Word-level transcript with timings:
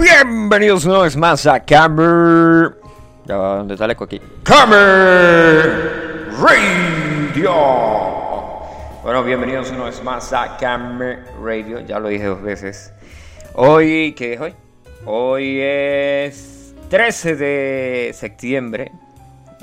Bienvenidos 0.00 0.84
una 0.84 1.00
vez 1.00 1.16
más 1.16 1.44
a 1.44 1.58
Camer. 1.58 2.76
Ya 3.26 3.34
¿dónde 3.34 3.74
eco 3.74 4.04
aquí? 4.04 4.20
Camer 4.44 6.28
Radio. 6.40 7.52
Bueno, 9.02 9.24
bienvenidos 9.24 9.72
una 9.72 9.86
vez 9.86 10.00
más 10.04 10.32
a 10.32 10.56
Camer 10.56 11.24
Radio. 11.42 11.80
Ya 11.80 11.98
lo 11.98 12.06
dije 12.10 12.26
dos 12.26 12.40
veces. 12.40 12.92
Hoy, 13.54 14.14
¿qué 14.16 14.34
es 14.34 14.40
hoy? 14.40 14.54
Hoy 15.04 15.58
es 15.60 16.76
13 16.90 17.34
de 17.34 18.12
septiembre 18.14 18.92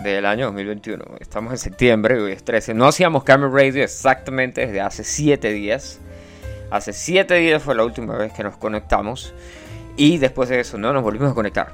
del 0.04 0.25
año 0.25 0.47
2021. 0.47 1.05
Estamos 1.21 1.54
en 1.54 1.59
septiembre, 1.59 2.20
hoy 2.20 2.33
es 2.33 2.43
13. 2.43 2.73
No 2.73 2.88
hacíamos 2.88 3.23
Camer 3.23 3.52
Radio 3.52 3.86
exactamente 3.86 4.67
desde 4.67 4.81
hace 4.81 5.05
7 5.05 5.54
días. 5.54 6.02
Hace 6.71 6.91
7 6.91 7.36
días 7.36 7.63
fue 7.63 7.73
la 7.73 7.86
última 7.86 8.17
vez 8.17 8.33
que 8.33 8.43
nos 8.43 8.57
conectamos. 8.57 9.33
Y 9.97 10.17
después 10.17 10.49
de 10.49 10.59
eso 10.59 10.77
no 10.77 10.91
nos 10.93 11.04
volvimos 11.04 11.31
a 11.31 11.35
conectar. 11.35 11.73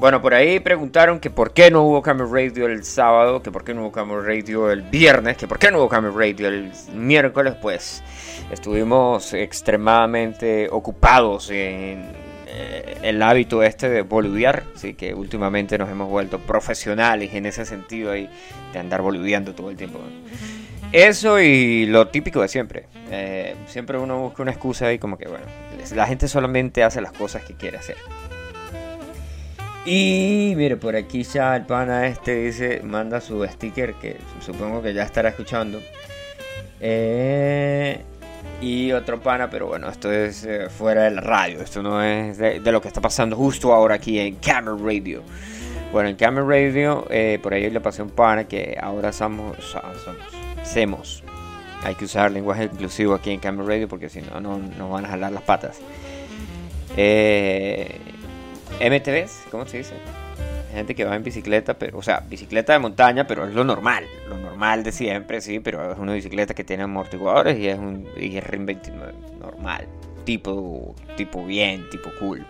Bueno, 0.00 0.22
por 0.22 0.32
ahí 0.32 0.60
preguntaron 0.60 1.18
que 1.18 1.28
por 1.28 1.52
qué 1.52 1.72
no 1.72 1.82
hubo 1.82 2.02
Camera 2.02 2.28
Radio 2.30 2.66
el 2.66 2.84
sábado, 2.84 3.42
que 3.42 3.50
por 3.50 3.64
qué 3.64 3.74
no 3.74 3.82
hubo 3.82 3.90
Camera 3.90 4.22
Radio 4.22 4.70
el 4.70 4.82
viernes, 4.82 5.36
que 5.36 5.48
por 5.48 5.58
qué 5.58 5.72
no 5.72 5.78
hubo 5.78 5.88
Camera 5.88 6.14
Radio 6.14 6.46
el 6.46 6.70
miércoles, 6.94 7.56
pues 7.60 8.04
estuvimos 8.52 9.34
extremadamente 9.34 10.68
ocupados 10.70 11.50
en 11.50 12.12
eh, 12.46 12.96
el 13.02 13.20
hábito 13.22 13.64
este 13.64 13.88
de 13.88 14.02
boludear, 14.02 14.62
así 14.76 14.94
que 14.94 15.14
últimamente 15.14 15.76
nos 15.78 15.90
hemos 15.90 16.08
vuelto 16.08 16.38
profesionales 16.38 17.34
en 17.34 17.46
ese 17.46 17.64
sentido 17.64 18.12
ahí 18.12 18.30
de 18.72 18.78
andar 18.78 19.02
boludeando 19.02 19.52
todo 19.52 19.68
el 19.68 19.76
tiempo. 19.76 19.98
Eso 20.92 21.38
y 21.38 21.84
lo 21.86 22.08
típico 22.08 22.40
de 22.40 22.48
siempre. 22.48 22.86
Eh, 23.10 23.54
siempre 23.66 23.98
uno 23.98 24.18
busca 24.20 24.42
una 24.42 24.52
excusa 24.52 24.90
y 24.92 24.98
como 24.98 25.18
que, 25.18 25.28
bueno, 25.28 25.44
la 25.94 26.06
gente 26.06 26.28
solamente 26.28 26.82
hace 26.82 27.00
las 27.02 27.12
cosas 27.12 27.44
que 27.44 27.54
quiere 27.54 27.76
hacer. 27.76 27.96
Y 29.84 30.54
mire, 30.56 30.76
por 30.76 30.96
aquí 30.96 31.22
ya 31.22 31.56
el 31.56 31.66
pana 31.66 32.06
este 32.06 32.34
dice, 32.34 32.80
manda 32.82 33.20
su 33.20 33.44
sticker 33.46 33.94
que 33.94 34.16
supongo 34.40 34.82
que 34.82 34.94
ya 34.94 35.02
estará 35.02 35.28
escuchando. 35.28 35.80
Eh, 36.80 38.00
y 38.60 38.92
otro 38.92 39.20
pana, 39.20 39.50
pero 39.50 39.66
bueno, 39.66 39.88
esto 39.88 40.10
es 40.10 40.44
eh, 40.44 40.68
fuera 40.70 41.04
de 41.04 41.10
la 41.10 41.20
radio, 41.20 41.60
esto 41.60 41.82
no 41.82 42.02
es 42.02 42.38
de, 42.38 42.60
lo 42.60 42.80
que 42.80 42.88
está 42.88 43.00
pasando 43.00 43.36
justo 43.36 43.72
ahora 43.74 43.96
aquí 43.96 44.18
en 44.18 44.36
Camera 44.36 44.76
Radio. 44.82 45.22
Bueno, 45.92 46.08
en 46.08 46.16
Camera 46.16 46.46
Radio, 46.46 47.06
por 47.42 47.54
ahí 47.54 47.70
le 47.70 47.80
pasé 47.80 48.02
un 48.02 48.10
pana 48.10 48.44
que 48.44 48.76
ahora 48.80 49.10
somos, 49.12 49.56
somos 49.64 50.47
hacemos. 50.68 51.22
Hay 51.82 51.94
que 51.94 52.04
usar 52.04 52.30
lenguaje 52.30 52.64
inclusivo 52.64 53.14
aquí 53.14 53.30
en 53.30 53.40
Camera 53.40 53.66
Radio 53.66 53.88
porque 53.88 54.10
si 54.10 54.20
no, 54.20 54.40
no 54.40 54.58
nos 54.58 54.90
van 54.90 55.06
a 55.06 55.08
jalar 55.08 55.32
las 55.32 55.42
patas. 55.42 55.78
Eh, 56.96 57.98
MTVs, 58.80 59.46
¿cómo 59.50 59.66
se 59.66 59.78
dice? 59.78 59.94
Gente 60.72 60.94
que 60.94 61.04
va 61.04 61.16
en 61.16 61.22
bicicleta, 61.22 61.74
pero, 61.78 61.98
o 61.98 62.02
sea, 62.02 62.20
bicicleta 62.28 62.74
de 62.74 62.80
montaña, 62.80 63.26
pero 63.26 63.46
es 63.46 63.54
lo 63.54 63.64
normal, 63.64 64.04
lo 64.28 64.36
normal 64.36 64.82
de 64.82 64.92
siempre, 64.92 65.40
sí, 65.40 65.60
pero 65.60 65.92
es 65.92 65.98
una 65.98 66.12
bicicleta 66.12 66.52
que 66.52 66.64
tiene 66.64 66.82
amortiguadores 66.82 67.58
y 67.58 67.68
es 67.68 67.78
un 67.78 68.06
y 68.16 68.38
RIM 68.38 68.66
29 68.66 69.12
normal, 69.40 69.86
tipo, 70.24 70.94
tipo 71.16 71.46
bien, 71.46 71.88
tipo 71.90 72.10
cool. 72.18 72.44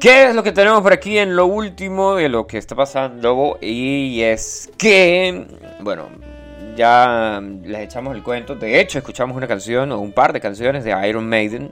¿Qué 0.00 0.24
es 0.24 0.34
lo 0.34 0.42
que 0.42 0.50
tenemos 0.50 0.82
por 0.82 0.92
aquí 0.92 1.18
en 1.18 1.36
lo 1.36 1.46
último 1.46 2.16
de 2.16 2.28
lo 2.28 2.46
que 2.46 2.58
está 2.58 2.74
pasando? 2.74 3.58
Y 3.60 4.22
es 4.22 4.70
que, 4.76 5.46
bueno, 5.80 6.08
ya 6.76 7.42
les 7.62 7.80
echamos 7.80 8.14
el 8.14 8.22
cuento. 8.22 8.54
De 8.54 8.80
hecho, 8.80 8.98
escuchamos 8.98 9.36
una 9.36 9.46
canción 9.46 9.92
o 9.92 9.98
un 9.98 10.12
par 10.12 10.32
de 10.32 10.40
canciones 10.40 10.84
de 10.84 11.08
Iron 11.08 11.28
Maiden 11.28 11.70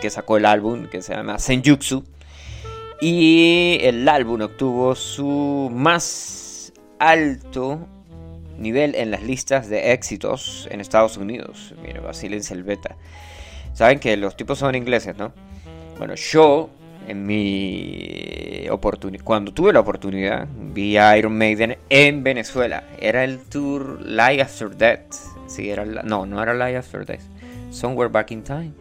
que 0.00 0.10
sacó 0.10 0.36
el 0.36 0.44
álbum 0.44 0.86
que 0.86 1.02
se 1.02 1.14
llama 1.14 1.38
Senjutsu. 1.38 2.04
Y 3.00 3.78
el 3.82 4.08
álbum 4.08 4.40
obtuvo 4.40 4.94
su 4.94 5.70
más 5.72 6.72
alto 6.98 7.86
nivel 8.58 8.94
en 8.94 9.10
las 9.10 9.22
listas 9.22 9.68
de 9.68 9.92
éxitos 9.92 10.66
en 10.70 10.80
Estados 10.80 11.16
Unidos. 11.16 11.74
Mira, 11.82 12.00
vacílense 12.00 12.54
el 12.54 12.62
beta. 12.62 12.96
Saben 13.74 14.00
que 14.00 14.16
los 14.16 14.36
tipos 14.36 14.58
son 14.58 14.74
ingleses, 14.74 15.16
¿no? 15.16 15.32
Bueno, 15.98 16.14
yo 16.14 16.70
en 17.06 17.26
mi 17.26 18.66
oportunidad, 18.70 19.24
cuando 19.24 19.52
tuve 19.52 19.72
la 19.72 19.80
oportunidad, 19.80 20.46
vi 20.72 20.96
a 20.96 21.16
Iron 21.16 21.36
Maiden 21.36 21.76
en 21.88 22.22
Venezuela. 22.22 22.84
Era 23.00 23.24
el 23.24 23.38
tour 23.38 24.00
Live 24.04 24.42
After 24.42 24.76
Death. 24.76 25.14
Sí, 25.46 25.70
era 25.70 25.84
no, 25.84 26.26
no 26.26 26.42
era 26.42 26.54
Live 26.54 26.78
After 26.78 27.06
Death. 27.06 27.22
Somewhere 27.70 28.10
Back 28.10 28.32
in 28.32 28.42
Time. 28.42 28.72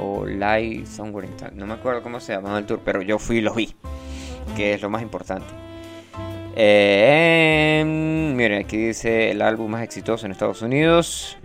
O 0.00 0.24
Live 0.24 0.86
Somewhere 0.86 1.26
in 1.26 1.36
Time. 1.36 1.52
No 1.54 1.66
me 1.66 1.74
acuerdo 1.74 2.02
cómo 2.02 2.20
se 2.20 2.32
llamaba 2.32 2.58
el 2.58 2.66
tour, 2.66 2.80
pero 2.84 3.02
yo 3.02 3.18
fui 3.18 3.38
y 3.38 3.40
lo 3.40 3.54
vi. 3.54 3.74
Que 4.56 4.74
es 4.74 4.82
lo 4.82 4.90
más 4.90 5.02
importante. 5.02 5.46
Eh, 6.54 7.82
miren, 8.36 8.60
aquí 8.64 8.76
dice 8.76 9.30
el 9.30 9.40
álbum 9.40 9.70
más 9.70 9.82
exitoso 9.82 10.26
en 10.26 10.32
Estados 10.32 10.62
Unidos. 10.62 11.38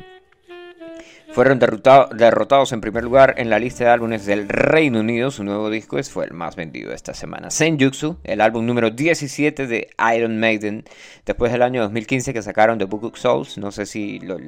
Fueron 1.38 1.60
derrotados 1.60 2.72
en 2.72 2.82
primer 2.82 3.04
lugar 3.04 3.36
en 3.38 3.52
la 3.52 3.60
lista 3.60 3.84
de 3.84 3.92
álbumes 3.92 4.26
del 4.26 4.50
Reino 4.50 5.02
Unido. 5.02 5.30
Su 5.30 5.44
nuevo 5.44 5.70
disco 5.70 6.02
fue 6.02 6.26
el 6.26 6.34
más 6.34 6.56
vendido 6.56 6.92
esta 6.92 7.14
semana. 7.14 7.52
Senjutsu, 7.52 8.18
el 8.24 8.42
álbum 8.42 8.66
número 8.66 8.90
17 8.90 9.68
de 9.68 9.88
Iron 10.16 10.40
Maiden, 10.40 10.84
después 11.28 11.52
del 11.52 11.62
año 11.62 11.84
2015 11.84 12.34
que 12.34 12.42
sacaron 12.42 12.80
The 12.80 12.86
Book 12.86 13.04
of 13.04 13.20
Souls. 13.20 13.60
No 13.60 13.72
sé 13.72 13.86
si 13.86 14.18
lo, 14.18 14.40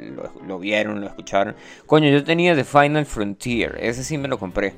vieron, 0.57 1.01
lo 1.01 1.05
escucharon. 1.05 1.53
Coño, 1.85 2.09
yo 2.09 2.23
tenía 2.23 2.55
The 2.55 2.63
Final 2.63 3.05
Frontier, 3.05 3.77
ese 3.79 4.03
sí 4.03 4.17
me 4.17 4.27
lo 4.27 4.39
compré. 4.39 4.73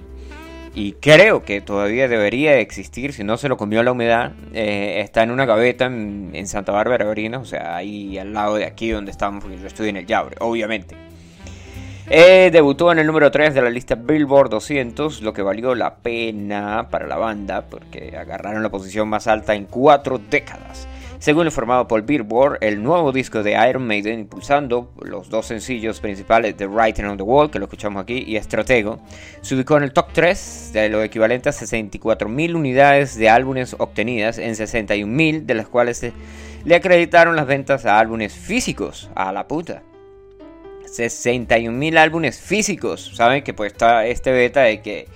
Y 0.75 0.91
creo 0.99 1.45
que 1.45 1.61
todavía 1.61 2.09
debería 2.09 2.59
existir, 2.59 3.13
si 3.13 3.23
no 3.23 3.37
se 3.37 3.47
lo 3.47 3.55
comió 3.55 3.83
la 3.83 3.93
humedad. 3.93 4.33
Eh, 4.53 4.99
está 4.99 5.23
en 5.23 5.31
una 5.31 5.45
gaveta 5.45 5.85
en, 5.85 6.45
Santa 6.45 6.73
Bárbara, 6.73 7.09
Brina, 7.09 7.39
o 7.39 7.45
sea, 7.45 7.77
ahí 7.77 8.17
al 8.17 8.33
lado 8.33 8.55
de 8.55 8.65
aquí 8.65 8.89
donde 8.89 9.11
estamos, 9.11 9.41
porque 9.41 9.57
yo 9.57 9.67
estoy 9.67 9.87
en 9.87 9.95
el 9.95 10.05
Yabre, 10.05 10.35
obviamente. 10.41 11.10
Eh, 12.13 12.49
debutó 12.51 12.91
en 12.91 12.99
el 12.99 13.07
número 13.07 13.31
3 13.31 13.53
de 13.53 13.61
la 13.61 13.69
lista 13.69 13.95
Billboard 13.95 14.49
200, 14.49 15.21
lo 15.21 15.31
que 15.31 15.43
valió 15.43 15.75
la 15.75 15.95
pena 15.95 16.89
para 16.91 17.07
la 17.07 17.15
banda 17.15 17.61
porque 17.69 18.17
agarraron 18.17 18.61
la 18.61 18.67
posición 18.67 19.07
más 19.07 19.27
alta 19.27 19.55
en 19.55 19.63
cuatro 19.63 20.19
décadas. 20.29 20.89
Según 21.19 21.45
informado 21.45 21.87
por 21.87 22.01
Billboard, 22.01 22.57
el 22.59 22.83
nuevo 22.83 23.13
disco 23.13 23.43
de 23.43 23.53
Iron 23.69 23.87
Maiden, 23.87 24.19
impulsando 24.19 24.91
los 25.01 25.29
dos 25.29 25.45
sencillos 25.45 26.01
principales 26.01 26.57
de 26.57 26.67
Writing 26.67 27.05
on 27.05 27.15
the 27.15 27.23
Wall, 27.23 27.49
que 27.49 27.59
lo 27.59 27.65
escuchamos 27.65 28.03
aquí, 28.03 28.25
y 28.27 28.35
Estratego, 28.35 28.99
se 29.39 29.55
ubicó 29.55 29.77
en 29.77 29.83
el 29.83 29.93
top 29.93 30.07
3 30.11 30.71
de 30.73 30.89
lo 30.89 31.03
equivalente 31.03 31.47
a 31.47 31.53
64.000 31.53 32.55
unidades 32.55 33.15
de 33.15 33.29
álbumes 33.29 33.73
obtenidas, 33.79 34.37
en 34.37 34.55
61.000 34.55 35.45
de 35.45 35.53
las 35.53 35.69
cuales 35.69 36.05
le 36.65 36.75
acreditaron 36.75 37.37
las 37.37 37.47
ventas 37.47 37.85
a 37.85 37.99
álbumes 37.99 38.33
físicos. 38.33 39.09
A 39.15 39.31
la 39.31 39.47
puta. 39.47 39.83
61 40.91 41.77
mil 41.77 41.97
álbumes 41.97 42.39
físicos. 42.39 43.13
Saben 43.15 43.43
que 43.43 43.53
pues 43.53 43.71
está 43.71 44.05
este 44.05 44.31
beta 44.31 44.61
de 44.61 44.81
que 44.81 45.07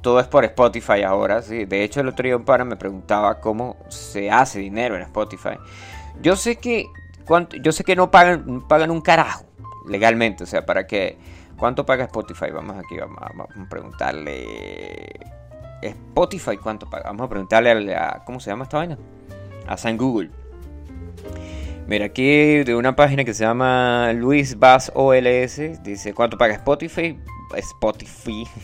todo 0.00 0.20
es 0.20 0.26
por 0.26 0.44
Spotify 0.44 1.02
ahora. 1.02 1.42
¿sí? 1.42 1.64
De 1.64 1.82
hecho, 1.82 2.00
el 2.00 2.08
otro 2.08 2.24
día 2.24 2.64
me 2.64 2.76
preguntaba 2.76 3.40
cómo 3.40 3.76
se 3.88 4.30
hace 4.30 4.60
dinero 4.60 4.96
en 4.96 5.02
Spotify. 5.02 5.58
Yo 6.22 6.36
sé 6.36 6.56
que, 6.56 6.86
cuánto, 7.26 7.56
yo 7.56 7.72
sé 7.72 7.84
que 7.84 7.96
no 7.96 8.10
pagan, 8.10 8.66
pagan 8.68 8.90
un 8.90 9.00
carajo 9.00 9.44
legalmente. 9.88 10.44
O 10.44 10.46
sea, 10.46 10.64
para 10.64 10.86
que... 10.86 11.18
¿Cuánto 11.56 11.84
paga 11.84 12.04
Spotify? 12.04 12.50
Vamos 12.52 12.78
aquí, 12.78 12.96
vamos, 12.96 13.18
a 13.22 13.68
preguntarle... 13.68 15.08
Spotify, 15.82 16.56
¿cuánto 16.56 16.88
paga? 16.88 17.04
Vamos 17.06 17.26
a 17.26 17.28
preguntarle 17.28 17.94
a... 17.94 18.22
¿Cómo 18.24 18.40
se 18.40 18.50
llama 18.50 18.64
esta 18.64 18.78
vaina? 18.78 18.96
A 19.66 19.76
San 19.76 19.98
Google. 19.98 20.30
Mira, 21.90 22.04
aquí 22.04 22.62
de 22.62 22.76
una 22.76 22.94
página 22.94 23.24
que 23.24 23.34
se 23.34 23.42
llama 23.42 24.12
Luis 24.12 24.56
Bass 24.56 24.92
OLS, 24.94 25.82
dice, 25.82 26.14
¿cuánto 26.14 26.38
paga 26.38 26.54
Spotify? 26.54 27.18
Spotify. 27.56 28.46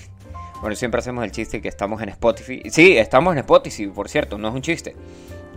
Bueno, 0.61 0.75
siempre 0.75 1.01
hacemos 1.01 1.23
el 1.23 1.33
chiste 1.33 1.61
que 1.61 1.69
estamos 1.69 2.01
en 2.01 2.09
Spotify. 2.09 2.63
Sí, 2.71 2.97
estamos 2.97 3.33
en 3.33 3.39
Spotify, 3.41 3.89
por 3.89 4.09
cierto, 4.09 4.39
no 4.39 4.49
es 4.49 4.55
un 4.55 4.63
chiste. 4.63 4.97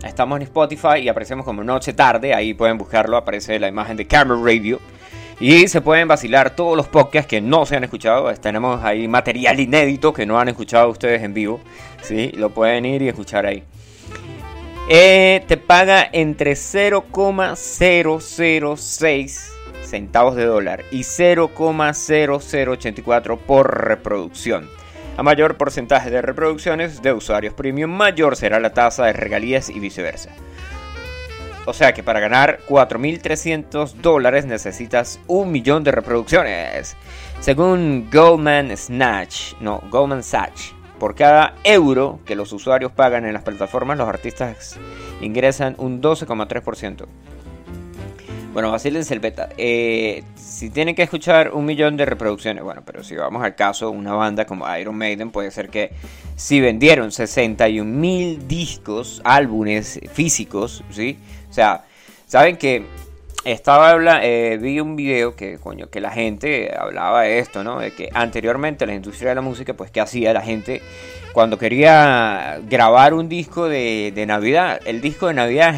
Estamos 0.04 0.36
en 0.36 0.42
Spotify 0.42 0.98
y 1.00 1.08
aparecemos 1.08 1.46
como 1.46 1.64
noche 1.64 1.94
tarde, 1.94 2.34
ahí 2.34 2.54
pueden 2.54 2.76
buscarlo, 2.76 3.16
aparece 3.16 3.58
la 3.58 3.68
imagen 3.68 3.96
de 3.96 4.06
Camera 4.06 4.38
Radio. 4.44 4.80
Y 5.38 5.68
se 5.68 5.80
pueden 5.80 6.08
vacilar 6.08 6.54
todos 6.56 6.76
los 6.76 6.88
podcasts 6.88 7.30
que 7.30 7.40
no 7.40 7.64
se 7.66 7.76
han 7.76 7.84
escuchado. 7.84 8.34
Tenemos 8.34 8.84
ahí 8.84 9.06
material 9.06 9.58
inédito 9.58 10.12
que 10.12 10.26
no 10.26 10.38
han 10.38 10.48
escuchado 10.48 10.90
ustedes 10.90 11.22
en 11.22 11.32
vivo. 11.34 11.60
¿sí? 12.02 12.32
Lo 12.34 12.50
pueden 12.50 12.84
ir 12.84 13.00
y 13.00 13.08
escuchar 13.08 13.46
ahí. 13.46 13.64
Eh, 14.92 15.44
te 15.46 15.56
paga 15.56 16.08
entre 16.12 16.56
0,006 16.56 19.52
centavos 19.84 20.34
de 20.34 20.44
dólar 20.44 20.84
y 20.90 21.02
0,0084 21.02 23.38
por 23.38 23.86
reproducción. 23.86 24.68
A 25.16 25.22
mayor 25.22 25.56
porcentaje 25.56 26.10
de 26.10 26.22
reproducciones 26.22 27.02
de 27.02 27.12
usuarios 27.12 27.54
premium, 27.54 27.88
mayor 27.88 28.34
será 28.34 28.58
la 28.58 28.74
tasa 28.74 29.06
de 29.06 29.12
regalías 29.12 29.70
y 29.70 29.78
viceversa. 29.78 30.30
O 31.66 31.72
sea 31.72 31.94
que 31.94 32.02
para 32.02 32.18
ganar 32.18 32.58
4.300 32.68 33.92
dólares 33.92 34.44
necesitas 34.44 35.20
un 35.28 35.52
millón 35.52 35.84
de 35.84 35.92
reproducciones. 35.92 36.96
Según 37.38 38.08
Goldman 38.10 38.76
Snatch, 38.76 39.52
no, 39.60 39.84
Goldman 39.88 40.24
Sachs, 40.24 40.74
por 41.00 41.16
cada 41.16 41.54
euro 41.64 42.20
que 42.24 42.36
los 42.36 42.52
usuarios 42.52 42.92
pagan 42.92 43.24
en 43.24 43.32
las 43.32 43.42
plataformas, 43.42 43.98
los 43.98 44.06
artistas 44.06 44.78
ingresan 45.20 45.74
un 45.78 46.00
12,3%. 46.00 47.06
Bueno, 48.52 48.70
vacílense 48.70 49.14
el. 49.14 49.20
Eh, 49.58 50.24
si 50.34 50.70
tienen 50.70 50.94
que 50.94 51.02
escuchar 51.02 51.52
un 51.52 51.64
millón 51.64 51.96
de 51.96 52.04
reproducciones, 52.04 52.62
bueno, 52.62 52.82
pero 52.84 53.02
si 53.02 53.14
vamos 53.16 53.42
al 53.42 53.54
caso, 53.54 53.90
una 53.90 54.12
banda 54.12 54.44
como 54.44 54.66
Iron 54.76 54.96
Maiden 54.96 55.30
puede 55.30 55.50
ser 55.50 55.70
que 55.70 55.92
si 56.36 56.60
vendieron 56.60 57.12
61 57.12 57.90
mil 57.90 58.46
discos, 58.46 59.22
álbumes 59.24 60.00
físicos, 60.12 60.84
¿sí? 60.90 61.16
O 61.48 61.52
sea, 61.52 61.84
saben 62.26 62.56
que 62.56 62.84
estaba 63.44 63.90
habla, 63.90 64.20
eh, 64.24 64.58
vi 64.60 64.80
un 64.80 64.96
video 64.96 65.34
que 65.34 65.58
coño 65.58 65.88
que 65.88 66.00
la 66.00 66.10
gente 66.10 66.74
hablaba 66.76 67.22
de 67.22 67.38
esto, 67.38 67.64
¿no? 67.64 67.80
De 67.80 67.92
que 67.92 68.10
anteriormente 68.12 68.86
la 68.86 68.94
industria 68.94 69.30
de 69.30 69.36
la 69.36 69.40
música, 69.40 69.74
pues 69.74 69.90
qué 69.90 70.00
hacía 70.00 70.32
la 70.32 70.42
gente 70.42 70.82
cuando 71.32 71.58
quería 71.58 72.60
grabar 72.68 73.14
un 73.14 73.28
disco 73.28 73.68
de, 73.68 74.12
Navidad. 74.26 74.80
El 74.84 75.00
disco 75.00 75.28
de 75.28 75.34
Navidad 75.34 75.74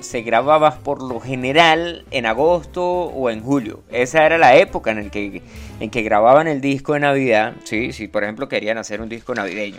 se 0.00 0.22
grababa 0.22 0.76
por 0.76 1.02
lo 1.02 1.20
general 1.20 2.04
en 2.10 2.26
agosto 2.26 2.84
o 2.84 3.30
en 3.30 3.42
julio. 3.42 3.80
Esa 3.90 4.26
era 4.26 4.38
la 4.38 4.56
época 4.56 4.90
en 4.90 4.98
el 4.98 5.10
que 5.10 5.42
en 5.80 5.90
que 5.90 6.02
grababan 6.02 6.48
el 6.48 6.60
disco 6.60 6.94
de 6.94 7.00
Navidad. 7.00 7.54
Sí, 7.64 7.92
si 7.92 8.08
por 8.08 8.24
ejemplo 8.24 8.48
querían 8.48 8.78
hacer 8.78 9.00
un 9.00 9.08
disco 9.08 9.34
navideño. 9.34 9.78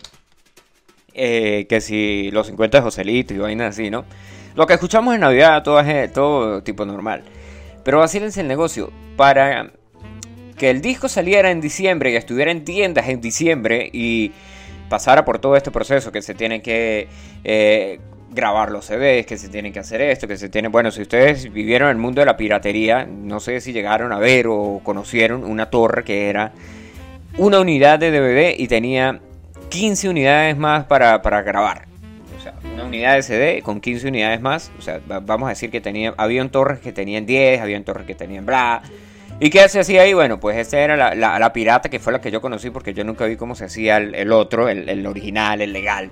Eh, 1.14 1.66
que 1.68 1.82
si 1.82 2.32
los 2.32 2.48
50 2.48 2.78
de 2.78 2.82
Joselito 2.82 3.34
y 3.34 3.38
vainas 3.40 3.76
así, 3.76 3.90
¿no? 3.90 4.06
Lo 4.56 4.66
que 4.66 4.74
escuchamos 4.74 5.14
en 5.14 5.22
Navidad, 5.22 5.64
todo 5.64 5.80
es 5.80 6.12
todo 6.12 6.64
tipo 6.64 6.86
normal. 6.86 7.24
Pero 7.84 8.00
vacílense 8.00 8.42
el 8.42 8.48
negocio. 8.48 8.92
Para 9.16 9.72
que 10.58 10.70
el 10.70 10.82
disco 10.82 11.08
saliera 11.08 11.52
en 11.52 11.62
diciembre 11.62 12.12
y 12.12 12.16
estuviera 12.16 12.52
en 12.52 12.64
tiendas 12.66 13.08
en 13.08 13.22
diciembre 13.22 13.90
y 13.92 14.32
pasara 14.90 15.24
por 15.24 15.40
todo 15.40 15.56
este 15.56 15.72
proceso 15.72 16.12
que 16.12 16.22
se 16.22 16.34
tiene 16.34 16.62
que 16.62 17.08
eh, 17.44 18.00
grabar 18.32 18.72
los 18.72 18.86
CDs, 18.86 19.26
que 19.26 19.38
se 19.38 19.50
tiene 19.50 19.72
que 19.72 19.80
hacer 19.80 20.02
esto, 20.02 20.28
que 20.28 20.38
se 20.38 20.50
tiene... 20.50 20.68
Bueno, 20.68 20.92
si 20.92 21.02
ustedes 21.02 21.52
vivieron 21.52 21.90
el 21.90 21.98
mundo 21.98 22.22
de 22.22 22.26
la 22.26 22.36
piratería, 22.36 23.06
no 23.06 23.40
sé 23.40 23.62
si 23.62 23.72
llegaron 23.72 24.12
a 24.12 24.20
ver 24.20 24.48
o 24.48 24.82
conocieron 24.84 25.44
una 25.44 25.70
torre 25.70 26.04
que 26.04 26.30
era 26.30 26.52
una 27.38 27.60
unidad 27.60 28.00
de 28.00 28.12
DVD 28.12 28.56
y 28.58 28.68
tenía 28.68 29.22
15 29.70 30.10
unidades 30.10 30.58
más 30.58 30.86
para 30.86 31.42
grabar 31.44 31.89
una 32.64 32.86
unidad 32.86 33.16
de 33.16 33.24
CD 33.24 33.62
con 33.62 33.82
15 33.82 34.08
unidades 34.08 34.42
más. 34.42 34.72
O 34.78 34.82
sea, 34.82 35.02
vamos 35.06 35.48
a 35.48 35.50
decir 35.50 35.70
que 35.70 35.82
tenía, 35.82 36.14
habían 36.18 36.50
torres 36.50 36.80
que 36.80 36.92
tenían 36.92 37.26
10, 37.26 37.62
habían 37.62 37.84
torres 37.84 38.06
que 38.06 38.16
tenían 38.16 38.46
bla. 38.46 38.82
¿Y 39.42 39.50
qué 39.50 39.68
se 39.70 39.80
hacía 39.80 40.02
ahí? 40.02 40.14
Bueno, 40.14 40.40
pues 40.40 40.58
esta 40.58 40.80
era 40.80 40.98
la, 40.98 41.16
la, 41.16 41.54
pirata 41.54 41.90
que 41.90 42.00
fue 42.00 42.12
la 42.12 42.20
que 42.20 42.30
yo 42.30 42.42
conocí 42.42 42.72
porque 42.72 42.94
yo 42.94 43.06
nunca 43.06 43.26
vi 43.26 43.38
cómo 43.38 43.56
se 43.56 43.66
hacía 43.66 43.98
el, 43.98 44.32
otro, 44.34 44.68
el, 44.68 45.08
original, 45.08 45.62
el 45.62 45.72
legal. 45.72 46.12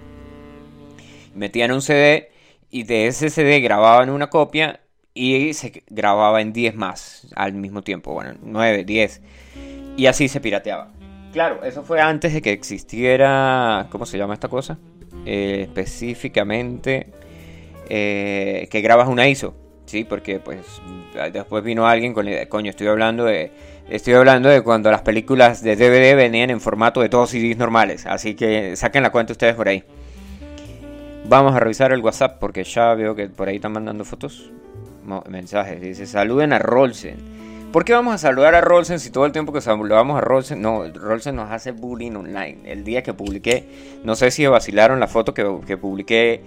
Metían 1.35 1.71
un 1.71 1.81
CD 1.81 2.31
y 2.71 2.83
de 2.83 3.07
ese 3.07 3.29
CD 3.29 3.59
grababan 3.59 4.09
una 4.09 4.27
copia 4.29 4.79
y 5.13 5.53
se 5.53 5.83
grababa 5.89 6.41
en 6.41 6.53
10 6.53 6.75
más 6.75 7.27
al 7.35 7.53
mismo 7.53 7.81
tiempo. 7.81 8.13
Bueno, 8.13 8.35
9, 8.41 8.85
10. 8.85 9.21
Y 9.97 10.05
así 10.05 10.29
se 10.29 10.39
pirateaba. 10.39 10.93
Claro, 11.33 11.63
eso 11.65 11.83
fue 11.83 11.99
antes 11.99 12.33
de 12.33 12.41
que 12.41 12.51
existiera... 12.51 13.87
¿Cómo 13.91 14.05
se 14.05 14.17
llama 14.17 14.35
esta 14.35 14.47
cosa? 14.47 14.77
Eh, 15.29 15.63
específicamente 15.63 17.07
eh, 17.89 18.65
que 18.71 18.79
grabas 18.79 19.09
una 19.09 19.27
ISO, 19.27 19.53
¿sí? 19.85 20.05
Porque 20.05 20.39
pues 20.39 20.59
después 21.33 21.65
vino 21.65 21.85
alguien 21.85 22.13
con 22.13 22.25
la 22.25 22.45
coño, 22.45 22.69
estoy 22.69 22.87
hablando 22.87 23.25
de 23.25 23.51
estoy 23.89 24.13
hablando 24.13 24.47
de 24.47 24.61
cuando 24.61 24.89
las 24.89 25.01
películas 25.01 25.61
de 25.61 25.75
DVD 25.75 26.15
venían 26.15 26.49
en 26.49 26.61
formato 26.61 27.01
de 27.01 27.09
todos 27.09 27.31
CDs 27.31 27.57
normales, 27.57 28.05
así 28.05 28.35
que 28.35 28.77
saquen 28.77 29.03
la 29.03 29.09
cuenta 29.09 29.33
ustedes 29.33 29.55
por 29.55 29.67
ahí. 29.67 29.83
Vamos 31.25 31.53
a 31.53 31.59
revisar 31.59 31.91
el 31.91 31.99
WhatsApp 31.99 32.37
porque 32.39 32.63
ya 32.63 32.93
veo 32.93 33.13
que 33.13 33.27
por 33.27 33.49
ahí 33.49 33.57
están 33.57 33.73
mandando 33.73 34.05
fotos, 34.05 34.49
mensajes. 35.27 35.81
Dice, 35.81 36.05
saluden 36.05 36.53
a 36.53 36.59
Rolsen. 36.59 37.17
¿Por 37.71 37.83
qué 37.83 37.91
vamos 37.91 38.13
a 38.15 38.17
saludar 38.17 38.55
a 38.55 38.61
Rolsen 38.61 38.99
si 38.99 39.09
todo 39.09 39.25
el 39.25 39.33
tiempo 39.33 39.51
que 39.51 39.59
saludamos 39.59 40.17
a 40.17 40.21
Rolsen, 40.21 40.61
no, 40.61 40.87
Rolsen 40.87 41.35
nos 41.35 41.51
hace 41.51 41.71
bullying 41.71 42.13
online? 42.13 42.59
El 42.63 42.85
día 42.85 43.03
que 43.03 43.13
publiqué, 43.13 43.67
no 44.05 44.15
sé 44.15 44.31
si 44.31 44.47
vacilaron 44.47 45.01
la 45.01 45.07
foto 45.07 45.33
que, 45.33 45.77
publiqué 45.77 46.41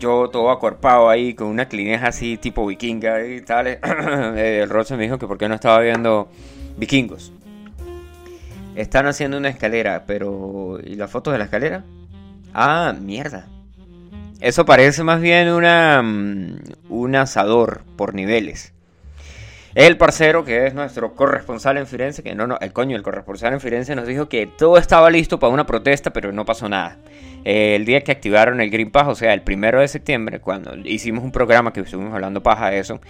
yo 0.00 0.28
todo 0.30 0.50
acorpado 0.50 1.08
ahí 1.08 1.34
con 1.34 1.46
una 1.46 1.68
clineja 1.68 2.08
así 2.08 2.36
tipo 2.38 2.66
vikinga 2.66 3.24
y 3.24 3.40
tal. 3.42 3.78
eh, 4.36 4.66
Rolsen 4.68 4.98
me 4.98 5.04
dijo 5.04 5.18
que 5.18 5.28
por 5.28 5.38
qué 5.38 5.48
no 5.48 5.54
estaba 5.54 5.78
viendo 5.78 6.28
vikingos. 6.76 7.32
Están 8.74 9.06
haciendo 9.06 9.38
una 9.38 9.50
escalera, 9.50 10.02
pero 10.06 10.80
¿y 10.82 10.96
la 10.96 11.06
foto 11.06 11.30
de 11.30 11.38
la 11.38 11.44
escalera? 11.44 11.84
Ah, 12.52 12.92
mierda. 13.00 13.46
Eso 14.40 14.66
parece 14.66 15.04
más 15.04 15.20
bien 15.20 15.48
una 15.50 16.02
mm, 16.02 16.58
un 16.88 17.14
asador 17.14 17.82
por 17.96 18.14
niveles. 18.14 18.73
El 19.74 19.96
parcero, 19.96 20.44
que 20.44 20.66
es 20.66 20.74
nuestro 20.74 21.14
corresponsal 21.14 21.78
en 21.78 21.88
Firenze, 21.88 22.22
que 22.22 22.36
no, 22.36 22.46
no, 22.46 22.58
el 22.60 22.72
coño, 22.72 22.96
el 22.96 23.02
corresponsal 23.02 23.54
en 23.54 23.60
Firenze 23.60 23.96
nos 23.96 24.06
dijo 24.06 24.28
que 24.28 24.46
todo 24.46 24.78
estaba 24.78 25.10
listo 25.10 25.40
para 25.40 25.52
una 25.52 25.66
protesta, 25.66 26.12
pero 26.12 26.30
no 26.30 26.44
pasó 26.44 26.68
nada. 26.68 26.98
Eh, 27.44 27.74
el 27.74 27.84
día 27.84 28.02
que 28.02 28.12
activaron 28.12 28.60
el 28.60 28.70
Green 28.70 28.92
Pass, 28.92 29.08
o 29.08 29.14
sea, 29.16 29.34
el 29.34 29.42
primero 29.42 29.80
de 29.80 29.88
septiembre, 29.88 30.38
cuando 30.38 30.76
hicimos 30.84 31.24
un 31.24 31.32
programa 31.32 31.72
que 31.72 31.80
estuvimos 31.80 32.14
hablando 32.14 32.40
paja 32.40 32.70
de 32.70 32.78
eso, 32.78 33.00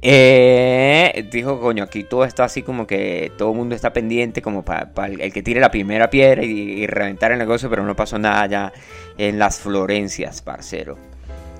eh, 0.00 1.28
dijo, 1.30 1.60
coño, 1.60 1.84
aquí 1.84 2.04
todo 2.04 2.24
está 2.24 2.44
así 2.44 2.62
como 2.62 2.86
que 2.86 3.30
todo 3.36 3.50
el 3.50 3.58
mundo 3.58 3.74
está 3.74 3.92
pendiente 3.92 4.40
como 4.40 4.64
para 4.64 4.88
el, 5.06 5.30
que 5.34 5.42
tire 5.42 5.60
la 5.60 5.70
primera 5.70 6.08
piedra 6.08 6.42
y, 6.42 6.48
y, 6.48 6.86
reventar 6.86 7.30
el 7.32 7.38
negocio, 7.38 7.68
pero 7.68 7.84
no 7.84 7.94
pasó 7.94 8.18
nada 8.18 8.46
ya 8.46 8.72
en 9.18 9.38
las 9.38 9.58
Florencias, 9.58 10.40
parcero. 10.40 10.96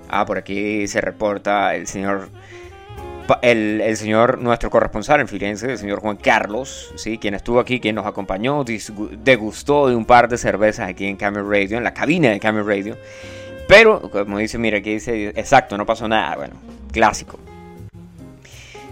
Ah, 0.09 0.25
por 0.25 0.39
aquí 0.39 0.89
se 0.89 1.03
reporta 1.03 1.75
el 1.75 1.87
señor 1.87 2.31
el, 3.43 3.97
señor, 3.97 4.39
nuestro 4.39 4.71
corresponsal 4.71 5.21
en 5.21 5.29
Firenze, 5.29 5.71
el 5.71 5.79
señor 5.79 6.01
Juan 6.01 6.17
Carlos, 6.17 6.93
¿sí? 6.97 7.19
quien 7.19 7.35
estuvo 7.35 7.61
aquí, 7.61 7.81
quien 7.81 7.95
nos 7.95 8.07
acompañó, 8.07 8.65
degustó 8.65 9.89
de 9.89 9.97
un 9.97 10.05
par 10.05 10.29
de 10.29 10.39
cervezas 10.39 10.89
aquí 10.89 11.07
en 11.07 11.17
Camel 11.17 11.49
Radio, 11.49 11.79
en 11.79 11.85
la 11.85 11.95
cabina 11.95 12.31
de 12.31 12.41
Camel 12.41 12.67
Radio. 12.67 12.97
Pero, 13.69 14.11
como 14.11 14.39
dice, 14.39 14.59
mira, 14.59 14.79
aquí 14.79 14.95
dice, 14.95 15.29
exacto, 15.29 15.77
no 15.77 15.87
pasó 15.87 16.09
nada, 16.09 16.37
bueno, 16.37 16.55
clásico. 16.93 17.39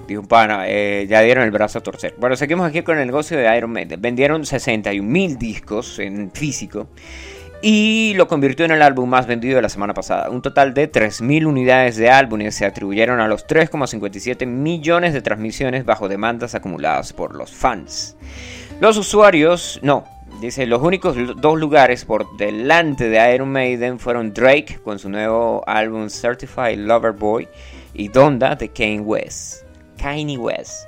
Dijo 0.06 0.20
un 0.23 0.29
pana, 0.29 0.64
eh, 0.69 1.06
ya 1.08 1.20
dieron 1.20 1.44
el 1.44 1.50
brazo 1.50 1.81
a 1.81 1.82
torcer. 1.82 2.14
Bueno, 2.17 2.34
seguimos 2.34 2.67
aquí 2.67 2.82
con 2.82 2.99
el 2.99 3.06
negocio 3.06 3.37
de 3.37 3.56
Iron 3.56 3.70
Maiden. 3.70 4.00
Vendieron 4.00 4.46
61 4.46 5.06
mil 5.06 5.37
discos 5.37 5.98
en 5.98 6.31
físico 6.31 6.89
y 7.60 8.15
lo 8.17 8.29
convirtió 8.29 8.65
en 8.65 8.70
el 8.70 8.82
álbum 8.82 9.08
más 9.08 9.27
vendido 9.27 9.56
de 9.56 9.62
la 9.62 9.69
semana 9.69 9.94
pasada. 9.94 10.31
Un 10.31 10.43
total 10.43 10.74
de 10.74 10.91
3.000 10.91 11.46
unidades 11.46 11.96
de 11.96 12.10
álbumes 12.10 12.55
se 12.55 12.65
atribuyeron 12.65 13.20
a 13.20 13.29
los 13.29 13.46
3,57 13.46 14.46
millones 14.46 15.12
de 15.12 15.22
transmisiones 15.22 15.84
bajo 15.84 16.08
demandas 16.08 16.55
acumuladas 16.55 17.12
por 17.12 17.34
los 17.34 17.50
fans. 17.50 18.17
Los 18.81 18.96
usuarios, 18.96 19.81
no, 19.82 20.05
dice, 20.41 20.67
los 20.67 20.82
únicos 20.82 21.17
dos 21.41 21.58
lugares 21.58 22.05
por 22.05 22.36
delante 22.36 23.08
de 23.08 23.34
Iron 23.34 23.50
Maiden 23.50 23.98
fueron 23.98 24.32
Drake 24.32 24.79
con 24.84 24.98
su 25.00 25.08
nuevo 25.08 25.65
álbum 25.67 26.08
Certified 26.08 26.79
Lover 26.79 27.12
Boy 27.12 27.48
y 27.93 28.08
Donda 28.08 28.55
de 28.55 28.69
Kanye 28.69 29.00
West. 29.00 29.65
Kanye 30.00 30.38
West 30.38 30.88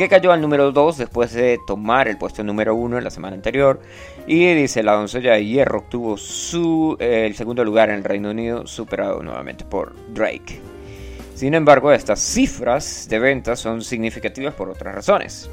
que 0.00 0.08
cayó 0.08 0.32
al 0.32 0.40
número 0.40 0.72
2 0.72 0.96
después 0.96 1.30
de 1.34 1.60
tomar 1.66 2.08
el 2.08 2.16
puesto 2.16 2.42
número 2.42 2.74
1 2.74 2.96
en 2.96 3.04
la 3.04 3.10
semana 3.10 3.36
anterior. 3.36 3.82
Y 4.26 4.50
dice, 4.54 4.82
la 4.82 4.94
doncella 4.94 5.34
de 5.34 5.44
hierro 5.44 5.80
obtuvo 5.80 6.16
su, 6.16 6.96
eh, 6.98 7.26
el 7.26 7.34
segundo 7.34 7.62
lugar 7.66 7.90
en 7.90 7.96
el 7.96 8.04
Reino 8.04 8.30
Unido, 8.30 8.66
superado 8.66 9.22
nuevamente 9.22 9.66
por 9.66 9.94
Drake. 10.14 10.58
Sin 11.34 11.52
embargo, 11.52 11.92
estas 11.92 12.18
cifras 12.18 13.08
de 13.10 13.18
ventas 13.18 13.60
son 13.60 13.82
significativas 13.82 14.54
por 14.54 14.70
otras 14.70 14.94
razones. 14.94 15.50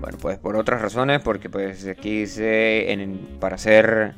Bueno, 0.00 0.18
pues 0.20 0.38
por 0.38 0.56
otras 0.56 0.82
razones, 0.82 1.20
porque 1.20 1.48
pues 1.48 1.86
aquí 1.86 2.22
dice, 2.22 2.90
en, 2.90 3.16
para 3.38 3.58
ser 3.58 4.14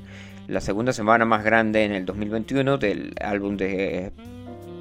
la 0.49 0.62
segunda 0.62 0.94
semana 0.94 1.26
más 1.26 1.44
grande 1.44 1.85
en 1.85 1.92
el 1.92 2.06
2021 2.06 2.78
del 2.78 3.14
álbum 3.21 3.59
de 3.59 4.11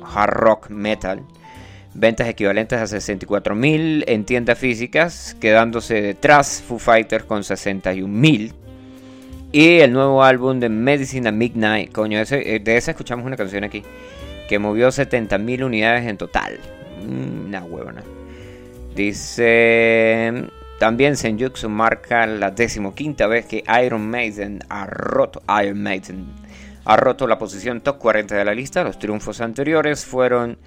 hard 0.06 0.34
rock 0.34 0.70
metal, 0.70 1.26
ventas 1.94 2.28
equivalentes 2.28 2.80
a 2.80 2.98
64.000 2.98 4.04
en 4.08 4.26
tiendas 4.26 4.58
físicas, 4.58 5.36
quedándose 5.40 6.02
detrás 6.02 6.64
Foo 6.68 6.80
Fighters 6.80 7.26
con 7.26 7.42
61.000. 7.42 8.54
Y 9.52 9.80
el 9.80 9.94
nuevo 9.94 10.24
álbum 10.24 10.60
de 10.60 10.70
Medicine 10.70 11.30
at 11.30 11.34
Midnight, 11.36 11.92
coño, 11.92 12.20
eh, 12.20 12.60
de 12.64 12.78
ese 12.78 12.92
escuchamos 12.92 13.26
una 13.26 13.38
canción 13.38 13.64
aquí, 13.64 13.84
que 14.50 14.58
movió 14.58 14.88
70.000 14.88 15.64
unidades 15.64 16.08
en 16.08 16.18
total. 16.18 16.58
Mm, 17.06 17.46
una 17.48 17.64
huevona. 17.64 18.04
Dice, 18.96 20.48
también 20.80 21.18
Senjutsu 21.18 21.70
marca 21.70 22.26
la 22.26 22.52
decimoquinta 22.52 23.28
vez 23.28 23.46
que 23.46 23.64
Iron 23.84 24.10
Maiden 24.10 24.60
ha 24.70 24.86
roto, 24.86 25.42
Iron 25.64 25.82
Maiden 25.82 26.26
ha 26.86 26.98
roto 26.98 27.28
la 27.28 27.38
posición 27.38 27.82
top 27.82 27.98
40 27.98 28.36
de 28.36 28.46
la 28.46 28.54
lista. 28.54 28.84
Los 28.84 29.00
triunfos 29.00 29.42
anteriores 29.42 30.06
fueron 30.06 30.58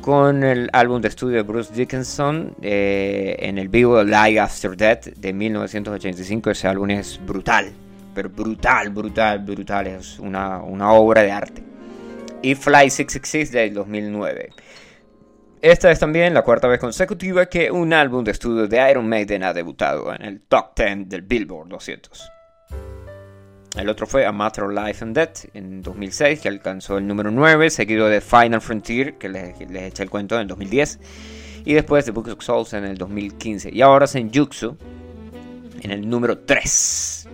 con 0.00 0.44
el 0.44 0.70
álbum 0.72 1.00
de 1.00 1.08
estudio 1.08 1.36
de 1.36 1.42
Bruce 1.42 1.74
Dickinson 1.74 2.54
eh, 2.62 3.36
en 3.40 3.58
el 3.58 3.68
vivo 3.68 4.02
Live 4.02 4.38
After 4.38 4.76
Death 4.76 5.06
de 5.16 5.32
1985. 5.32 6.50
Ese 6.50 6.68
álbum 6.68 6.90
es 6.90 7.20
brutal, 7.24 7.72
pero 8.14 8.28
brutal, 8.28 8.90
brutal, 8.90 9.40
brutal. 9.40 9.86
Es 9.88 10.18
una, 10.18 10.62
una 10.62 10.92
obra 10.92 11.22
de 11.22 11.32
arte. 11.32 11.62
Y 12.42 12.54
Fly 12.54 12.90
666 12.90 13.52
del 13.52 13.74
2009. 13.74 14.50
Esta 15.62 15.90
es 15.90 15.98
también 15.98 16.34
la 16.34 16.42
cuarta 16.42 16.68
vez 16.68 16.78
consecutiva 16.78 17.46
que 17.46 17.70
un 17.70 17.92
álbum 17.92 18.22
de 18.22 18.30
estudio 18.30 18.68
de 18.68 18.90
Iron 18.90 19.08
Maiden 19.08 19.42
ha 19.42 19.52
debutado 19.52 20.14
en 20.14 20.22
el 20.22 20.40
top 20.42 20.76
10 20.76 21.08
del 21.08 21.22
Billboard 21.22 21.68
200. 21.68 22.35
El 23.76 23.90
otro 23.90 24.06
fue 24.06 24.24
A 24.24 24.32
Matter 24.32 24.64
of 24.64 24.72
Life 24.72 25.04
and 25.04 25.14
Death 25.14 25.54
en 25.54 25.82
2006, 25.82 26.40
que 26.40 26.48
alcanzó 26.48 26.96
el 26.96 27.06
número 27.06 27.30
9, 27.30 27.68
seguido 27.68 28.08
de 28.08 28.22
Final 28.22 28.62
Frontier, 28.62 29.14
que 29.18 29.28
les, 29.28 29.60
eché 29.60 30.02
el 30.02 30.08
cuento 30.08 30.40
en 30.40 30.48
2010, 30.48 30.98
y 31.66 31.74
después 31.74 32.06
de 32.06 32.12
Book 32.12 32.28
of 32.28 32.42
Souls 32.42 32.72
en 32.72 32.84
el 32.84 32.96
2015. 32.96 33.70
Y 33.70 33.82
ahora 33.82 34.06
Senjutsu 34.06 34.78
en 35.82 35.90
el 35.90 36.08
número 36.08 36.38
3. 36.38 37.28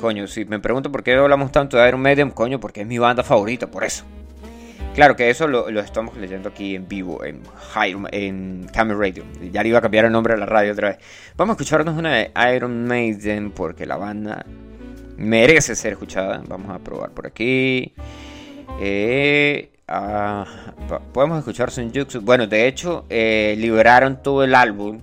Coño, 0.00 0.26
si 0.26 0.46
me 0.46 0.58
pregunto 0.58 0.90
por 0.90 1.02
qué 1.02 1.14
hablamos 1.14 1.52
tanto 1.52 1.76
de 1.76 1.86
Iron 1.86 2.00
Maiden, 2.00 2.30
coño, 2.30 2.58
porque 2.58 2.80
es 2.80 2.86
mi 2.86 2.96
banda 2.96 3.22
favorita, 3.22 3.70
por 3.70 3.84
eso. 3.84 4.04
Claro 4.94 5.16
que 5.16 5.28
eso 5.28 5.46
lo, 5.48 5.68
estamos 5.80 6.16
leyendo 6.16 6.48
aquí 6.48 6.74
en 6.74 6.88
vivo, 6.88 7.24
en, 7.24 7.42
en 8.10 8.66
Camera 8.72 8.98
Radio. 8.98 9.24
Ya 9.50 9.62
le 9.62 9.68
iba 9.68 9.78
a 9.78 9.82
cambiar 9.82 10.06
el 10.06 10.12
nombre 10.12 10.32
a 10.32 10.36
la 10.38 10.46
radio 10.46 10.72
otra 10.72 10.88
vez. 10.90 10.98
Vamos 11.36 11.52
a 11.52 11.56
escucharnos 11.56 11.96
una 11.96 12.14
de 12.14 12.32
Iron 12.54 12.86
Maiden 12.86 13.50
porque 13.52 13.86
la 13.86 13.96
banda 13.96 14.44
merece 15.22 15.74
ser 15.76 15.92
escuchada. 15.92 16.42
Vamos 16.48 16.70
a 16.70 16.78
probar 16.78 17.10
por 17.10 17.26
aquí. 17.26 17.94
Eh, 18.80 19.70
ah, 19.88 20.44
podemos 21.12 21.38
escuchar 21.38 21.70
Senjutsu. 21.70 22.20
Bueno, 22.20 22.46
de 22.46 22.66
hecho, 22.66 23.06
eh, 23.08 23.54
liberaron 23.58 24.22
todo 24.22 24.44
el 24.44 24.54
álbum. 24.54 25.00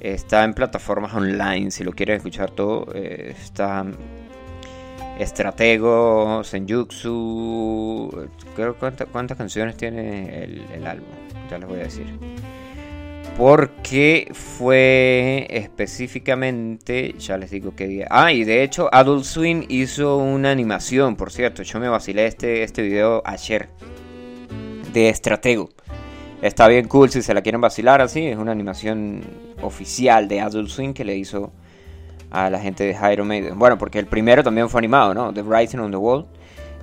Está 0.00 0.44
en 0.44 0.54
plataformas 0.54 1.14
online. 1.14 1.70
Si 1.70 1.84
lo 1.84 1.92
quieren 1.92 2.16
escuchar 2.16 2.50
todo, 2.50 2.88
eh, 2.94 3.34
está 3.40 3.86
Estratego, 5.18 6.42
Senjutsu. 6.42 8.28
Creo 8.56 8.76
cuántas 8.76 9.38
canciones 9.38 9.76
tiene 9.76 10.44
el 10.44 10.86
álbum. 10.86 11.08
Ya 11.50 11.58
les 11.58 11.68
voy 11.68 11.80
a 11.80 11.84
decir 11.84 12.06
porque 13.36 14.28
fue 14.32 15.46
específicamente, 15.50 17.14
ya 17.18 17.36
les 17.36 17.50
digo 17.50 17.74
qué 17.74 17.88
día. 17.88 18.06
Ah, 18.10 18.32
y 18.32 18.44
de 18.44 18.62
hecho 18.62 18.88
Adult 18.92 19.24
Swim 19.24 19.64
hizo 19.68 20.18
una 20.18 20.52
animación, 20.52 21.16
por 21.16 21.32
cierto, 21.32 21.62
yo 21.62 21.80
me 21.80 21.88
vacilé 21.88 22.26
este, 22.26 22.62
este 22.62 22.82
video 22.82 23.22
ayer 23.24 23.68
de 24.92 25.08
Estratego. 25.08 25.70
Está 26.42 26.68
bien 26.68 26.86
cool 26.86 27.10
si 27.10 27.22
se 27.22 27.34
la 27.34 27.42
quieren 27.42 27.60
vacilar 27.60 28.00
así, 28.00 28.24
es 28.26 28.36
una 28.36 28.52
animación 28.52 29.22
oficial 29.62 30.28
de 30.28 30.40
Adult 30.40 30.68
Swim 30.68 30.94
que 30.94 31.04
le 31.04 31.16
hizo 31.16 31.52
a 32.30 32.50
la 32.50 32.60
gente 32.60 32.84
de 32.84 33.12
Iron 33.12 33.26
Maiden. 33.26 33.58
Bueno, 33.58 33.78
porque 33.78 33.98
el 33.98 34.06
primero 34.06 34.44
también 34.44 34.68
fue 34.68 34.80
animado, 34.80 35.12
¿no? 35.12 35.32
The 35.32 35.42
Writing 35.42 35.80
on 35.80 35.90
the 35.90 35.96
Wall. 35.96 36.26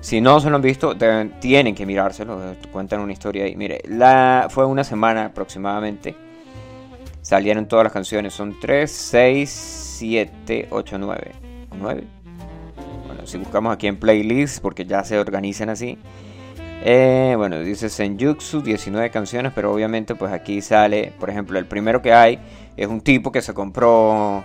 Si 0.00 0.20
no 0.20 0.40
se 0.40 0.50
lo 0.50 0.56
han 0.56 0.62
visto, 0.62 0.96
tienen 1.40 1.74
que 1.74 1.86
mirárselo. 1.86 2.56
Cuentan 2.72 3.00
una 3.00 3.12
historia 3.12 3.44
ahí. 3.44 3.54
Mire, 3.54 3.80
la, 3.86 4.48
fue 4.50 4.66
una 4.66 4.82
semana 4.82 5.26
aproximadamente 5.26 6.16
salieron 7.32 7.66
todas 7.66 7.84
las 7.84 7.94
canciones. 7.94 8.34
Son 8.34 8.60
3, 8.60 8.90
6, 8.90 9.48
7, 9.98 10.68
8, 10.70 10.98
9. 10.98 11.32
9. 11.78 12.04
Bueno, 13.06 13.26
si 13.26 13.38
buscamos 13.38 13.72
aquí 13.72 13.86
en 13.86 13.96
playlist, 13.96 14.60
porque 14.60 14.84
ya 14.84 15.02
se 15.02 15.18
organizan 15.18 15.70
así. 15.70 15.96
Eh, 16.84 17.32
bueno, 17.38 17.58
dice 17.60 17.88
Senjutsu, 17.88 18.60
19 18.60 19.08
canciones, 19.08 19.52
pero 19.54 19.72
obviamente 19.72 20.14
pues 20.14 20.30
aquí 20.30 20.60
sale, 20.60 21.14
por 21.18 21.30
ejemplo, 21.30 21.58
el 21.58 21.64
primero 21.64 22.02
que 22.02 22.12
hay 22.12 22.38
es 22.76 22.86
un 22.86 23.00
tipo 23.00 23.32
que 23.32 23.40
se 23.40 23.54
compró 23.54 24.44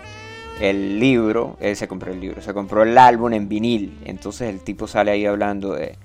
el 0.62 0.98
libro, 0.98 1.58
se 1.60 1.88
compró 1.90 2.14
el 2.14 2.22
libro, 2.22 2.42
se 2.42 2.54
compró 2.54 2.84
el 2.84 2.98
álbum 2.98 3.34
en 3.34 3.50
vinil, 3.50 4.00
entonces 4.06 4.50
el 4.50 4.62
tipo 4.62 4.88
sale 4.88 5.12
ahí 5.12 5.26
hablando 5.26 5.74
de, 5.74 5.98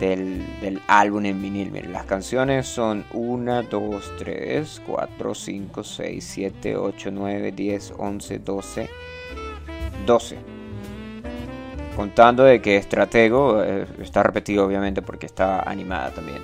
del, 0.00 0.80
álbum 0.88 1.24
en 1.26 1.40
vinil. 1.40 1.70
Miren, 1.70 1.92
las 1.92 2.04
canciones 2.04 2.66
son 2.66 3.04
1, 3.12 3.62
2, 3.64 4.12
3, 4.18 4.82
4, 4.86 5.34
5, 5.34 5.84
6, 5.84 6.24
7, 6.24 6.76
8, 6.76 7.10
9, 7.12 7.52
10, 7.52 7.94
11, 7.98 8.38
12, 8.38 8.90
12. 10.06 10.38
Contando 11.96 12.44
de 12.44 12.60
que 12.60 12.76
Estratego 12.76 13.62
eh, 13.62 13.86
está 14.00 14.22
repetido 14.22 14.64
obviamente 14.64 15.02
porque 15.02 15.26
está 15.26 15.60
animada 15.60 16.10
también. 16.10 16.42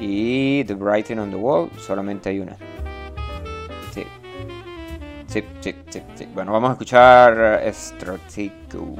Y 0.00 0.64
The 0.64 0.74
Writing 0.74 1.18
on 1.18 1.30
the 1.30 1.36
Wall 1.36 1.70
solamente 1.76 2.28
hay 2.30 2.38
una. 2.38 2.56
Sí. 3.92 4.04
Sí, 5.26 5.44
sí, 5.60 5.74
sí, 5.90 6.02
sí. 6.14 6.28
Bueno, 6.32 6.52
vamos 6.52 6.70
a 6.70 6.72
escuchar 6.72 7.62
Estratego. 7.64 8.94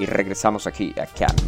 Y 0.00 0.06
regresamos 0.06 0.66
aquí 0.66 0.92
a 1.00 1.06
Camp. 1.06 1.40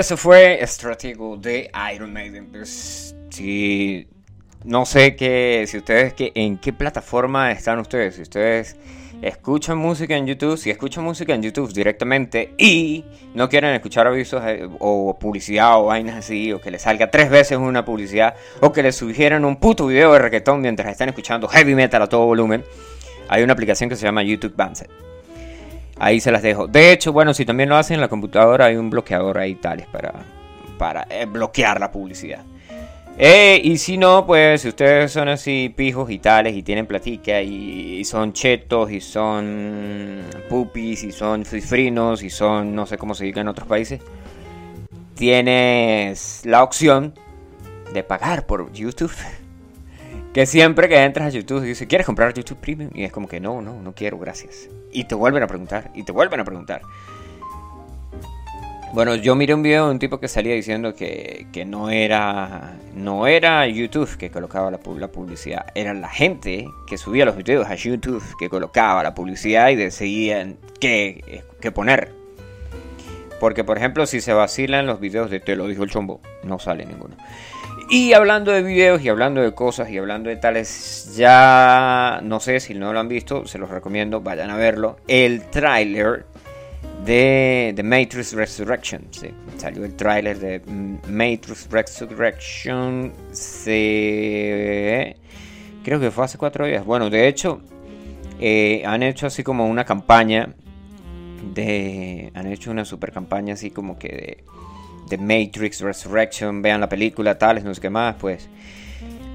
Eso 0.00 0.16
fue 0.16 0.62
Estratego 0.62 1.36
de 1.36 1.70
Iron 1.94 2.12
Maiden. 2.12 2.46
Pues, 2.50 3.14
si 3.28 4.08
no 4.64 4.86
sé 4.86 5.14
qué, 5.14 5.64
si 5.68 5.76
ustedes, 5.76 6.14
que, 6.14 6.32
en 6.34 6.56
qué 6.56 6.72
plataforma 6.72 7.52
están 7.52 7.78
ustedes. 7.78 8.14
Si 8.14 8.22
ustedes 8.22 8.76
escuchan 9.20 9.76
música 9.76 10.16
en 10.16 10.26
YouTube, 10.26 10.56
si 10.56 10.70
escuchan 10.70 11.04
música 11.04 11.34
en 11.34 11.42
YouTube 11.42 11.70
directamente 11.74 12.54
y 12.56 13.04
no 13.34 13.50
quieren 13.50 13.74
escuchar 13.74 14.06
avisos 14.06 14.42
eh, 14.46 14.66
o 14.78 15.18
publicidad 15.18 15.78
o 15.78 15.84
vainas 15.84 16.16
así, 16.16 16.50
o 16.52 16.62
que 16.62 16.70
les 16.70 16.80
salga 16.80 17.10
tres 17.10 17.28
veces 17.28 17.58
una 17.58 17.84
publicidad, 17.84 18.34
o 18.60 18.72
que 18.72 18.82
les 18.82 18.96
sugieran 18.96 19.44
un 19.44 19.56
puto 19.56 19.86
video 19.86 20.14
de 20.14 20.18
reggaetón 20.18 20.62
mientras 20.62 20.90
están 20.90 21.10
escuchando 21.10 21.46
heavy 21.46 21.74
metal 21.74 22.00
a 22.00 22.08
todo 22.08 22.24
volumen, 22.24 22.64
hay 23.28 23.42
una 23.42 23.52
aplicación 23.52 23.90
que 23.90 23.96
se 23.96 24.06
llama 24.06 24.22
YouTube 24.22 24.56
Bandset. 24.56 25.09
Ahí 26.00 26.18
se 26.18 26.32
las 26.32 26.42
dejo. 26.42 26.66
De 26.66 26.92
hecho, 26.92 27.12
bueno, 27.12 27.34
si 27.34 27.44
también 27.44 27.68
lo 27.68 27.76
hacen 27.76 27.96
en 27.96 28.00
la 28.00 28.08
computadora, 28.08 28.64
hay 28.64 28.76
un 28.76 28.88
bloqueador 28.88 29.36
ahí 29.36 29.54
tales 29.56 29.86
para, 29.86 30.14
para 30.78 31.06
eh, 31.10 31.26
bloquear 31.26 31.78
la 31.78 31.92
publicidad. 31.92 32.42
Eh, 33.18 33.60
y 33.62 33.76
si 33.76 33.98
no, 33.98 34.24
pues 34.26 34.62
si 34.62 34.68
ustedes 34.68 35.12
son 35.12 35.28
así 35.28 35.70
pijos 35.76 36.10
y 36.10 36.18
tales 36.18 36.56
y 36.56 36.62
tienen 36.62 36.86
platica 36.86 37.42
y, 37.42 38.02
son 38.06 38.32
chetos 38.32 38.90
y 38.90 39.02
son 39.02 40.22
pupis 40.48 41.04
y 41.04 41.12
son 41.12 41.44
cifrinos 41.44 42.22
y 42.22 42.30
son 42.30 42.74
no 42.74 42.86
sé 42.86 42.96
cómo 42.96 43.14
se 43.14 43.26
diga 43.26 43.42
en 43.42 43.48
otros 43.48 43.68
países, 43.68 44.00
tienes 45.16 46.40
la 46.46 46.62
opción 46.62 47.12
de 47.92 48.02
pagar 48.02 48.46
por 48.46 48.72
YouTube. 48.72 49.12
Que 50.32 50.46
siempre 50.46 50.88
que 50.88 51.02
entras 51.02 51.26
a 51.26 51.30
YouTube 51.30 51.62
dice, 51.62 51.88
¿quieres 51.88 52.06
comprar 52.06 52.32
YouTube 52.32 52.58
Premium? 52.58 52.90
Y 52.94 53.02
es 53.02 53.12
como 53.12 53.26
que 53.26 53.40
no, 53.40 53.60
no, 53.60 53.82
no 53.82 53.94
quiero, 53.94 54.18
gracias. 54.18 54.68
Y 54.92 55.04
te 55.04 55.16
vuelven 55.16 55.42
a 55.42 55.48
preguntar, 55.48 55.90
y 55.94 56.04
te 56.04 56.12
vuelven 56.12 56.38
a 56.38 56.44
preguntar. 56.44 56.82
Bueno, 58.92 59.14
yo 59.14 59.36
miré 59.36 59.54
un 59.54 59.62
video 59.62 59.86
de 59.86 59.92
un 59.92 59.98
tipo 60.00 60.18
que 60.18 60.26
salía 60.26 60.54
diciendo 60.54 60.94
que, 60.94 61.46
no 61.66 61.90
era 61.90 62.76
no 62.94 63.28
era 63.28 63.66
YouTube 63.68 64.16
que 64.16 64.30
colocaba 64.30 64.70
la, 64.70 64.78
publicidad, 64.78 65.66
era 65.76 65.94
la 65.94 66.08
gente 66.08 66.66
que 66.88 66.98
subía 66.98 67.24
los 67.24 67.36
videos 67.36 67.68
a 67.68 67.76
YouTube 67.76 68.22
que 68.38 68.48
colocaba 68.48 69.04
la 69.04 69.14
publicidad 69.14 69.68
y 69.70 69.76
decidían 69.76 70.58
qué, 70.80 71.44
qué 71.60 71.70
poner. 71.70 72.12
Porque, 73.38 73.64
por 73.64 73.78
ejemplo, 73.78 74.06
si 74.06 74.20
se 74.20 74.32
vacilan 74.32 74.86
los 74.86 75.00
videos 75.00 75.30
de 75.30 75.40
Te 75.40 75.56
lo 75.56 75.66
dijo 75.66 75.82
el 75.82 75.90
chombo, 75.90 76.20
no 76.42 76.58
sale 76.58 76.84
ninguno. 76.84 77.16
Y 77.92 78.12
hablando 78.12 78.52
de 78.52 78.62
videos 78.62 79.02
y 79.02 79.08
hablando 79.08 79.40
de 79.40 79.52
cosas 79.52 79.90
y 79.90 79.98
hablando 79.98 80.30
de 80.30 80.36
tales, 80.36 81.12
ya 81.16 82.20
no 82.22 82.38
sé 82.38 82.60
si 82.60 82.72
no 82.72 82.92
lo 82.92 83.00
han 83.00 83.08
visto, 83.08 83.46
se 83.46 83.58
los 83.58 83.68
recomiendo, 83.68 84.20
vayan 84.20 84.48
a 84.48 84.56
verlo. 84.56 84.98
El 85.08 85.42
tráiler 85.46 86.24
de 87.04 87.72
The 87.74 87.82
Matrix 87.82 88.32
Resurrection. 88.34 89.08
salió 89.56 89.84
el 89.84 89.96
tráiler 89.96 90.38
de 90.38 90.62
Matrix 91.08 91.68
Resurrection. 91.68 93.12
Se... 93.32 95.16
Creo 95.82 95.98
que 95.98 96.12
fue 96.12 96.26
hace 96.26 96.38
cuatro 96.38 96.66
días. 96.66 96.84
Bueno, 96.84 97.10
de 97.10 97.26
hecho, 97.26 97.60
eh, 98.38 98.84
han 98.86 99.02
hecho 99.02 99.26
así 99.26 99.42
como 99.42 99.66
una 99.66 99.84
campaña 99.84 100.54
de... 101.52 102.30
Han 102.34 102.46
hecho 102.46 102.70
una 102.70 102.84
super 102.84 103.10
campaña 103.10 103.54
así 103.54 103.72
como 103.72 103.98
que 103.98 104.08
de, 104.08 104.44
de 105.10 105.18
Matrix 105.18 105.82
Resurrection. 105.82 106.62
Vean 106.62 106.80
la 106.80 106.88
película, 106.88 107.36
tales, 107.36 107.64
no 107.64 107.74
sé 107.74 107.80
qué 107.80 107.90
más, 107.90 108.16
pues... 108.16 108.48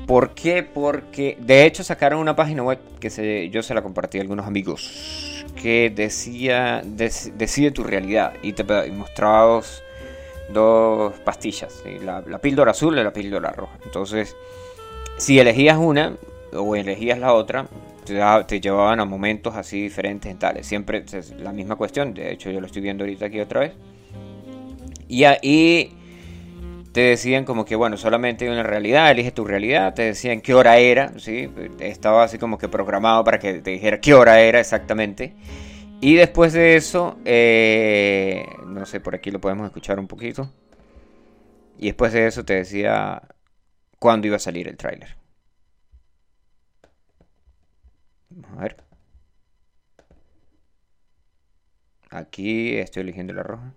¿Por 0.08 0.36
qué? 0.36 0.62
Porque 0.62 1.36
de 1.40 1.66
hecho 1.66 1.84
sacaron 1.84 2.20
una 2.20 2.36
página 2.36 2.62
web 2.62 2.80
que 3.00 3.10
se, 3.10 3.50
yo 3.50 3.64
se 3.64 3.74
la 3.74 3.82
compartí 3.82 4.20
a 4.20 4.22
algunos 4.22 4.46
amigos 4.46 5.44
que 5.60 5.90
decía 5.90 6.84
decide 6.84 7.72
tu 7.72 7.84
realidad 7.84 8.34
y 8.44 8.54
te 8.54 8.64
mostraba 8.92 9.62
dos, 10.54 11.14
pastillas, 11.24 11.84
la, 12.04 12.38
píldora 12.40 12.72
azul 12.72 12.98
y 13.00 13.04
la 13.04 13.12
píldora 13.12 13.52
roja. 13.52 13.80
Entonces, 13.84 14.36
si 15.18 15.40
elegías 15.40 15.78
una 15.78 16.16
o 16.54 16.76
elegías 16.76 17.18
la 17.18 17.34
otra, 17.34 17.66
te, 18.06 18.62
llevaban 18.62 19.00
a 19.00 19.06
momentos 19.06 19.56
así 19.56 19.82
diferentes 19.82 20.32
en 20.32 20.38
tales. 20.38 20.68
Siempre 20.68 21.04
es 21.12 21.32
la 21.32 21.52
misma 21.52 21.78
cuestión, 21.78 22.14
de 22.14 22.32
hecho 22.32 22.52
yo 22.52 22.60
lo 22.60 22.68
estoy 22.68 22.84
viendo 22.84 23.04
ahorita 23.04 23.26
aquí 23.26 23.40
otra 23.40 23.62
vez. 23.62 23.74
Y 25.08 25.24
ahí 25.26 25.96
te 26.92 27.02
decían 27.02 27.46
como 27.46 27.66
que, 27.66 27.76
bueno, 27.76 27.98
solamente 27.98 28.46
hay 28.46 28.52
una 28.52 28.64
realidad, 28.64 29.12
elige 29.12 29.32
tu 29.32 29.46
realidad, 29.46 29.94
te 29.94 30.04
decían 30.04 30.42
qué 30.42 30.54
hora 30.54 30.78
era, 30.78 31.18
¿sí? 31.20 31.50
Estaba 31.80 32.24
así 32.24 32.38
como 32.38 32.58
que 32.58 32.70
programado 32.70 33.24
para 33.24 33.38
que 33.40 33.62
te 33.62 33.72
dijera 33.72 34.00
qué 34.00 34.14
hora 34.14 34.40
era 34.40 34.60
exactamente. 34.60 35.36
Y 36.02 36.16
después 36.16 36.54
de 36.54 36.76
eso, 36.76 37.18
eh, 37.26 38.46
no 38.66 38.86
sé, 38.86 39.00
por 39.02 39.16
aquí 39.16 39.32
lo 39.32 39.42
podemos 39.42 39.66
escuchar 39.66 40.00
un 40.00 40.08
poquito. 40.08 40.50
Y 41.78 41.88
después 41.88 42.14
de 42.14 42.28
eso 42.28 42.46
te 42.46 42.54
decía 42.56 43.22
cuándo 44.00 44.28
iba 44.28 44.38
a 44.38 44.40
salir 44.40 44.68
el 44.68 44.78
tráiler. 44.78 45.18
Vamos 48.30 48.58
a 48.58 48.62
ver. 48.62 48.78
Aquí 52.10 52.78
estoy 52.78 53.02
eligiendo 53.04 53.34
la 53.34 53.44
roja. 53.44 53.74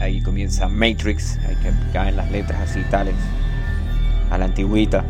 Ahí 0.00 0.22
comienza 0.22 0.68
Matrix, 0.68 1.38
hay 1.48 1.56
que 1.56 1.72
caen 1.92 2.16
las 2.16 2.30
letras 2.30 2.70
así 2.70 2.82
tales, 2.90 3.16
a 4.30 4.38
la 4.38 4.44
antigüita. 4.44 5.04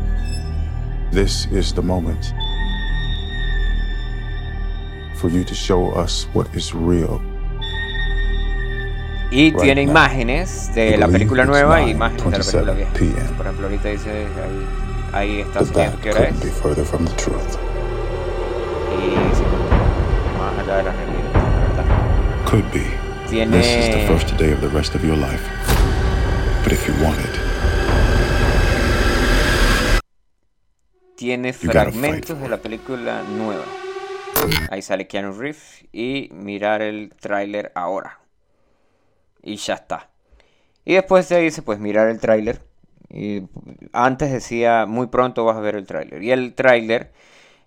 This 1.13 1.47
is 1.53 1.75
the 1.75 1.83
moment 1.83 2.33
for 5.15 5.31
you 5.31 5.45
to 5.45 5.55
show 5.55 5.93
us 5.95 6.27
what 6.33 6.47
is 6.55 6.73
real. 6.73 7.21
Y 9.31 9.53
tiene 9.53 9.83
imágenes 9.83 10.71
de 10.75 10.97
la 10.97 11.07
película 11.07 11.45
nueva 11.45 11.83
y 11.83 11.91
imágenes 11.91 12.25
de 12.25 12.63
la 12.65 12.73
película 12.73 12.73
vieja. 12.73 12.91
Por 13.37 13.47
ejemplo, 13.47 13.67
ahorita 13.67 13.89
dice 13.89 14.11
ahí, 14.11 14.67
ahí 15.13 15.41
está 15.41 15.65
siguiendo 15.67 16.01
qué 16.01 16.11
hora 16.13 16.29
es. 16.29 16.35
Y 16.35 16.45
más 20.39 20.59
allá 20.59 20.77
de 20.77 20.83
la 20.83 20.93
realidad, 20.93 21.33
la 21.35 21.41
verdad. 21.61 21.85
Could 22.47 22.65
be. 22.73 23.08
Tiene... 23.29 23.59
This 23.59 23.67
is 23.67 23.95
the 23.95 24.07
first 24.07 24.39
day 24.39 24.53
of 24.53 24.61
the 24.63 24.69
rest 24.69 24.95
of 24.95 25.05
your 25.05 25.17
life. 25.17 25.43
But 26.65 26.73
if 26.73 26.89
you 26.89 26.95
want 27.05 27.19
it, 27.19 27.49
tiene 31.15 31.53
fragmentos 31.53 32.41
de 32.41 32.49
la 32.49 32.57
película 32.57 33.23
nueva. 33.25 33.65
Ahí 34.71 34.81
sale 34.81 35.07
Keanu 35.07 35.33
Reeves 35.33 35.85
y 35.93 36.31
mirar 36.33 36.81
el 36.81 37.11
tráiler 37.21 37.71
ahora. 37.75 38.19
Y 39.43 39.57
ya 39.57 39.75
está. 39.75 40.09
Y 40.87 40.95
después 40.95 41.29
de 41.29 41.41
dice 41.41 41.61
pues 41.61 41.79
mirar 41.79 42.09
el 42.09 42.21
tráiler. 42.21 42.63
Y 43.11 43.43
antes 43.93 44.33
decía 44.33 44.87
muy 44.87 45.09
pronto 45.09 45.45
vas 45.45 45.57
a 45.59 45.61
ver 45.61 45.75
el 45.75 45.87
tráiler. 45.87 46.23
Y 46.23 46.31
el 46.31 46.55
tráiler, 46.55 47.13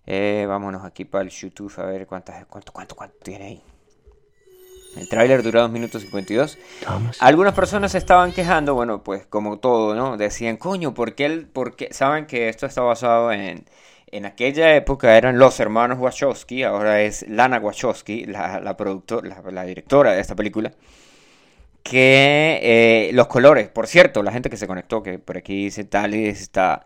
eh, 0.07 0.45
vámonos 0.47 0.83
aquí 0.85 1.05
para 1.05 1.23
el 1.23 1.29
YouTube 1.29 1.71
a 1.77 1.85
ver 1.85 2.07
cuántas, 2.07 2.47
cuánto, 2.47 2.71
cuánto, 2.71 2.95
cuánto 2.95 3.17
tiene 3.21 3.45
ahí. 3.45 3.63
El 4.95 5.07
tráiler 5.07 5.41
dura 5.41 5.61
2 5.61 5.71
minutos 5.71 6.01
52. 6.01 6.57
Algunas 7.19 7.53
personas 7.53 7.93
se 7.93 7.97
estaban 7.97 8.33
quejando, 8.33 8.75
bueno, 8.75 9.03
pues 9.03 9.25
como 9.25 9.59
todo, 9.59 9.95
¿no? 9.95 10.17
Decían, 10.17 10.57
coño, 10.57 10.93
¿por 10.93 11.15
qué, 11.15 11.25
el, 11.25 11.47
por 11.47 11.75
qué? 11.75 11.89
Saben 11.91 12.25
que 12.25 12.49
esto 12.49 12.65
está 12.65 12.81
basado 12.81 13.31
en... 13.31 13.65
En 14.13 14.25
aquella 14.25 14.75
época 14.75 15.15
eran 15.15 15.39
los 15.39 15.57
hermanos 15.61 15.97
Wachowski, 15.97 16.63
ahora 16.63 17.01
es 17.01 17.25
Lana 17.29 17.59
Wachowski, 17.59 18.25
la, 18.25 18.59
la, 18.59 18.75
la, 19.51 19.63
directora 19.63 20.11
de 20.11 20.19
esta 20.19 20.35
película. 20.35 20.73
Que 21.81 22.59
eh, 22.61 23.11
los 23.13 23.27
colores, 23.27 23.69
por 23.69 23.87
cierto, 23.87 24.21
la 24.21 24.33
gente 24.33 24.49
que 24.49 24.57
se 24.57 24.67
conectó, 24.67 25.01
que 25.01 25.17
por 25.17 25.37
aquí 25.37 25.63
dice 25.63 25.85
tal 25.85 26.13
y 26.13 26.25
está 26.25 26.83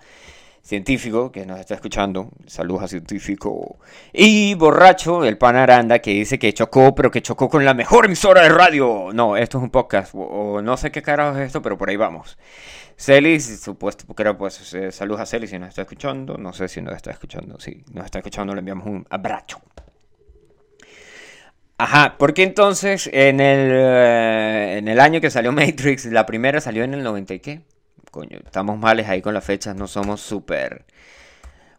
científico 0.66 1.32
que 1.32 1.46
nos 1.46 1.60
está 1.60 1.76
escuchando, 1.76 2.32
saludos 2.48 2.84
a 2.84 2.88
científico, 2.88 3.78
y 4.12 4.56
borracho, 4.56 5.24
el 5.24 5.38
pan 5.38 5.56
Aranda, 5.56 6.00
que 6.00 6.12
dice 6.12 6.40
que 6.40 6.54
chocó, 6.54 6.96
pero 6.96 7.12
que 7.12 7.22
chocó 7.22 7.48
con 7.50 7.64
la 7.64 7.76
mejor 7.76 8.06
emisora 8.06 8.42
de 8.42 8.50
radio. 8.50 9.12
No, 9.14 9.38
esto 9.38 9.60
es 9.60 9.64
un 9.64 9.70
podcast, 9.70 10.14
o, 10.16 10.62
no 10.64 10.76
sé 10.76 10.92
qué 10.92 11.04
carajo 11.04 11.38
es 11.38 11.46
esto, 11.46 11.62
pero 11.62 11.78
por 11.78 11.90
ahí 11.90 11.98
vamos. 11.98 12.40
Celis, 12.98 13.62
supuesto, 13.62 14.12
creo 14.16 14.38
pues, 14.38 14.74
eh, 14.74 14.92
saludos 14.92 15.22
a 15.22 15.26
Celis 15.28 15.52
si 15.52 15.60
nos 15.60 15.70
está 15.70 15.84
escuchando, 15.84 16.36
no 16.38 16.52
sé 16.52 16.68
si 16.68 16.82
nos 16.82 16.96
está 16.96 17.12
escuchando, 17.12 17.60
si 17.60 17.84
nos 17.94 18.06
está 18.06 18.20
escuchando 18.20 18.56
le 18.56 18.60
enviamos 18.60 18.88
un 18.88 19.06
abrazo. 19.12 19.62
Ajá, 21.78 22.16
porque 22.18 22.42
entonces 22.42 23.08
en 23.14 23.40
el, 23.40 23.70
eh, 23.72 24.78
en 24.80 24.88
el 24.88 25.00
año 25.00 25.22
que 25.22 25.30
salió 25.30 25.52
Matrix, 25.52 26.06
la 26.06 26.26
primera 26.26 26.60
salió 26.60 26.84
en 26.84 26.96
el 26.96 27.04
90 27.04 27.34
y 27.36 27.40
qué? 27.40 27.62
Estamos 28.46 28.78
males 28.78 29.08
ahí 29.08 29.22
con 29.22 29.34
las 29.34 29.44
fechas, 29.44 29.76
no 29.76 29.88
somos 29.88 30.22
súper... 30.22 30.86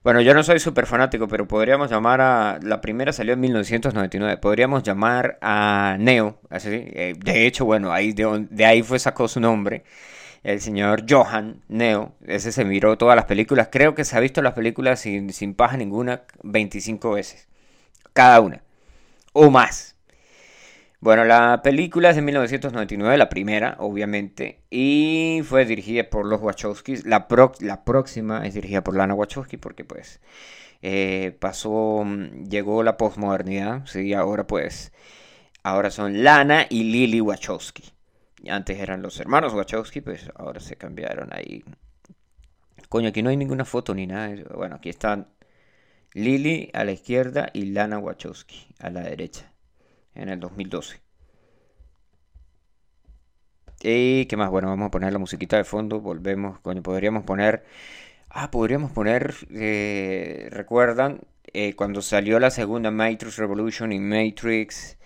Bueno, 0.07 0.21
yo 0.21 0.35
no 0.35 0.45
soy 0.45 0.61
súper 0.61 0.87
fanático, 0.87 1.27
pero 1.27 1.49
podríamos 1.49 1.91
llamar 1.91 2.21
a... 2.21 2.61
La 2.63 2.81
primera 2.81 3.13
salió 3.13 3.33
en 3.35 3.41
1999. 3.41 4.37
Podríamos 4.37 4.85
llamar 4.85 5.37
a 5.41 5.97
Neo. 5.99 6.39
Así, 6.49 6.69
eh, 6.71 7.15
de 7.19 7.45
hecho, 7.45 7.65
bueno, 7.65 7.93
ahí 7.93 8.13
de, 8.13 8.65
ahí 8.65 8.85
fue 8.85 9.01
sacó 9.01 9.27
su 9.27 9.41
nombre. 9.41 9.83
El 10.45 10.61
señor 10.61 11.07
Johan 11.11 11.61
Neo. 11.67 12.15
Ese 12.25 12.53
se 12.53 12.65
miró 12.65 12.97
todas 12.97 13.17
las 13.17 13.25
películas. 13.25 13.69
Creo 13.73 13.97
que 13.97 14.05
se 14.05 14.17
ha 14.17 14.21
visto 14.21 14.43
las 14.43 14.53
películas 14.53 15.01
sin, 15.01 15.33
sin 15.33 15.55
paja 15.55 15.77
ninguna 15.77 16.23
25 16.45 17.11
veces. 17.11 17.49
Cada 18.13 18.41
una. 18.41 18.63
o 19.33 19.51
más. 19.51 19.96
Bueno, 21.01 21.25
la 21.25 21.61
película 21.63 22.11
es 22.11 22.17
de 22.17 22.23
1999, 22.23 23.19
la 23.19 23.29
primera, 23.29 23.77
obviamente, 23.81 24.63
y 24.71 25.43
fue 25.45 25.67
dirigida 25.67 26.09
por 26.09 26.25
los 26.27 26.41
Wachowskis. 26.41 27.05
La, 27.05 27.27
la 27.61 27.85
próxima 27.85 28.47
es 28.47 28.55
dirigida 28.55 28.83
por 28.83 28.97
Lana 28.97 29.15
Wachowski, 29.15 29.59
porque 29.59 29.85
pues 29.85 30.21
eh, 30.83 31.37
pasó, 31.39 32.03
mm, 32.05 32.49
llegó 32.49 32.83
la 32.83 32.97
posmodernidad, 32.97 33.85
sí, 33.87 34.15
ahora 34.15 34.47
pues, 34.47 34.93
ahora 35.63 35.91
son 35.91 36.25
Lana 36.25 36.67
y 36.71 36.85
Lily 36.85 37.21
Wachowski. 37.21 37.85
Antes 38.49 38.79
eran 38.79 39.03
los 39.03 39.21
hermanos 39.21 39.53
Wachowski, 39.55 40.01
pues 40.01 40.31
ahora 40.35 40.61
se 40.61 40.77
cambiaron 40.77 41.29
ahí. 41.33 41.63
Coño, 42.89 43.09
aquí 43.09 43.23
no 43.23 43.31
hay 43.31 43.37
ninguna 43.37 43.65
foto 43.65 43.95
ni 43.95 44.07
nada. 44.07 44.35
Bueno, 44.55 44.77
aquí 44.77 44.89
están 44.91 45.29
Lily 46.15 46.71
a 46.73 46.85
la 46.85 46.93
izquierda 46.93 47.51
y 47.53 47.67
Lana 47.67 47.99
Wachowski 47.99 48.69
a 48.79 48.91
la 48.91 49.01
derecha 49.03 49.53
en 50.17 50.29
el 50.29 50.41
2012. 50.41 51.01
Y 53.83 54.27
qué 54.27 54.37
más, 54.37 54.51
bueno, 54.51 54.69
vamos 54.69 54.89
a 54.89 54.91
poner 54.91 55.13
la 55.13 55.19
musiquita 55.19 55.57
de 55.57 55.65
fondo, 55.65 56.01
volvemos, 56.01 56.59
coño, 56.61 56.83
podríamos 56.83 57.25
poner, 57.25 57.65
ah, 58.31 58.51
podríamos 58.51 58.91
poner, 58.93 59.35
eh, 59.55 60.49
recuerdan, 60.51 61.21
eh, 61.53 61.75
cuando 61.75 62.03
salió 62.03 62.41
la 62.41 62.51
segunda 62.51 62.91
Matrix 62.91 63.37
Revolution 63.37 63.93
y 63.93 64.01
Matrix, 64.01 64.99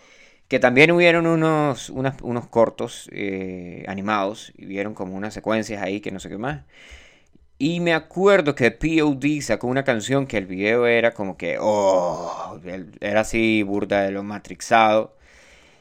que 0.49 0.59
también 0.61 0.91
hubieron 0.93 1.27
unos, 1.27 1.91
unos 1.91 2.47
cortos 2.49 3.09
eh, 3.13 3.85
animados, 3.89 4.53
y 4.57 4.67
vieron 4.67 4.95
como 4.95 5.15
unas 5.17 5.35
secuencias 5.35 5.83
ahí 5.83 6.01
que 6.01 6.11
no 6.13 6.21
sé 6.21 6.29
qué 6.29 6.39
más. 6.39 6.65
Y 7.63 7.81
me 7.81 7.93
acuerdo 7.93 8.55
que 8.55 8.71
POD 8.71 9.43
sacó 9.43 9.67
una 9.67 9.85
canción 9.85 10.27
que 10.27 10.39
el 10.39 10.47
video 10.47 10.87
era 10.87 11.13
como 11.13 11.37
que, 11.37 11.59
oh, 11.61 12.59
era 13.01 13.21
así 13.21 13.63
burda 13.63 14.01
de 14.01 14.13
lo 14.13 14.23
matrixado. 14.23 15.15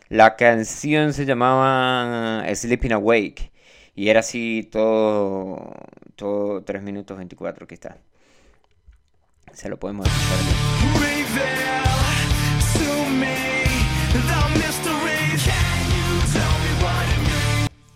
La 0.10 0.36
canción 0.36 1.14
se 1.14 1.26
llamaba 1.26 2.44
Sleeping 2.54 2.92
Awake 2.92 3.54
y 3.96 4.10
era 4.10 4.20
así 4.20 4.68
todo, 4.70 5.74
todo 6.18 6.64
3 6.64 6.84
minutos 6.84 7.16
24 7.16 7.66
que 7.66 7.76
está. 7.76 7.98
Se 9.54 9.70
lo 9.70 9.80
podemos 9.80 10.06
escuchar 10.06 10.38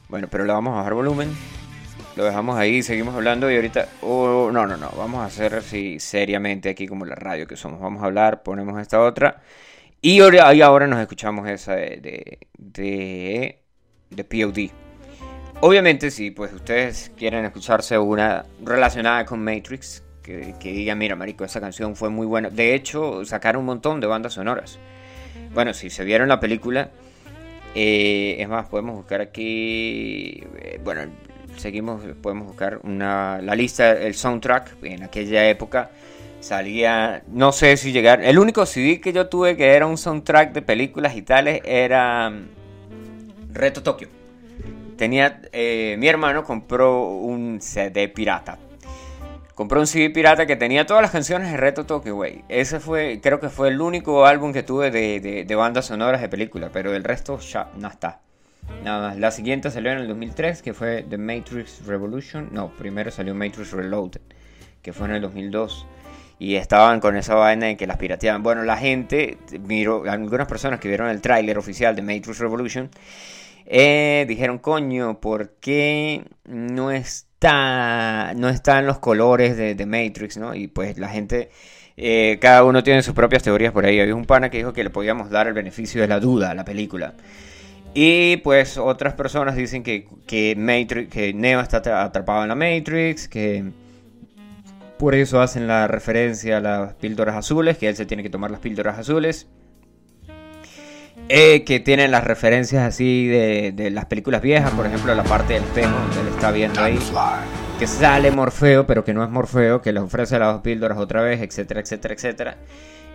Bueno, 0.08 0.30
pero 0.32 0.46
le 0.46 0.54
vamos 0.54 0.72
a 0.72 0.78
bajar 0.78 0.94
volumen 0.94 1.36
lo 2.16 2.24
dejamos 2.24 2.58
ahí, 2.58 2.84
seguimos 2.84 3.16
hablando 3.16 3.52
y 3.52 3.56
ahorita, 3.56 3.88
oh, 4.02 4.50
no, 4.52 4.68
no, 4.68 4.78
no, 4.78 4.92
vamos 4.98 5.22
a 5.22 5.26
hacer 5.26 5.56
así 5.56 6.00
seriamente 6.00 6.70
aquí 6.70 6.88
como 6.88 7.06
la 7.06 7.16
radio 7.16 7.48
que 7.48 7.56
somos, 7.56 7.80
vamos 7.80 8.04
a 8.04 8.06
hablar, 8.06 8.44
ponemos 8.44 8.80
esta 8.82 9.02
otra 9.02 9.42
y 10.06 10.20
ahora, 10.20 10.86
nos 10.86 11.00
escuchamos 11.00 11.48
esa 11.48 11.76
de, 11.76 12.40
de, 12.58 13.60
de, 14.10 14.24
POD. 14.26 14.70
Obviamente 15.62 16.12
si 16.12 16.32
pues 16.32 16.52
ustedes 16.52 17.10
quieren 17.18 17.46
escucharse 17.46 17.98
una 17.98 18.46
relacionada 18.62 19.24
con 19.24 19.42
Matrix, 19.42 20.04
que, 20.22 20.56
que 20.60 20.74
digan, 20.74 20.98
mira, 20.98 21.16
marico, 21.16 21.46
esa 21.46 21.62
canción 21.62 21.96
fue 21.96 22.10
muy 22.10 22.28
buena. 22.28 22.50
De 22.50 22.76
hecho, 22.76 23.24
sacaron 23.24 23.62
un 23.62 23.68
montón 23.68 24.02
de 24.02 24.08
bandas 24.08 24.34
sonoras. 24.34 24.78
Bueno, 25.54 25.74
si 25.74 25.90
se 25.90 26.04
vieron 26.04 26.28
la 26.28 26.42
película, 26.42 26.90
eh, 27.74 28.36
es 28.40 28.50
más, 28.50 28.68
podemos 28.68 28.98
buscar 28.98 29.22
aquí, 29.22 30.44
eh, 30.58 30.82
bueno, 30.84 31.04
seguimos, 31.58 32.04
podemos 32.22 32.48
buscar 32.48 32.80
una, 32.84 33.42
la 33.42 33.56
lista, 33.56 33.92
el 33.92 34.16
soundtrack, 34.16 34.84
en 34.84 35.04
aquella 35.04 35.48
época 35.50 35.90
salía, 36.44 37.24
no 37.28 37.52
sé 37.54 37.78
si 37.78 37.92
llegar, 37.92 38.22
el 38.22 38.38
único 38.38 38.66
CD 38.66 39.00
que 39.00 39.14
yo 39.14 39.28
tuve 39.28 39.56
que 39.56 39.74
era 39.74 39.88
un 39.88 39.98
soundtrack 39.98 40.52
de 40.52 40.62
películas 40.62 41.16
y 41.16 41.22
tales 41.22 41.62
era 41.64 42.30
mm, 42.30 43.54
Reto 43.54 43.82
Tokio. 43.82 44.10
Tenía, 44.98 45.42
eh, 45.52 45.96
mi 45.98 46.08
hermano 46.08 46.44
compró 46.44 47.08
un 47.08 47.62
CD 47.62 48.10
pirata. 48.10 48.60
Compró 49.56 49.80
un 49.80 49.88
CD 49.88 50.10
pirata 50.10 50.46
que 50.46 50.56
tenía 50.56 50.86
todas 50.86 51.02
las 51.02 51.12
canciones 51.12 51.50
de 51.52 51.58
Reto 51.58 51.86
Tokio, 51.86 52.16
güey. 52.16 52.44
Ese 52.50 52.80
fue, 52.80 53.20
creo 53.22 53.40
que 53.40 53.50
fue 53.50 53.70
el 53.70 53.80
único 53.82 54.26
álbum 54.26 54.52
que 54.52 54.64
tuve 54.64 54.92
de, 54.92 55.20
de, 55.20 55.46
de 55.46 55.56
bandas 55.56 55.86
sonoras 55.86 56.22
de 56.22 56.30
película, 56.30 56.70
pero 56.74 56.94
el 56.94 57.04
resto 57.04 57.40
ya 57.40 57.70
no 57.78 57.88
está. 57.88 58.20
Nada 58.84 59.10
más. 59.10 59.18
La 59.18 59.32
siguiente 59.32 59.72
salió 59.72 59.92
en 59.92 60.00
el 60.00 60.08
2003, 60.08 60.62
que 60.62 60.74
fue 60.74 61.04
The 61.04 61.18
Matrix 61.18 61.86
Revolution. 61.86 62.50
No, 62.52 62.70
primero 62.70 63.12
salió 63.12 63.34
Matrix 63.34 63.72
Reloaded, 63.72 64.22
que 64.82 64.94
fue 64.94 65.08
en 65.08 65.16
el 65.16 65.22
2002. 65.22 65.88
Y 66.40 66.56
estaban 66.56 67.00
con 67.00 67.16
esa 67.16 67.36
vaina 67.36 67.68
de 67.68 67.78
que 67.78 67.88
las 67.88 67.98
pirateaban. 67.98 68.44
Bueno, 68.44 68.64
la 68.64 68.78
gente, 68.78 69.38
miró, 69.62 70.04
algunas 70.10 70.48
personas 70.48 70.80
que 70.80 70.90
vieron 70.90 71.10
el 71.10 71.22
tráiler 71.22 71.58
oficial 71.58 71.96
de 71.96 72.02
Matrix 72.02 72.40
Revolution, 72.40 72.90
eh, 73.66 74.26
dijeron, 74.28 74.58
coño, 74.60 75.22
¿por 75.22 75.52
qué 75.62 76.26
no 76.46 76.92
está, 76.92 78.34
no 78.36 78.50
están 78.50 78.86
los 78.86 79.00
colores 79.00 79.56
de, 79.56 79.76
de 79.76 79.86
Matrix? 79.86 80.38
¿no? 80.38 80.54
Y 80.56 80.68
pues 80.68 80.98
la 80.98 81.10
gente... 81.10 81.50
Eh, 81.96 82.40
cada 82.42 82.64
uno 82.64 82.82
tiene 82.82 83.04
sus 83.04 83.14
propias 83.14 83.44
teorías 83.44 83.72
por 83.72 83.86
ahí. 83.86 84.00
Había 84.00 84.16
un 84.16 84.26
pana 84.26 84.50
que 84.50 84.58
dijo 84.58 84.74
que 84.74 84.84
le 84.84 84.90
podíamos 84.90 85.30
dar 85.30 85.48
el 85.48 85.54
beneficio 85.54 86.02
de 86.02 86.08
la 86.08 86.20
duda 86.20 86.50
a 86.50 86.56
la 86.56 86.66
película. 86.66 87.14
Y 87.94 88.38
pues 88.38 88.78
otras 88.78 89.14
personas 89.14 89.56
dicen 89.56 89.84
que, 89.84 90.08
que, 90.26 90.56
Matrix, 90.58 91.12
que 91.12 91.34
Neo 91.34 91.60
está 91.60 91.78
atrapado 92.04 92.44
en 92.44 92.50
la 92.50 92.56
Matrix, 92.56 93.28
que 93.28 93.64
por 94.98 95.16
eso 95.16 95.42
hacen 95.42 95.68
la 95.68 95.88
referencia 95.88 96.58
a 96.58 96.60
las 96.60 96.94
píldoras 96.96 97.36
azules, 97.36 97.78
que 97.78 97.90
él 97.90 97.96
se 97.96 98.06
tiene 98.06 98.24
que 98.24 98.30
tomar 98.30 98.52
las 98.52 98.62
píldoras 98.62 98.98
azules. 98.98 99.48
Eh, 101.30 101.64
que 101.64 101.80
tienen 101.80 102.12
las 102.12 102.24
referencias 102.24 102.84
así 102.84 103.28
de, 103.28 103.90
las 103.92 104.06
películas 104.06 104.42
viejas, 104.42 104.72
por 104.72 104.86
ejemplo 104.86 105.16
la 105.16 105.24
parte 105.24 105.54
del 105.54 105.64
espejo 105.64 105.96
que 106.12 106.20
él 106.20 106.28
está 106.28 106.52
viendo 106.52 106.82
ahí, 106.82 107.00
que 107.80 107.88
sale 107.88 108.30
Morfeo, 108.30 108.86
pero 108.86 109.06
que 109.06 109.14
no 109.14 109.24
es 109.24 109.30
Morfeo, 109.30 109.82
que 109.82 109.94
le 109.94 110.02
ofrece 110.02 110.38
las 110.38 110.54
dos 110.54 110.62
píldoras 110.62 110.98
otra 110.98 111.22
vez, 111.22 111.42
etcétera, 111.42 111.80
etcétera, 111.80 112.14
etcétera. 112.14 112.58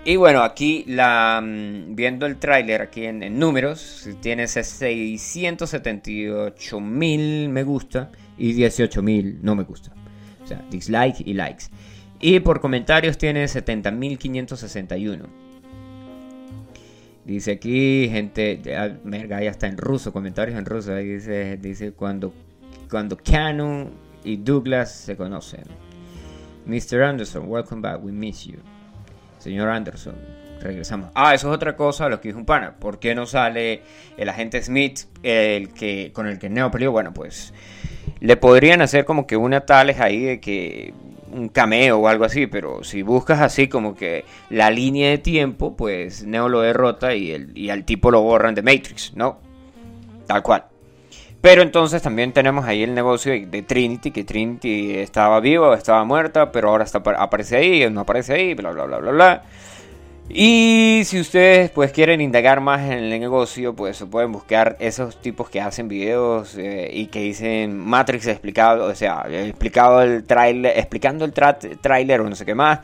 Y 0.04 0.16
bueno, 0.16 0.42
aquí 0.42 0.84
mm, 0.86 1.94
viendo 1.94 2.26
el 2.26 2.36
tráiler 2.36 2.82
aquí 2.82 3.04
en, 3.04 3.38
números, 3.38 4.08
tiene 4.20 4.46
678 4.46 6.80
mil 6.80 7.48
me 7.50 7.62
gusta 7.62 8.10
y 8.38 8.52
18 8.52 9.02
mil 9.02 9.38
no 9.42 9.54
me 9.54 9.62
gusta. 9.64 9.92
O 10.42 10.46
sea, 10.46 10.64
dislike 10.70 11.20
y 11.26 11.34
likes. 11.34 11.64
Y 12.20 12.40
por 12.40 12.60
comentarios 12.60 13.18
tiene 13.18 13.44
70.561. 13.44 15.26
Dice 17.24 17.52
aquí, 17.52 18.08
gente, 18.10 18.60
merga, 19.04 19.42
ya 19.42 19.50
está 19.50 19.66
en 19.66 19.76
ruso, 19.76 20.12
comentarios 20.12 20.58
en 20.58 20.64
ruso. 20.64 20.94
Ahí 20.94 21.06
dice, 21.06 21.58
dice 21.58 21.92
cuando, 21.92 22.32
cuando 22.90 23.18
Canon 23.18 23.90
y 24.24 24.38
Douglas 24.38 24.92
se 24.92 25.16
conocen. 25.16 25.64
Mr. 26.64 27.02
Anderson, 27.02 27.44
welcome 27.46 27.82
back, 27.82 28.02
we 28.02 28.12
miss 28.12 28.46
you. 28.46 28.56
Señor 29.48 29.70
Anderson, 29.70 30.14
regresamos. 30.60 31.10
Ah, 31.14 31.34
eso 31.34 31.48
es 31.48 31.54
otra 31.54 31.74
cosa, 31.74 32.10
lo 32.10 32.20
que 32.20 32.28
dijo 32.28 32.38
un 32.38 32.44
pana. 32.44 32.74
¿Por 32.78 32.98
qué 32.98 33.14
no 33.14 33.24
sale 33.24 33.80
el 34.18 34.28
agente 34.28 34.62
Smith, 34.62 35.00
el 35.22 35.72
que 35.72 36.12
con 36.12 36.26
el 36.26 36.38
que 36.38 36.50
Neo 36.50 36.70
peleó? 36.70 36.92
Bueno, 36.92 37.14
pues 37.14 37.54
le 38.20 38.36
podrían 38.36 38.82
hacer 38.82 39.06
como 39.06 39.26
que 39.26 39.38
una 39.38 39.62
tales 39.62 40.00
ahí 40.00 40.22
de 40.22 40.38
que 40.38 40.92
un 41.32 41.48
cameo 41.48 41.98
o 41.98 42.08
algo 42.08 42.26
así, 42.26 42.46
pero 42.46 42.84
si 42.84 43.00
buscas 43.00 43.40
así 43.40 43.68
como 43.68 43.94
que 43.94 44.26
la 44.50 44.70
línea 44.70 45.08
de 45.08 45.16
tiempo, 45.16 45.74
pues 45.74 46.24
Neo 46.26 46.50
lo 46.50 46.60
derrota 46.60 47.14
y, 47.14 47.30
el, 47.30 47.56
y 47.56 47.70
al 47.70 47.86
tipo 47.86 48.10
lo 48.10 48.20
borran 48.20 48.54
de 48.54 48.60
Matrix, 48.60 49.14
¿no? 49.16 49.38
Tal 50.26 50.42
cual. 50.42 50.66
Pero 51.40 51.62
entonces 51.62 52.02
también 52.02 52.32
tenemos 52.32 52.64
ahí 52.64 52.82
el 52.82 52.94
negocio 52.94 53.32
de 53.32 53.62
Trinity, 53.62 54.10
que 54.10 54.24
Trinity 54.24 54.96
estaba 54.96 55.38
viva 55.40 55.68
o 55.68 55.74
estaba 55.74 56.04
muerta, 56.04 56.50
pero 56.50 56.70
ahora 56.70 56.84
está, 56.84 56.98
aparece 57.16 57.56
ahí, 57.56 57.88
no 57.90 58.00
aparece 58.00 58.34
ahí, 58.34 58.54
bla, 58.54 58.72
bla, 58.72 58.84
bla, 58.86 58.98
bla, 58.98 59.10
bla. 59.12 59.42
Y 60.30 61.02
si 61.06 61.18
ustedes 61.20 61.70
pues 61.70 61.90
quieren 61.90 62.20
indagar 62.20 62.60
más 62.60 62.82
en 62.82 62.92
el 62.92 63.08
negocio, 63.08 63.74
pues 63.74 64.04
pueden 64.10 64.30
buscar 64.30 64.76
esos 64.78 65.22
tipos 65.22 65.48
que 65.48 65.60
hacen 65.60 65.88
videos 65.88 66.54
eh, 66.58 66.90
y 66.92 67.06
que 67.06 67.20
dicen 67.20 67.78
Matrix 67.78 68.26
explicado, 68.26 68.84
o 68.84 68.94
sea, 68.94 69.24
explicado 69.30 70.02
el 70.02 70.24
trailer, 70.24 70.76
explicando 70.76 71.24
el 71.24 71.32
trailer 71.32 72.20
o 72.20 72.28
no 72.28 72.36
sé 72.36 72.44
qué 72.44 72.54
más. 72.54 72.80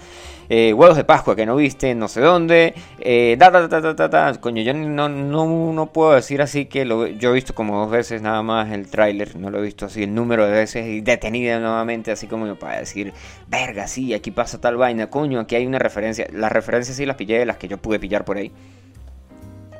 Eh, 0.49 0.73
huevos 0.73 0.97
de 0.97 1.05
Pascua 1.05 1.35
que 1.35 1.47
no 1.47 1.57
viste 1.57 1.95
no 1.95 2.09
sé 2.09 2.21
dónde. 2.21 2.75
Eh, 2.99 3.37
da, 3.39 3.51
da, 3.51 3.69
da, 3.69 3.81
da, 3.81 4.09
da, 4.09 4.41
Coño, 4.41 4.63
yo 4.63 4.75
no, 4.75 5.09
no, 5.09 5.73
no 5.73 5.87
puedo 5.93 6.13
decir 6.13 6.43
así 6.43 6.67
que 6.67 6.85
lo, 6.85 7.07
yo 7.07 7.31
he 7.31 7.33
visto 7.35 7.55
como 7.55 7.81
dos 7.81 7.91
veces 7.91 8.23
nada 8.23 8.43
más 8.43 8.71
el 8.73 8.89
tráiler. 8.89 9.37
No 9.37 9.51
lo 9.51 9.59
he 9.59 9.63
visto 9.63 9.87
así 9.87 10.03
el 10.03 10.15
número 10.15 10.47
de 10.47 10.53
veces 10.53 10.87
y 10.87 11.01
detenida 11.01 11.59
nuevamente 11.61 12.11
así 12.13 12.27
como 12.27 12.55
para 12.57 12.79
decir, 12.79 13.13
verga, 13.49 13.87
sí, 13.87 14.15
aquí 14.15 14.31
pasa 14.31 14.61
tal 14.61 14.77
vaina. 14.77 15.09
Coño, 15.11 15.41
aquí 15.41 15.57
hay 15.57 15.67
una 15.67 15.79
referencia. 15.79 16.27
Las 16.33 16.53
referencias 16.53 16.97
sí 16.97 17.07
las 17.07 17.17
pillé 17.17 17.39
de 17.39 17.47
las 17.47 17.57
que 17.57 17.69
yo 17.69 17.79
pude 17.79 17.99
pillar 17.99 18.25
por 18.25 18.37
ahí. 18.37 18.53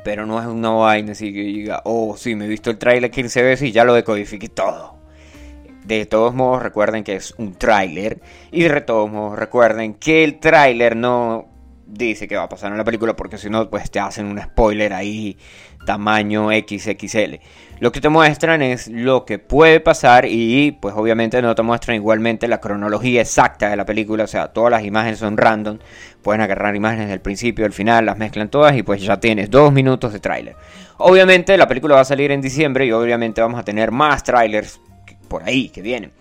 Pero 0.05 0.27
no 0.27 0.39
es 0.39 0.47
una 0.47 0.71
vaina 0.71 1.13
así 1.13 1.33
que 1.33 1.41
diga, 1.41 1.81
oh, 1.85 2.17
sí, 2.17 2.35
me 2.35 2.45
he 2.45 2.49
visto 2.49 2.71
el 2.71 2.79
tráiler 2.79 3.11
15 3.11 3.43
veces 3.43 3.69
y 3.69 3.73
ya 3.73 3.85
lo 3.85 3.95
decodifiqué 3.95 4.49
todo. 4.49 5.04
De 5.85 6.07
todos 6.07 6.35
modos, 6.35 6.63
recuerden 6.63 7.05
que 7.05 7.17
es 7.17 7.35
un 7.39 7.55
tráiler. 7.55 8.21
Y 8.51 8.63
de 8.63 8.81
todos 8.81 9.11
modos, 9.11 9.39
recuerden 9.39 9.95
que 9.95 10.25
el 10.25 10.41
tráiler 10.41 10.97
no 10.97 11.49
dice 11.87 12.27
que 12.27 12.37
va 12.37 12.45
a 12.45 12.49
pasar 12.49 12.73
en 12.73 12.79
la 12.79 12.85
película 12.85 13.15
porque 13.15 13.39
si 13.39 13.51
no 13.51 13.69
pues 13.69 13.91
te 13.91 14.01
hacen 14.01 14.27
un 14.27 14.41
spoiler 14.41 14.93
ahí 14.93 15.37
tamaño 15.85 16.49
XXL. 16.51 17.37
Lo 17.81 17.93
que 17.93 18.01
te 18.01 18.09
muestran 18.09 18.63
es 18.63 18.89
lo 18.89 19.25
que 19.25 19.39
puede 19.39 19.81
pasar 19.81 20.25
y 20.27 20.73
pues 20.73 20.95
obviamente 20.97 21.43
no 21.43 21.55
te 21.55 21.63
muestran 21.63 21.97
igualmente 21.97 22.49
la 22.49 22.61
cronología 22.61 23.21
exacta 23.21 23.69
de 23.69 23.77
la 23.77 23.85
película, 23.85 24.25
o 24.25 24.27
sea, 24.27 24.49
todas 24.49 24.71
las 24.71 24.85
imágenes 24.85 25.19
son 25.19 25.37
random, 25.37 25.79
pueden 26.23 26.41
agarrar 26.41 26.75
imágenes 26.75 27.09
del 27.09 27.21
principio, 27.21 27.65
del 27.65 27.73
final, 27.73 28.07
las 28.07 28.17
mezclan 28.17 28.49
todas 28.49 28.75
y 28.77 28.83
pues 28.83 29.03
ya 29.03 29.21
tienes 29.21 29.51
dos 29.51 29.73
minutos 29.73 30.13
de 30.13 30.21
tráiler. 30.21 30.57
Obviamente 30.97 31.57
la 31.59 31.69
película 31.69 31.97
va 31.97 32.01
a 32.01 32.07
salir 32.07 32.31
en 32.31 32.41
diciembre 32.41 32.87
y 32.87 32.93
obviamente 32.93 33.43
vamos 33.43 33.61
a 33.61 33.65
tener 33.65 33.91
más 33.91 34.23
trailers 34.23 34.81
por 35.25 35.43
ahí 35.45 35.69
que 35.69 35.83
vienen. 35.83 36.13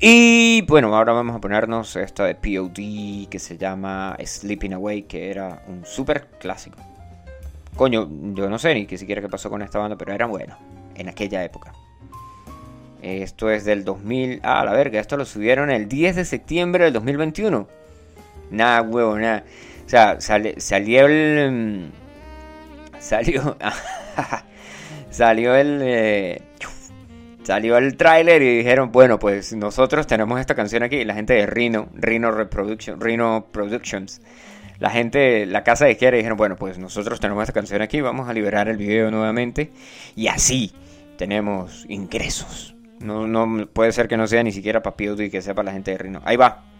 Y 0.00 0.62
bueno, 0.62 0.94
ahora 0.96 1.12
vamos 1.12 1.36
a 1.36 1.40
ponernos 1.40 1.94
esta 1.96 2.24
de 2.24 2.34
POD 2.34 3.28
que 3.28 3.38
se 3.38 3.58
llama 3.58 4.16
Sleeping 4.24 4.72
Away, 4.72 5.02
que 5.02 5.30
era 5.30 5.62
un 5.68 5.84
super 5.84 6.28
clásico. 6.40 6.78
Coño, 7.76 8.08
yo 8.34 8.48
no 8.48 8.58
sé 8.58 8.74
ni 8.74 8.86
qué 8.86 8.96
siquiera 8.96 9.20
qué 9.20 9.28
pasó 9.28 9.50
con 9.50 9.62
esta 9.62 9.78
banda, 9.78 9.96
pero 9.96 10.12
eran 10.12 10.30
buenos 10.30 10.56
en 10.94 11.08
aquella 11.08 11.44
época. 11.44 11.72
Esto 13.02 13.50
es 13.50 13.64
del 13.64 13.84
2000. 13.84 14.40
Ah, 14.42 14.64
la 14.64 14.72
verga, 14.72 15.00
esto 15.00 15.16
lo 15.16 15.26
subieron 15.26 15.70
el 15.70 15.88
10 15.88 16.16
de 16.16 16.24
septiembre 16.24 16.84
del 16.84 16.94
2021. 16.94 17.68
Nada, 18.50 18.82
huevo, 18.82 19.18
nada. 19.18 19.44
O 19.84 19.88
sea, 19.88 20.20
salió 20.20 21.06
el. 21.06 21.50
Mm, 21.52 22.98
salió. 23.00 23.56
salió 25.10 25.54
el. 25.54 25.80
Eh, 25.82 26.42
salió 27.44 27.76
el 27.76 27.96
tráiler 27.96 28.42
y 28.42 28.58
dijeron, 28.58 28.90
bueno, 28.90 29.18
pues 29.18 29.54
nosotros 29.54 30.06
tenemos 30.06 30.40
esta 30.40 30.54
canción 30.54 30.82
aquí. 30.82 31.04
La 31.04 31.14
gente 31.14 31.34
de 31.34 31.46
Rhino, 31.46 31.88
Rhino 31.94 32.30
Reproduction, 32.30 33.00
Rhino 33.00 33.46
Productions, 33.52 34.20
la 34.78 34.90
gente, 34.90 35.46
la 35.46 35.62
casa 35.62 35.84
de 35.84 35.92
izquierda 35.92 36.16
dijeron, 36.16 36.36
bueno, 36.36 36.56
pues 36.56 36.78
nosotros 36.78 37.20
tenemos 37.20 37.42
esta 37.42 37.52
canción 37.52 37.82
aquí, 37.82 38.00
vamos 38.00 38.28
a 38.28 38.32
liberar 38.32 38.68
el 38.68 38.76
video 38.76 39.10
nuevamente 39.10 39.70
y 40.16 40.26
así 40.26 40.72
tenemos 41.16 41.86
ingresos. 41.88 42.74
No, 42.98 43.26
no 43.26 43.66
puede 43.66 43.92
ser 43.92 44.08
que 44.08 44.16
no 44.16 44.26
sea 44.26 44.42
ni 44.42 44.52
siquiera 44.52 44.82
para 44.82 44.96
y 45.22 45.30
que 45.30 45.42
sea 45.42 45.54
para 45.54 45.66
la 45.66 45.72
gente 45.72 45.92
de 45.92 45.98
Rhino. 45.98 46.22
Ahí 46.24 46.36
va. 46.36 46.73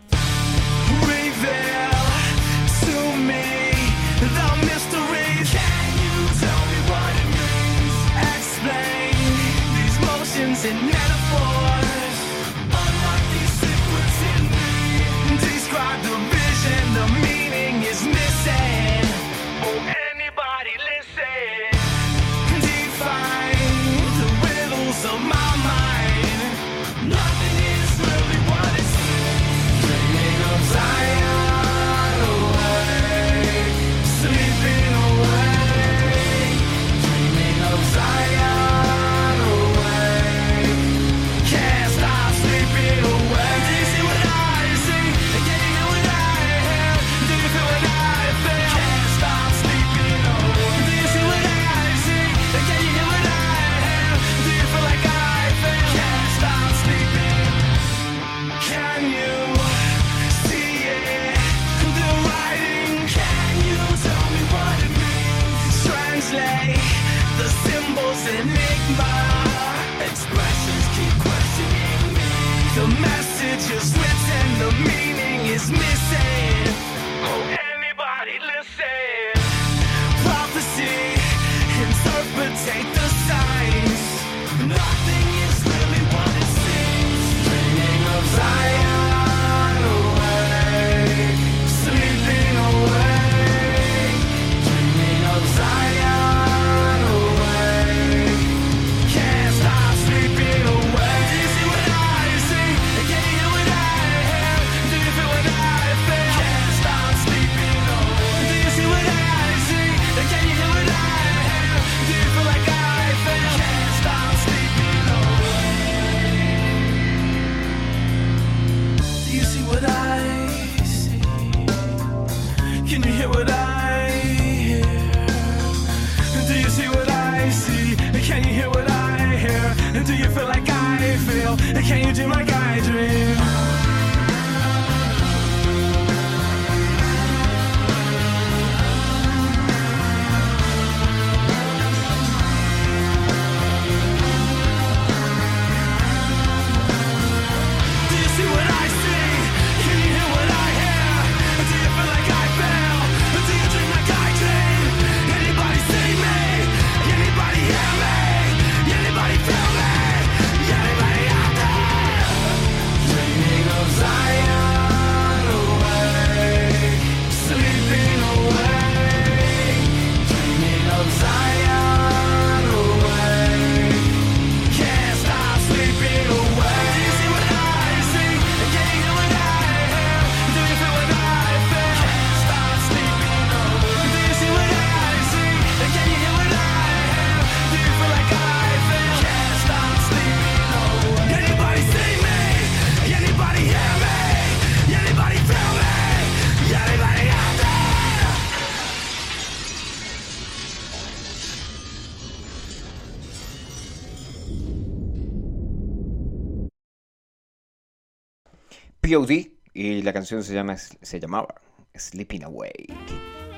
Y 209.74 210.00
la 210.00 210.14
canción 210.14 210.42
se, 210.42 210.54
llama, 210.54 210.78
se 210.78 211.20
llamaba 211.20 211.54
Sleeping 211.94 212.44
Away. 212.44 212.86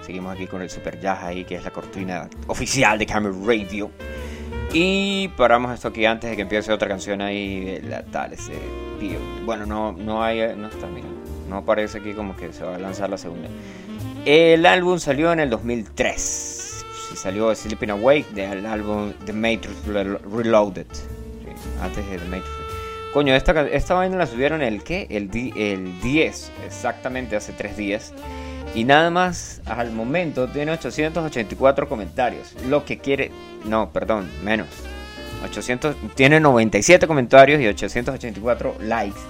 Seguimos 0.03 0.35
aquí 0.35 0.49
con 0.49 0.61
el 0.61 0.69
Super 0.69 1.01
Jazz 1.01 1.23
ahí, 1.23 1.45
que 1.45 1.55
es 1.55 1.63
la 1.63 1.71
cortina 1.71 2.29
oficial 2.49 2.99
de 2.99 3.07
Camera 3.07 3.35
Radio. 3.45 3.93
Y 4.73 5.29
paramos 5.37 5.73
esto 5.73 5.89
aquí 5.89 6.05
antes 6.05 6.31
de 6.31 6.37
que 6.37 6.43
empiece 6.43 6.73
otra 6.73 6.89
canción 6.89 7.21
ahí 7.21 7.65
de 7.65 7.83
la 7.83 8.03
tal, 8.03 8.33
ese 8.33 8.55
Bueno, 9.45 9.67
no, 9.67 9.93
no 9.93 10.21
hay, 10.21 10.41
no 10.57 10.67
está, 10.67 10.89
mira, 10.89 11.07
no 11.49 11.59
aparece 11.59 11.99
aquí 11.99 12.13
como 12.13 12.35
que 12.35 12.53
se 12.53 12.65
va 12.65 12.75
a 12.75 12.79
lanzar 12.79 13.09
la 13.09 13.17
segunda. 13.17 13.49
El 14.25 14.67
álbum 14.67 14.99
salió 14.99 15.33
en 15.33 15.39
el 15.39 15.49
2003. 15.49 16.85
Sí, 17.09 17.17
salió 17.17 17.55
Sleeping 17.55 17.91
Awake 17.91 18.27
del 18.35 18.67
álbum 18.67 19.13
The 19.25 19.33
Matrix 19.33 19.87
Reloaded. 19.87 20.87
Sí, 20.93 21.71
antes 21.81 22.11
de 22.11 22.19
The 22.19 22.25
Matrix. 22.25 22.66
Coño, 23.17 23.35
esta, 23.35 23.63
esta 23.69 23.95
vaina 23.95 24.19
la 24.19 24.27
subieron 24.27 24.61
el 24.61 24.85
qué? 24.85 25.07
El, 25.09 25.31
el 25.57 26.03
10, 26.03 26.53
exactamente 26.67 27.35
hace 27.35 27.55
3 27.55 27.75
días. 27.75 28.13
Y 28.75 28.85
nada 28.85 29.09
más 29.09 29.63
al 29.65 29.91
momento 29.91 30.49
tiene 30.49 30.73
884 30.73 31.89
comentarios. 31.89 32.53
Lo 32.69 32.85
que 32.85 32.99
quiere. 32.99 33.31
No, 33.65 33.89
perdón, 33.91 34.29
menos. 34.45 34.69
800, 35.43 35.97
tiene 36.15 36.41
97 36.41 37.07
comentarios 37.07 37.59
y 37.59 37.67
884 37.67 38.75
likes. 38.83 39.21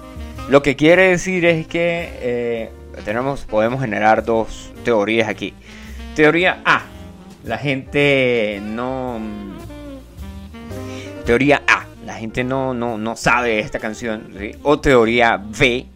Lo 0.49 0.64
que 0.64 0.75
quiere 0.75 1.11
decir 1.11 1.44
es 1.44 1.68
que 1.68 2.11
eh, 2.22 2.70
tenemos, 3.05 3.44
podemos 3.44 3.81
generar 3.81 4.25
dos 4.25 4.72
teorías 4.83 5.29
aquí. 5.29 5.55
Teoría 6.16 6.61
A. 6.64 6.83
La 7.44 7.57
gente 7.57 8.61
no... 8.64 9.20
Teoría 11.25 11.62
A. 11.68 11.87
La 12.07 12.14
gente 12.14 12.45
no, 12.45 12.73
no, 12.73 12.97
no 12.97 13.16
sabe 13.16 13.59
esta 13.59 13.81
canción. 13.81 14.33
O 14.62 14.79
teoría 14.79 15.37
B. 15.37 15.87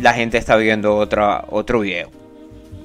La 0.00 0.12
gente 0.14 0.38
está 0.38 0.56
viendo 0.56 0.96
otra, 0.96 1.44
otro 1.50 1.80
video. 1.80 2.08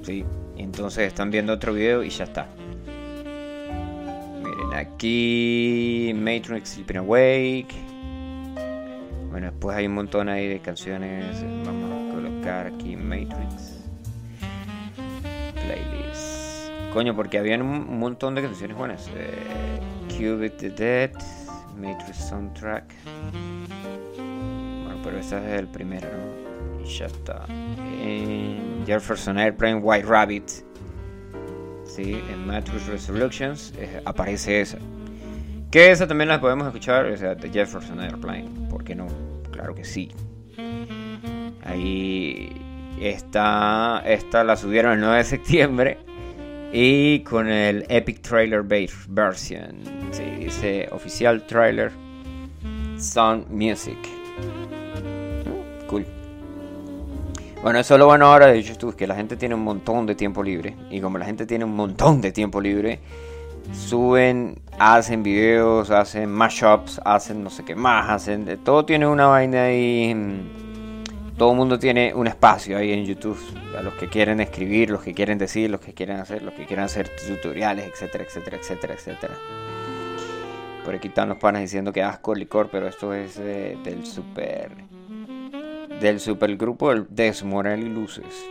¿sí? 0.02 0.26
Entonces 0.58 1.08
están 1.08 1.30
viendo 1.30 1.54
otro 1.54 1.74
video 1.74 2.04
y 2.04 2.10
ya 2.10 2.24
está. 2.24 2.48
Miren 4.44 4.74
aquí. 4.74 6.12
Matrix 6.16 6.70
Sleeping 6.70 6.98
Awake. 6.98 7.76
Bueno, 9.30 9.52
después 9.52 9.78
hay 9.78 9.86
un 9.86 9.94
montón 9.94 10.28
ahí 10.28 10.48
de 10.48 10.60
canciones. 10.60 11.44
Vamos 11.64 11.92
a 11.92 12.16
colocar 12.16 12.66
aquí 12.66 12.96
Matrix. 12.96 13.78
Playlist. 15.54 16.94
Coño, 16.94 17.16
porque 17.16 17.38
habían 17.38 17.62
un 17.62 18.00
montón 18.00 18.34
de 18.34 18.42
canciones 18.42 18.76
buenas. 18.76 19.08
Eh, 19.16 19.80
Cubit 20.18 20.58
the 20.58 20.72
Dead. 20.72 21.12
Matrix 21.80 22.18
Soundtrack. 22.30 22.94
Bueno, 24.16 25.00
pero 25.04 25.18
esta 25.18 25.38
es 25.48 25.60
el 25.60 25.68
primero, 25.68 26.08
¿no? 26.08 26.82
Y 26.84 26.86
ya 26.86 27.06
está. 27.06 27.46
En 27.48 28.84
Jefferson 28.86 29.38
Airplane, 29.38 29.76
White 29.76 30.06
Rabbit. 30.06 30.50
Sí, 31.86 32.22
en 32.32 32.46
Matrix 32.46 32.88
Resurrections 32.88 33.74
eh, 33.78 34.02
aparece 34.06 34.62
esa. 34.62 34.78
Que 35.72 35.92
esa 35.92 36.08
también 36.08 36.30
la 36.30 36.40
podemos 36.40 36.66
escuchar, 36.68 37.06
o 37.06 37.18
sea, 37.18 37.36
de 37.36 37.50
Jefferson 37.50 38.00
Airplane. 38.00 38.50
¿Por 38.70 38.84
qué 38.84 38.96
no? 38.96 39.08
Claro 39.52 39.76
que 39.76 39.84
sí. 39.84 40.12
Ahí 41.64 42.50
está. 43.00 44.02
Esta 44.06 44.44
la 44.44 44.56
subieron 44.56 44.94
el 44.94 45.00
9 45.00 45.18
de 45.18 45.24
septiembre. 45.24 46.09
Y 46.72 47.20
con 47.22 47.48
el 47.48 47.86
Epic 47.90 48.22
Trailer 48.22 48.64
Version. 48.64 49.82
Sí, 50.12 50.24
dice 50.40 50.88
oficial 50.92 51.46
trailer. 51.48 51.92
Sound 52.98 53.50
Music. 53.50 53.98
Mm, 55.46 55.88
cool. 55.88 56.06
Bueno, 57.64 57.80
eso 57.80 57.96
es 57.96 58.00
lo 58.00 58.06
bueno 58.06 58.28
ahora 58.28 58.48
de 58.48 58.62
YouTube, 58.62 58.96
que 58.96 59.08
la 59.08 59.16
gente 59.16 59.36
tiene 59.36 59.56
un 59.56 59.64
montón 59.64 60.06
de 60.06 60.16
tiempo 60.16 60.44
libre. 60.44 60.76
Y 60.92 61.02
como 61.02 61.18
la 61.18 61.26
gente 61.26 61.46
tiene 61.46 61.66
un 61.66 61.76
montón 61.76 62.22
de 62.22 62.32
tiempo 62.32 62.62
libre, 62.62 63.00
suben, 63.74 64.62
hacen 64.78 65.24
videos, 65.24 65.90
hacen 65.90 66.30
mashups, 66.32 67.02
hacen 67.04 67.44
no 67.44 67.50
sé 67.50 67.66
qué 67.66 67.76
más, 67.76 68.10
hacen 68.10 68.46
todo 68.64 68.86
tiene 68.86 69.08
una 69.08 69.28
vaina 69.28 69.64
ahí. 69.64 70.16
Todo 71.40 71.52
el 71.52 71.58
mundo 71.58 71.80
tiene 71.80 72.14
un 72.14 72.28
espacio 72.28 72.78
ahí 72.78 72.92
en 72.92 73.06
YouTube. 73.06 73.40
A 73.78 73.82
los 73.82 73.94
que 73.94 74.10
quieren 74.10 74.42
escribir, 74.42 74.90
los 74.90 75.02
que 75.02 75.14
quieren 75.14 75.38
decir, 75.38 75.70
los 75.70 75.80
que 75.80 75.94
quieren 75.94 76.18
hacer, 76.18 76.44
los 76.44 76.54
que 76.54 76.66
quieren 76.66 76.84
hacer 76.84 77.08
tutoriales, 77.08 77.88
etcétera, 77.88 78.26
etcétera, 78.26 78.58
etcétera, 78.58 78.94
etcétera. 78.96 79.34
Por 80.84 80.96
aquí 80.96 81.08
están 81.08 81.30
los 81.30 81.38
panas 81.38 81.62
diciendo 81.62 81.94
que 81.94 82.04
asco 82.04 82.36
licor, 82.36 82.68
pero 82.70 82.90
esto 82.90 83.14
es 83.14 83.38
eh, 83.38 83.78
del 83.86 84.06
super 84.06 84.70
del 86.02 86.20
supergrupo 86.20 86.90
del 86.90 87.08
Desmoral 87.10 87.80
y 87.80 87.88
Luces. 87.88 88.46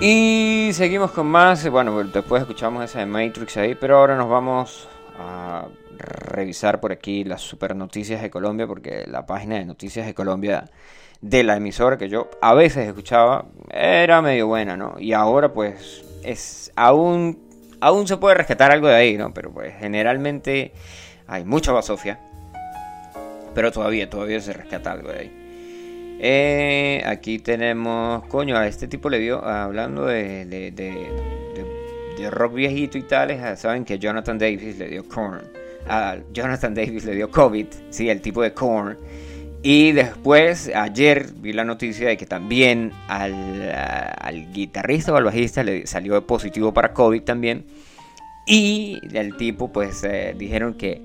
Y 0.00 0.70
seguimos 0.72 1.12
con 1.12 1.28
más. 1.28 1.68
Bueno, 1.70 2.02
después 2.02 2.42
escuchamos 2.42 2.82
esa 2.84 2.98
de 2.98 3.06
Matrix 3.06 3.56
ahí, 3.56 3.76
pero 3.76 3.98
ahora 3.98 4.16
nos 4.16 4.28
vamos 4.28 4.88
a 5.16 5.68
revisar 5.96 6.80
por 6.80 6.90
aquí 6.90 7.22
las 7.22 7.40
super 7.40 7.76
noticias 7.76 8.20
de 8.20 8.30
Colombia, 8.30 8.66
porque 8.66 9.04
la 9.06 9.26
página 9.26 9.58
de 9.58 9.64
noticias 9.64 10.06
de 10.06 10.14
Colombia 10.14 10.68
de 11.20 11.42
la 11.42 11.56
emisora 11.56 11.98
que 11.98 12.08
yo 12.08 12.30
a 12.40 12.54
veces 12.54 12.86
escuchaba 12.86 13.46
era 13.70 14.22
medio 14.22 14.46
buena, 14.46 14.76
¿no? 14.76 14.94
Y 14.98 15.12
ahora 15.12 15.52
pues 15.52 16.04
es 16.22 16.72
aún 16.76 17.38
aún 17.80 18.06
se 18.06 18.16
puede 18.16 18.36
rescatar 18.36 18.70
algo 18.70 18.88
de 18.88 18.94
ahí, 18.94 19.16
¿no? 19.16 19.32
Pero 19.34 19.52
pues 19.52 19.74
generalmente 19.78 20.72
hay 21.26 21.44
mucha 21.44 21.72
basofia. 21.72 22.20
Pero 23.54 23.72
todavía, 23.72 24.08
todavía 24.08 24.40
se 24.40 24.52
rescata 24.52 24.92
algo 24.92 25.10
de 25.10 25.18
ahí. 25.18 25.40
Eh, 26.22 27.02
aquí 27.06 27.38
tenemos, 27.38 28.26
coño, 28.26 28.56
a 28.56 28.66
este 28.66 28.86
tipo 28.86 29.08
le 29.08 29.18
dio, 29.18 29.44
hablando 29.44 30.04
de, 30.06 30.44
de, 30.44 30.70
de, 30.70 32.30
rock 32.30 32.52
viejito 32.52 32.98
y 32.98 33.02
tales, 33.02 33.40
ah, 33.42 33.56
saben 33.56 33.86
que 33.86 33.98
Jonathan 33.98 34.38
Davis 34.38 34.76
le 34.78 34.88
dio 34.88 35.08
corn. 35.08 35.40
A 35.88 36.18
Jonathan 36.32 36.74
Davis 36.74 37.06
le 37.06 37.14
dio 37.14 37.30
COVID, 37.30 37.66
sí, 37.88 38.10
el 38.10 38.20
tipo 38.20 38.42
de 38.42 38.52
corn. 38.52 38.98
Y 39.62 39.92
después, 39.92 40.70
ayer 40.74 41.32
vi 41.36 41.52
la 41.52 41.64
noticia 41.64 42.08
de 42.08 42.16
que 42.16 42.26
también 42.26 42.92
al, 43.08 43.70
al 43.72 44.52
guitarrista 44.52 45.12
o 45.12 45.16
al 45.16 45.24
bajista 45.24 45.62
le 45.62 45.86
salió 45.86 46.26
positivo 46.26 46.72
para 46.72 46.94
COVID 46.94 47.22
también. 47.22 47.66
Y 48.46 48.98
el 49.12 49.36
tipo, 49.36 49.70
pues, 49.70 50.02
eh, 50.04 50.34
dijeron 50.36 50.74
que 50.74 51.02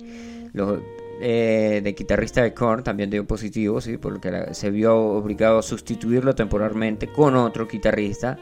los 0.54 0.80
eh, 1.22 1.80
de 1.82 1.94
guitarrista 1.94 2.44
de 2.44 2.54
Korn 2.54 2.84
también 2.84 3.10
dio 3.10 3.26
positivo, 3.26 3.80
¿sí? 3.80 3.98
porque 3.98 4.48
se 4.52 4.70
vio 4.70 4.98
obligado 4.98 5.60
a 5.60 5.64
sustituirlo 5.64 6.36
temporalmente 6.36 7.08
con 7.08 7.38
otro 7.38 7.68
guitarrista 7.68 8.38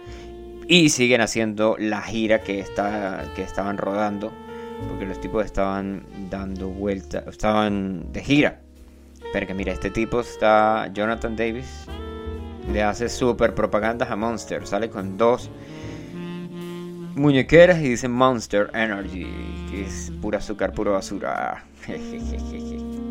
y 0.67 0.89
siguen 0.89 1.21
haciendo 1.21 1.75
la 1.77 2.01
gira 2.01 2.41
que, 2.41 2.59
está, 2.59 3.31
que 3.35 3.43
estaban 3.43 3.77
rodando, 3.77 4.31
porque 4.89 5.05
los 5.05 5.21
tipos 5.21 5.45
estaban 5.45 6.03
dando 6.31 6.69
vuelta, 6.69 7.23
estaban 7.27 8.11
de 8.11 8.23
gira. 8.23 8.62
Pero 9.33 9.47
que 9.47 9.53
mira, 9.55 9.73
este 9.73 9.89
tipo 9.89 10.21
está, 10.21 10.89
Jonathan 10.93 11.35
Davis, 11.35 11.85
le 12.71 12.83
hace 12.83 13.09
super 13.09 13.53
propagandas 13.55 14.09
a 14.11 14.15
Monster, 14.15 14.65
sale 14.67 14.89
con 14.89 15.17
dos 15.17 15.49
muñequeras 17.15 17.79
y 17.79 17.89
dice 17.89 18.07
Monster 18.07 18.69
Energy, 18.73 19.27
que 19.69 19.81
es 19.85 20.13
pura 20.21 20.37
azúcar, 20.37 20.71
pura 20.71 20.91
basura. 20.91 21.65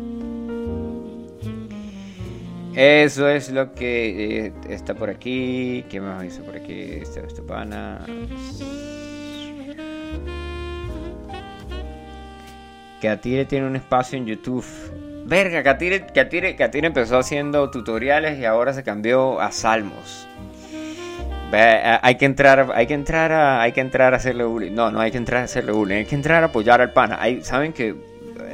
Eso 2.75 3.27
es 3.27 3.51
lo 3.51 3.73
que 3.75 4.47
eh, 4.47 4.53
está 4.67 4.95
por 4.95 5.09
aquí. 5.11 5.85
¿Qué 5.89 6.01
más 6.01 6.25
hizo 6.25 6.41
por 6.43 6.55
aquí? 6.55 6.73
Este, 6.73 7.23
este 7.23 7.43
pana. 7.43 8.03
Que 12.99 13.09
Atire 13.09 13.45
tiene 13.45 13.67
un 13.67 13.75
espacio 13.75 14.17
en 14.17 14.25
YouTube. 14.25 14.65
Verga, 15.25 15.63
Katire, 15.63 16.05
Katire, 16.07 16.55
Katire 16.55 16.87
empezó 16.87 17.17
haciendo 17.17 17.69
tutoriales 17.71 18.39
y 18.39 18.45
ahora 18.45 18.73
se 18.73 18.83
cambió 18.83 19.39
a 19.39 19.51
salmos. 19.51 20.27
Hay 21.51 22.15
que 22.15 22.25
entrar, 22.25 22.71
hay 22.73 22.87
que 22.87 22.95
entrar 22.95 23.31
a, 23.31 23.61
hay 23.61 23.71
que 23.73 23.81
entrar 23.81 24.13
a 24.13 24.17
hacerle 24.17 24.43
bullying. 24.43 24.73
No, 24.73 24.91
no 24.91 24.99
hay 24.99 25.11
que 25.11 25.17
entrar 25.17 25.41
a 25.41 25.45
hacerle 25.45 25.71
bullying. 25.71 25.97
Hay 25.97 26.05
que 26.05 26.15
entrar 26.15 26.43
a 26.43 26.47
apoyar 26.47 26.81
al 26.81 26.93
pana. 26.93 27.17
Hay, 27.21 27.43
Saben 27.43 27.73
que 27.73 27.95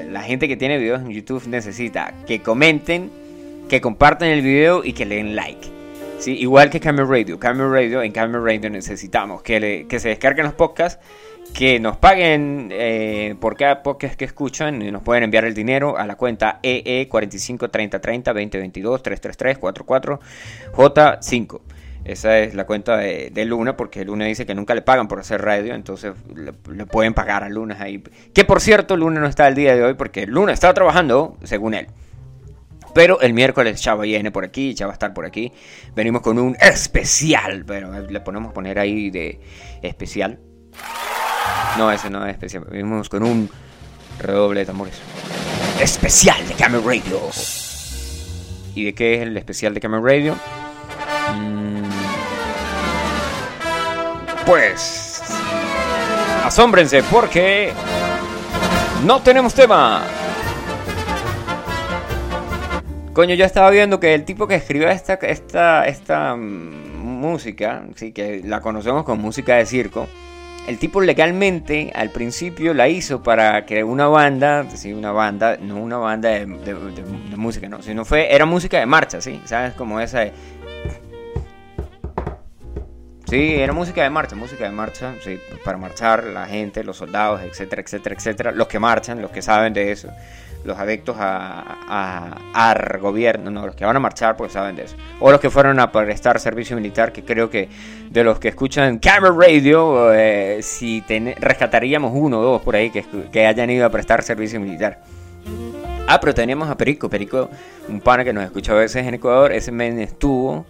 la 0.09 0.21
gente 0.21 0.47
que 0.47 0.57
tiene 0.57 0.77
videos 0.77 1.01
en 1.01 1.09
YouTube 1.09 1.47
necesita 1.47 2.13
que 2.27 2.41
comenten, 2.41 3.09
que 3.69 3.79
compartan 3.79 4.27
el 4.29 4.41
video 4.41 4.83
y 4.83 4.93
que 4.93 5.05
le 5.05 5.15
den 5.15 5.35
like. 5.35 5.67
¿sí? 6.19 6.37
Igual 6.37 6.69
que 6.69 6.79
Camera 6.79 7.07
Radio. 7.07 7.39
Camera 7.39 7.69
Radio, 7.69 8.01
en 8.01 8.11
Camera 8.11 8.43
Radio 8.43 8.69
necesitamos 8.69 9.41
que, 9.43 9.85
que 9.87 9.99
se 9.99 10.09
descarguen 10.09 10.45
los 10.45 10.53
podcasts, 10.53 11.01
que 11.53 11.79
nos 11.79 11.97
paguen 11.97 12.69
eh, 12.71 13.35
por 13.39 13.55
cada 13.57 13.81
que 13.97 14.25
escuchan 14.25 14.81
y 14.81 14.91
nos 14.91 15.03
pueden 15.03 15.23
enviar 15.23 15.45
el 15.45 15.53
dinero 15.53 15.97
a 15.97 16.05
la 16.05 16.15
cuenta 16.15 16.59
EE 16.63 17.07
45 17.09 17.69
30 17.69 17.99
30 17.99 18.33
20 18.33 18.57
22 18.57 19.03
333 19.03 19.57
44 19.57 20.19
J5. 20.73 21.61
Esa 22.05 22.39
es 22.39 22.55
la 22.55 22.65
cuenta 22.65 22.97
de, 22.97 23.45
Luna, 23.45 23.75
porque 23.75 24.05
Luna 24.05 24.25
dice 24.25 24.45
que 24.45 24.55
nunca 24.55 24.73
le 24.73 24.81
pagan 24.81 25.07
por 25.07 25.19
hacer 25.19 25.41
radio, 25.41 25.75
entonces 25.75 26.13
le, 26.35 26.53
pueden 26.85 27.13
pagar 27.13 27.43
a 27.43 27.49
Luna 27.49 27.77
ahí. 27.79 28.01
Que 28.33 28.45
por 28.45 28.61
cierto, 28.61 28.95
Luna 28.95 29.19
no 29.19 29.27
está 29.27 29.47
el 29.47 29.55
día 29.55 29.75
de 29.75 29.83
hoy 29.83 29.93
porque 29.95 30.25
Luna 30.25 30.53
está 30.53 30.73
trabajando, 30.73 31.37
según 31.43 31.73
él. 31.73 31.87
Pero 32.95 33.21
el 33.21 33.33
miércoles 33.33 33.81
Chava 33.81 34.03
viene 34.03 34.31
por 34.31 34.43
aquí, 34.43 34.73
Chava 34.73 34.87
va 34.87 34.93
a 34.93 34.95
estar 34.95 35.13
por 35.13 35.25
aquí. 35.25 35.51
Venimos 35.95 36.21
con 36.21 36.39
un 36.39 36.55
especial, 36.59 37.63
pero 37.67 37.91
le 38.01 38.19
ponemos 38.21 38.53
poner 38.53 38.79
ahí 38.79 39.09
de 39.11 39.39
especial. 39.83 40.39
No, 41.77 41.91
ese 41.91 42.09
no 42.09 42.25
es 42.25 42.33
especial. 42.33 42.65
Venimos 42.69 43.09
con 43.09 43.23
un 43.23 43.49
redoble 44.19 44.61
de 44.61 44.65
tambores. 44.65 44.95
Especial 45.79 46.47
de 46.47 46.53
Camera 46.55 46.83
Radio. 46.85 47.19
¿Y 48.75 48.85
de 48.85 48.93
qué 48.93 49.15
es 49.15 49.21
el 49.21 49.37
especial 49.37 49.73
de 49.73 49.79
Camera 49.79 50.03
Radio? 50.03 50.35
Mm. 51.35 51.69
pues 54.45 55.21
asómbrense 56.43 57.03
porque 57.03 57.71
no 59.05 59.21
tenemos 59.21 59.53
tema. 59.53 60.03
Coño, 63.13 63.35
yo 63.35 63.45
estaba 63.45 63.69
viendo 63.69 63.99
que 63.99 64.15
el 64.15 64.25
tipo 64.25 64.47
que 64.47 64.55
escribió 64.55 64.89
esta, 64.89 65.13
esta, 65.15 65.85
esta 65.85 66.35
mm, 66.35 66.97
música, 66.99 67.83
sí, 67.95 68.11
que 68.11 68.41
la 68.43 68.61
conocemos 68.61 69.03
como 69.03 69.21
música 69.21 69.55
de 69.57 69.65
circo, 69.65 70.07
el 70.69 70.77
tipo 70.77 71.01
legalmente 71.01 71.91
al 71.95 72.11
principio 72.11 72.75
la 72.75 72.87
hizo 72.87 73.23
para 73.23 73.65
que 73.65 73.83
una 73.83 74.07
banda, 74.07 74.69
sí, 74.75 74.93
una 74.93 75.11
banda, 75.11 75.57
no 75.59 75.77
una 75.77 75.97
banda 75.97 76.29
de, 76.29 76.45
música, 76.45 77.67
no, 77.67 77.81
sino 77.81 78.05
fue, 78.05 78.31
era 78.31 78.45
música 78.45 78.77
de 78.77 78.85
marcha, 78.85 79.19
sí, 79.19 79.41
¿sabes? 79.45 79.73
Como 79.73 79.99
esa 79.99 80.19
de... 80.19 80.33
Sí, 83.25 83.55
era 83.55 83.73
música 83.73 84.03
de 84.03 84.11
marcha, 84.11 84.35
música 84.35 84.65
de 84.65 84.69
marcha, 84.69 85.15
sí, 85.23 85.39
para 85.65 85.79
marchar 85.79 86.23
la 86.25 86.45
gente, 86.45 86.83
los 86.83 86.97
soldados, 86.97 87.41
etcétera, 87.41 87.81
etcétera, 87.81 88.15
etcétera, 88.15 88.51
los 88.51 88.67
que 88.67 88.77
marchan, 88.77 89.23
los 89.23 89.31
que 89.31 89.41
saben 89.41 89.73
de 89.73 89.91
eso 89.91 90.09
los 90.69 90.77
adeptos 90.77 91.17
a, 91.19 92.37
al 92.53 92.99
gobierno, 92.99 93.51
no, 93.51 93.65
los 93.65 93.75
que 93.75 93.83
van 93.83 93.95
a 93.95 93.99
marchar 93.99 94.37
porque 94.37 94.53
saben 94.53 94.75
de 94.75 94.83
eso, 94.83 94.95
o 95.19 95.31
los 95.31 95.41
que 95.41 95.49
fueron 95.49 95.79
a 95.79 95.91
prestar 95.91 96.39
servicio 96.39 96.75
militar, 96.75 97.11
que 97.11 97.23
creo 97.25 97.49
que 97.49 97.67
de 98.09 98.23
los 98.23 98.39
que 98.39 98.49
escuchan 98.49 98.99
Camera 98.99 99.33
Radio, 99.37 100.13
eh, 100.13 100.59
si 100.61 101.03
rescataríamos 101.37 102.11
uno 102.15 102.39
o 102.39 102.43
dos 102.43 102.61
por 102.61 102.75
ahí 102.75 102.91
que, 102.91 103.03
que 103.31 103.45
hayan 103.45 103.69
ido 103.69 103.85
a 103.85 103.89
prestar 103.89 104.23
servicio 104.23 104.59
militar. 104.59 105.01
Ah, 106.07 106.19
pero 106.19 106.33
tenemos 106.33 106.69
a 106.69 106.77
Perico, 106.77 107.09
Perico, 107.09 107.49
un 107.87 107.99
pana 107.99 108.23
que 108.23 108.33
nos 108.33 108.43
escucha 108.43 108.71
a 108.71 108.75
veces 108.75 109.05
en 109.05 109.15
Ecuador, 109.15 109.51
ese 109.51 109.71
men 109.71 109.99
estuvo 109.99 110.65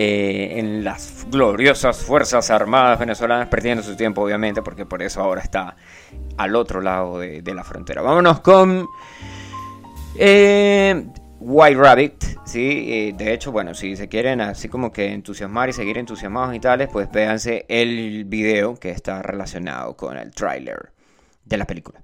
eh, 0.00 0.60
en 0.60 0.84
las 0.84 1.26
gloriosas 1.28 2.04
Fuerzas 2.04 2.52
Armadas 2.52 3.00
venezolanas, 3.00 3.48
perdiendo 3.48 3.82
su 3.82 3.96
tiempo 3.96 4.22
obviamente, 4.22 4.62
porque 4.62 4.86
por 4.86 5.02
eso 5.02 5.20
ahora 5.20 5.40
está 5.40 5.74
al 6.36 6.54
otro 6.54 6.80
lado 6.80 7.18
de, 7.18 7.42
la 7.52 7.64
frontera. 7.64 8.00
Vámonos 8.00 8.38
con 8.38 8.86
eh, 10.14 11.04
White 11.40 11.76
Rabbit, 11.76 12.24
¿sí? 12.44 12.86
Eh, 12.88 13.14
de 13.18 13.34
hecho, 13.34 13.50
bueno, 13.50 13.74
si 13.74 13.96
se 13.96 14.06
quieren 14.06 14.40
así 14.40 14.68
como 14.68 14.92
que 14.92 15.12
entusiasmar 15.12 15.68
y 15.68 15.72
seguir 15.72 15.98
entusiasmados 15.98 16.54
y 16.54 16.60
tales, 16.60 16.88
pues 16.92 17.10
véanse 17.10 17.66
el 17.68 18.24
video 18.24 18.76
que 18.76 18.90
está 18.90 19.20
relacionado 19.20 19.96
con 19.96 20.16
el 20.16 20.30
tráiler 20.30 20.92
de 21.44 21.56
la 21.56 21.64
película. 21.64 22.00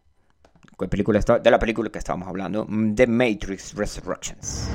película 0.90 1.20
de 1.20 1.48
la 1.48 1.60
película 1.60 1.90
que 1.90 1.98
estábamos 1.98 2.26
hablando? 2.26 2.66
The 2.96 3.06
Matrix 3.06 3.72
Resurrections. 3.76 4.70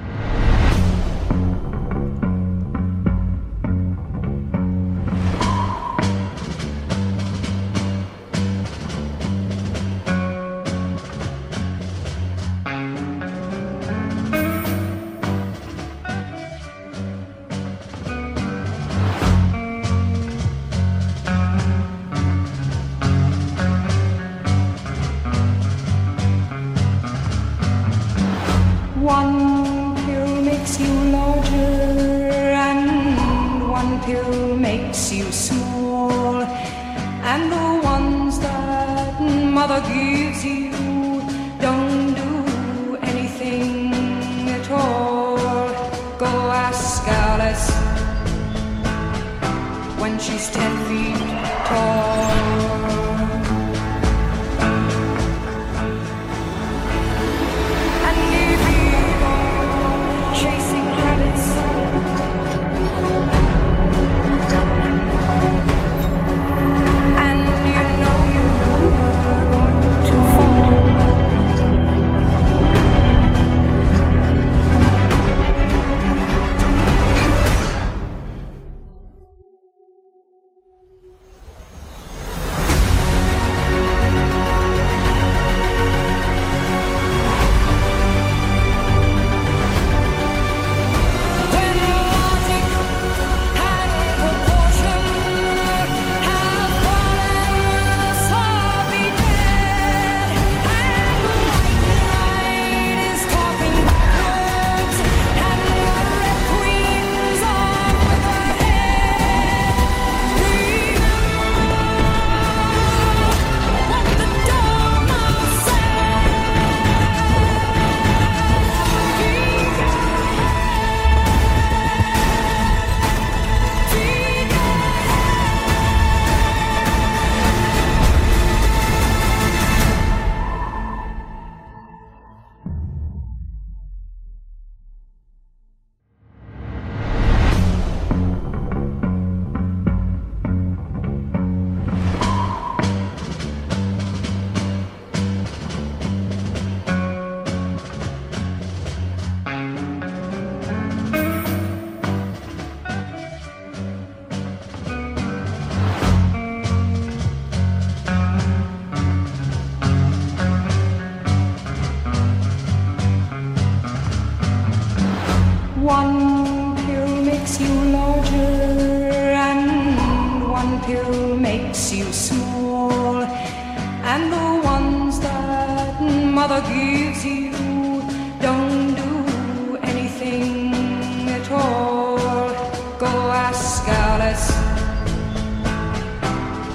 scarlet 183.81 184.41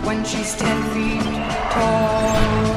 when 0.06 0.24
she's 0.24 0.54
ten 0.56 0.78
feet 0.92 1.22
tall. 1.72 2.73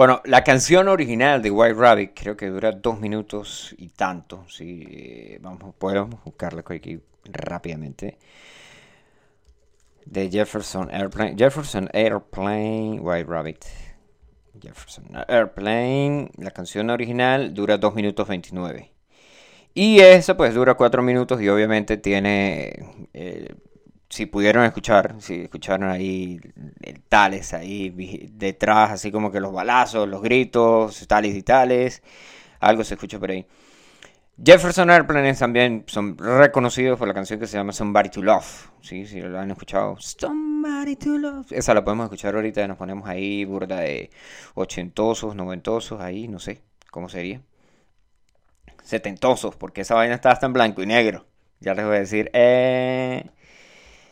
Bueno, 0.00 0.22
la 0.24 0.42
canción 0.42 0.88
original 0.88 1.42
de 1.42 1.50
White 1.50 1.74
Rabbit 1.74 2.12
creo 2.14 2.34
que 2.34 2.46
dura 2.46 2.72
dos 2.72 2.98
minutos 2.98 3.74
y 3.76 3.90
tanto. 3.90 4.46
Sí, 4.48 4.86
eh, 4.90 5.38
vamos, 5.42 5.74
podemos 5.74 6.24
buscarla 6.24 6.64
aquí 6.66 6.98
rápidamente. 7.26 8.16
De 10.06 10.30
Jefferson 10.30 10.88
Airplane. 10.90 11.34
Jefferson 11.36 11.90
Airplane 11.92 12.98
White 12.98 13.28
Rabbit. 13.28 13.66
Jefferson 14.58 15.04
Airplane. 15.28 16.30
La 16.38 16.52
canción 16.52 16.88
original 16.88 17.52
dura 17.52 17.76
2 17.76 17.94
minutos 17.94 18.26
29. 18.26 18.94
Y 19.74 20.00
esa 20.00 20.34
pues 20.34 20.54
dura 20.54 20.78
4 20.78 21.02
minutos 21.02 21.42
y 21.42 21.50
obviamente 21.50 21.98
tiene 21.98 22.72
eh, 23.12 23.54
si 24.10 24.26
pudieron 24.26 24.64
escuchar, 24.64 25.14
si 25.20 25.42
escucharon 25.42 25.88
ahí 25.88 26.40
tales 27.08 27.54
ahí 27.54 27.90
detrás, 28.32 28.90
así 28.90 29.12
como 29.12 29.30
que 29.30 29.40
los 29.40 29.52
balazos, 29.52 30.08
los 30.08 30.20
gritos, 30.20 31.06
tales 31.06 31.34
y 31.36 31.42
tales, 31.42 32.02
algo 32.58 32.82
se 32.82 32.94
escucha 32.94 33.20
por 33.20 33.30
ahí. 33.30 33.46
Jefferson 34.42 34.90
Airplanes 34.90 35.38
también 35.38 35.84
son 35.86 36.18
reconocidos 36.18 36.98
por 36.98 37.06
la 37.06 37.14
canción 37.14 37.38
que 37.38 37.46
se 37.46 37.56
llama 37.56 37.72
Somebody 37.72 38.08
to 38.08 38.22
Love. 38.22 38.70
Si 38.80 39.04
lo 39.20 39.38
han 39.38 39.50
escuchado, 39.50 39.96
Somebody 40.00 40.96
to 40.96 41.18
Love. 41.18 41.52
Esa 41.52 41.72
la 41.74 41.84
podemos 41.84 42.04
escuchar 42.04 42.34
ahorita, 42.34 42.66
nos 42.66 42.78
ponemos 42.78 43.08
ahí 43.08 43.44
burda 43.44 43.80
de 43.80 44.10
ochentosos, 44.54 45.36
noventosos, 45.36 46.00
ahí, 46.00 46.26
no 46.26 46.40
sé 46.40 46.62
cómo 46.90 47.08
sería. 47.08 47.42
Setentosos, 48.82 49.54
porque 49.54 49.82
esa 49.82 49.94
vaina 49.94 50.14
está 50.14 50.32
hasta 50.32 50.46
en 50.46 50.52
blanco 50.52 50.82
y 50.82 50.86
negro. 50.86 51.26
Ya 51.60 51.74
les 51.74 51.84
voy 51.84 51.96
a 51.96 52.00
decir, 52.00 52.30
eh, 52.32 53.30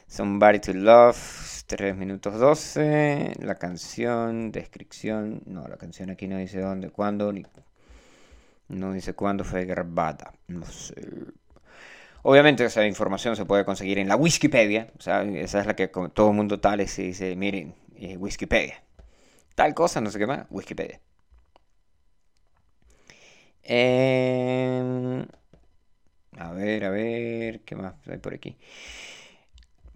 Somebody 0.08 0.58
to 0.60 0.72
Love, 0.72 1.18
3 1.66 1.94
minutos 1.94 2.38
12. 2.40 3.34
La 3.40 3.56
canción, 3.56 4.50
descripción. 4.50 5.42
No, 5.44 5.68
la 5.68 5.76
canción 5.76 6.08
aquí 6.08 6.26
no 6.26 6.38
dice 6.38 6.60
dónde, 6.60 6.90
cuándo, 6.90 7.30
ni. 7.30 7.44
No 8.68 8.92
dice 8.92 9.14
cuándo 9.14 9.44
fue 9.44 9.66
grabada. 9.66 10.32
No 10.48 10.64
sé. 10.64 10.94
Obviamente 12.22 12.64
esa 12.64 12.86
información 12.86 13.36
se 13.36 13.44
puede 13.44 13.64
conseguir 13.66 13.98
en 13.98 14.08
la 14.08 14.16
Wikipedia. 14.16 14.88
O 14.98 15.02
sea, 15.02 15.22
esa 15.22 15.60
es 15.60 15.66
la 15.66 15.76
que 15.76 15.88
todo 15.88 16.30
el 16.30 16.36
mundo 16.36 16.58
tal 16.58 16.80
y 16.80 16.88
se 16.88 17.02
dice, 17.02 17.36
miren, 17.36 17.74
eh, 17.96 18.16
Wikipedia. 18.16 18.82
Tal 19.54 19.74
cosa, 19.74 20.00
no 20.00 20.10
sé 20.10 20.18
qué 20.18 20.26
más, 20.26 20.46
Wikipedia. 20.50 21.00
Em, 23.62 25.26
a 26.38 26.52
ver, 26.52 26.84
a 26.84 26.90
ver, 26.90 27.60
¿qué 27.60 27.76
más 27.76 27.94
hay 28.08 28.18
por 28.18 28.34
aquí? 28.34 28.56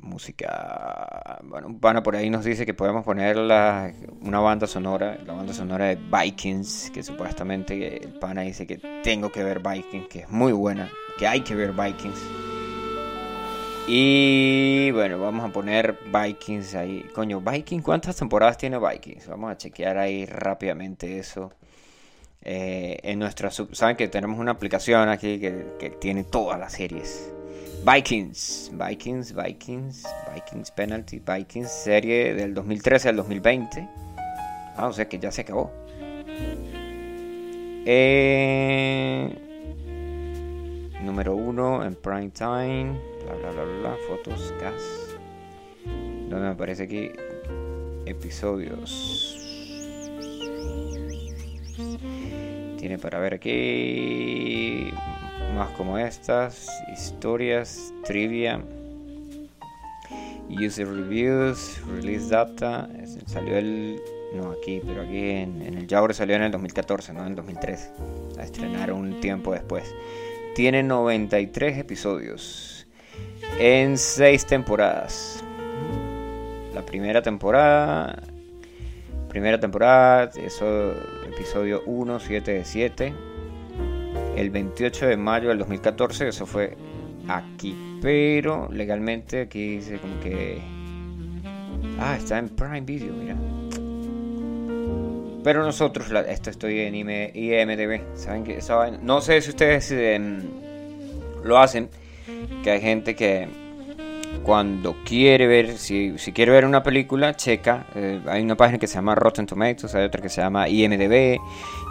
Música. 0.03 1.38
Bueno, 1.44 1.68
bueno, 1.70 2.03
por 2.03 2.16
ahí 2.16 2.28
nos 2.28 2.44
dice 2.44 2.66
que 2.66 2.74
podemos 2.74 3.05
poner 3.05 3.38
una 3.38 4.40
banda 4.40 4.66
sonora, 4.66 5.18
la 5.24 5.32
banda 5.32 5.53
sonora 5.53 5.86
de 5.86 5.96
Vikings, 5.96 6.90
que 6.92 7.03
supuestamente 7.03 8.05
el 8.05 8.12
pana 8.14 8.42
dice 8.42 8.66
que 8.66 8.78
tengo 9.03 9.30
que 9.30 9.42
ver 9.42 9.61
Vikings, 9.61 10.09
que 10.09 10.20
es 10.20 10.30
muy 10.30 10.53
buena, 10.53 10.90
que 11.18 11.26
hay 11.26 11.40
que 11.40 11.55
ver 11.55 11.72
Vikings. 11.72 12.20
Y 13.88 14.90
bueno, 14.92 15.18
vamos 15.18 15.48
a 15.48 15.53
poner 15.53 15.98
Vikings 16.12 16.74
ahí. 16.74 17.05
Coño, 17.14 17.40
Vikings, 17.40 17.82
¿cuántas 17.82 18.16
temporadas 18.16 18.57
tiene 18.57 18.78
Vikings? 18.78 19.26
Vamos 19.28 19.50
a 19.50 19.57
chequear 19.57 19.98
ahí 19.98 20.26
rápidamente 20.26 21.18
eso. 21.18 21.53
Eh, 22.44 22.98
en 23.03 23.20
nuestra 23.20 23.50
saben 23.50 23.96
que 23.96 24.09
tenemos 24.09 24.38
una 24.38 24.50
aplicación 24.50 25.09
aquí 25.09 25.38
que 25.38 25.96
tiene 26.00 26.24
todas 26.24 26.59
las 26.59 26.72
series 26.72 27.32
Vikings, 27.85 28.70
Vikings, 28.74 29.33
Vikings, 29.35 30.07
Vikings 30.33 30.70
Penalty, 30.70 31.18
Vikings, 31.18 31.68
serie 31.68 32.33
del 32.33 32.55
2013 32.55 33.09
al 33.09 33.16
2020. 33.16 33.89
Ah, 34.76 34.87
o 34.87 34.93
sea 34.93 35.09
que 35.09 35.18
ya 35.18 35.33
se 35.33 35.41
acabó. 35.41 35.72
Eh, 37.85 39.37
número 41.03 41.35
uno 41.35 41.85
en 41.85 41.97
prime 41.97 42.30
time, 42.30 43.01
bla 43.24 43.35
bla 43.35 43.51
bla 43.51 43.64
bla, 43.64 43.97
fotos, 44.07 44.55
gas. 44.61 45.16
Donde 45.85 46.39
me 46.39 46.49
aparece 46.51 46.85
aquí 46.85 47.11
episodios. 48.07 49.39
Tiene 52.78 52.97
para 52.99 53.18
ver 53.18 53.35
aquí 53.35 54.93
más 55.55 55.70
como 55.70 55.98
estas, 55.98 56.68
historias, 56.92 57.92
trivia, 58.05 58.61
user 60.48 60.88
reviews, 60.88 61.80
release 61.86 62.28
data, 62.28 62.88
salió 63.26 63.57
el, 63.57 64.00
no 64.34 64.50
aquí, 64.50 64.80
pero 64.84 65.03
aquí 65.03 65.30
en, 65.30 65.62
el 65.62 65.86
Jaguar 65.88 66.14
salió 66.14 66.36
en 66.36 66.42
el 66.42 66.53
2014, 66.53 67.12
no 67.12 67.20
en 67.20 67.28
el 67.28 67.34
2013, 67.36 67.90
a 68.38 68.42
estrenar 68.42 68.92
un 68.92 69.20
tiempo 69.20 69.53
después. 69.53 69.94
Tiene 70.55 70.82
93 70.82 71.78
episodios 71.78 72.86
en 73.59 73.96
6 73.98 74.46
temporadas. 74.46 75.44
La 76.74 76.84
primera 76.84 77.22
temporada, 77.22 78.22
primera 79.28 79.61
temporada, 79.61 80.30
eso, 80.36 80.92
episodio 81.26 81.82
1, 81.86 82.20
7 82.20 82.53
de 82.53 82.64
7 82.64 83.32
el 84.37 84.51
28 84.51 85.07
de 85.07 85.16
mayo 85.16 85.49
del 85.49 85.59
2014, 85.59 86.28
eso 86.28 86.47
fue 86.47 86.76
aquí, 87.28 87.76
pero 88.01 88.68
legalmente 88.70 89.43
aquí 89.43 89.76
dice 89.76 89.99
como 89.99 90.20
que... 90.20 90.61
Ah, 91.99 92.16
está 92.16 92.39
en 92.39 92.49
Prime 92.49 92.83
Video, 92.83 93.12
mira. 93.12 93.37
Pero 95.45 95.64
nosotros, 95.64 96.12
esto 96.28 96.51
estoy 96.51 96.80
en 96.80 96.95
IMDB, 96.95 98.16
¿saben 98.16 98.45
que 98.45 98.61
No 99.03 99.20
sé 99.20 99.41
si 99.41 99.51
ustedes 99.51 99.91
em, 99.91 100.41
lo 101.43 101.59
hacen, 101.59 101.89
que 102.62 102.70
hay 102.70 102.80
gente 102.80 103.16
que 103.16 103.49
cuando 104.43 104.97
quiere 105.05 105.47
ver, 105.47 105.78
si, 105.78 106.18
si 106.18 106.33
quiere 106.33 106.53
ver 106.53 106.64
una 106.64 106.83
película, 106.83 107.35
checa. 107.35 107.87
Eh, 107.95 108.20
hay 108.26 108.43
una 108.43 108.57
página 108.57 108.78
que 108.78 108.87
se 108.87 108.95
llama 108.95 109.14
Rotten 109.14 109.47
Tomatoes, 109.47 109.95
hay 109.95 110.05
otra 110.05 110.20
que 110.20 110.28
se 110.28 110.41
llama 110.41 110.68
IMDB, 110.68 111.39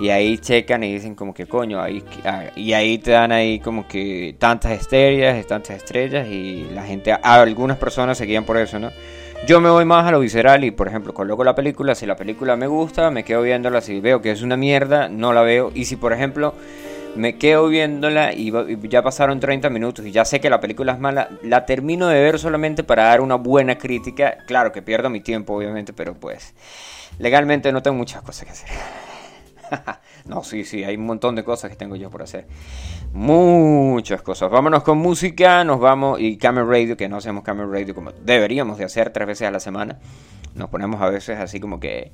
y 0.02 0.10
ahí 0.10 0.38
checan 0.38 0.84
y 0.84 0.94
dicen 0.94 1.16
como 1.16 1.34
que 1.34 1.46
coño, 1.46 1.82
ahí, 1.82 2.04
ah, 2.26 2.46
y 2.56 2.74
ahí 2.74 2.98
te 2.98 3.12
dan 3.12 3.32
ahí 3.32 3.60
como 3.60 3.88
que 3.88 4.36
tantas 4.38 4.74
estrellas, 4.74 5.46
tantas 5.48 5.78
estrellas, 5.78 6.28
y 6.28 6.68
la 6.74 6.84
gente, 6.84 7.14
algunas 7.14 7.78
personas 7.78 8.18
se 8.18 8.26
guían 8.26 8.46
por 8.46 8.58
eso, 8.58 8.80
¿no? 8.80 8.92
Yo 9.48 9.60
me 9.60 9.70
voy 9.70 9.86
más 9.86 10.06
a 10.06 10.12
lo 10.12 10.20
visceral 10.20 10.64
y, 10.64 10.72
por 10.72 10.88
ejemplo, 10.88 11.14
coloco 11.14 11.44
la 11.44 11.56
película, 11.56 11.96
si 11.96 12.06
la 12.06 12.16
película 12.16 12.56
me 12.56 12.68
gusta, 12.68 13.10
me 13.10 13.24
quedo 13.24 13.42
viéndola, 13.42 13.82
si 13.82 14.00
veo 14.00 14.22
que 14.22 14.32
es 14.32 14.44
una 14.44 14.56
mierda, 14.56 15.10
no 15.10 15.34
la 15.34 15.42
veo, 15.42 15.72
y 15.74 15.86
si, 15.86 15.96
por 15.96 16.14
ejemplo 16.14 16.54
me 17.16 17.38
quedo 17.38 17.68
viéndola 17.68 18.34
y, 18.34 18.52
ya 18.88 19.02
pasaron 19.02 19.40
30 19.40 19.70
minutos 19.70 20.06
y 20.06 20.12
ya 20.12 20.26
sé 20.26 20.40
que 20.40 20.50
la 20.50 20.60
película 20.60 20.94
es 20.94 21.00
mala, 21.00 21.30
la 21.44 21.66
termino 21.66 22.08
de 22.08 22.22
ver 22.22 22.40
solamente 22.40 22.84
para 22.84 23.06
dar 23.06 23.22
una 23.22 23.36
buena 23.36 23.78
crítica. 23.78 24.38
Claro 24.48 24.72
que 24.72 24.82
pierdo 24.82 25.10
mi 25.10 25.22
tiempo, 25.22 25.56
obviamente, 25.56 25.94
pero 25.94 26.14
pues 26.14 26.54
legalmente 27.20 27.72
no 27.72 27.82
tengo 27.82 27.98
muchas 27.98 28.22
cosas 28.22 28.46
que 28.46 28.52
hacer. 28.52 28.70
no, 30.26 30.44
sí, 30.44 30.64
sí, 30.64 30.84
hay 30.84 30.96
un 30.96 31.06
montón 31.06 31.36
de 31.36 31.44
cosas 31.44 31.70
que 31.70 31.76
tengo 31.76 31.96
yo 31.96 32.10
por 32.10 32.22
hacer. 32.22 32.48
Muchas 33.14 34.22
cosas. 34.22 34.50
Vámonos 34.50 34.84
con 34.84 34.98
música, 34.98 35.64
nos 35.64 35.80
vamos 35.80 36.20
y 36.20 36.38
Camera 36.38 36.66
Radio, 36.66 36.98
que 36.98 37.10
no 37.10 37.18
hacemos 37.18 37.44
Camera 37.44 37.68
Radio 37.68 37.94
como 37.96 38.12
deberíamos 38.12 38.78
de 38.78 38.86
hacer 38.86 39.12
tres 39.12 39.28
veces 39.28 39.48
a 39.48 39.52
la 39.52 39.60
semana. 39.60 40.00
Nos 40.56 40.70
ponemos 40.70 41.02
a 41.02 41.10
veces 41.10 41.40
así 41.40 41.60
como 41.60 41.80
que... 41.80 42.12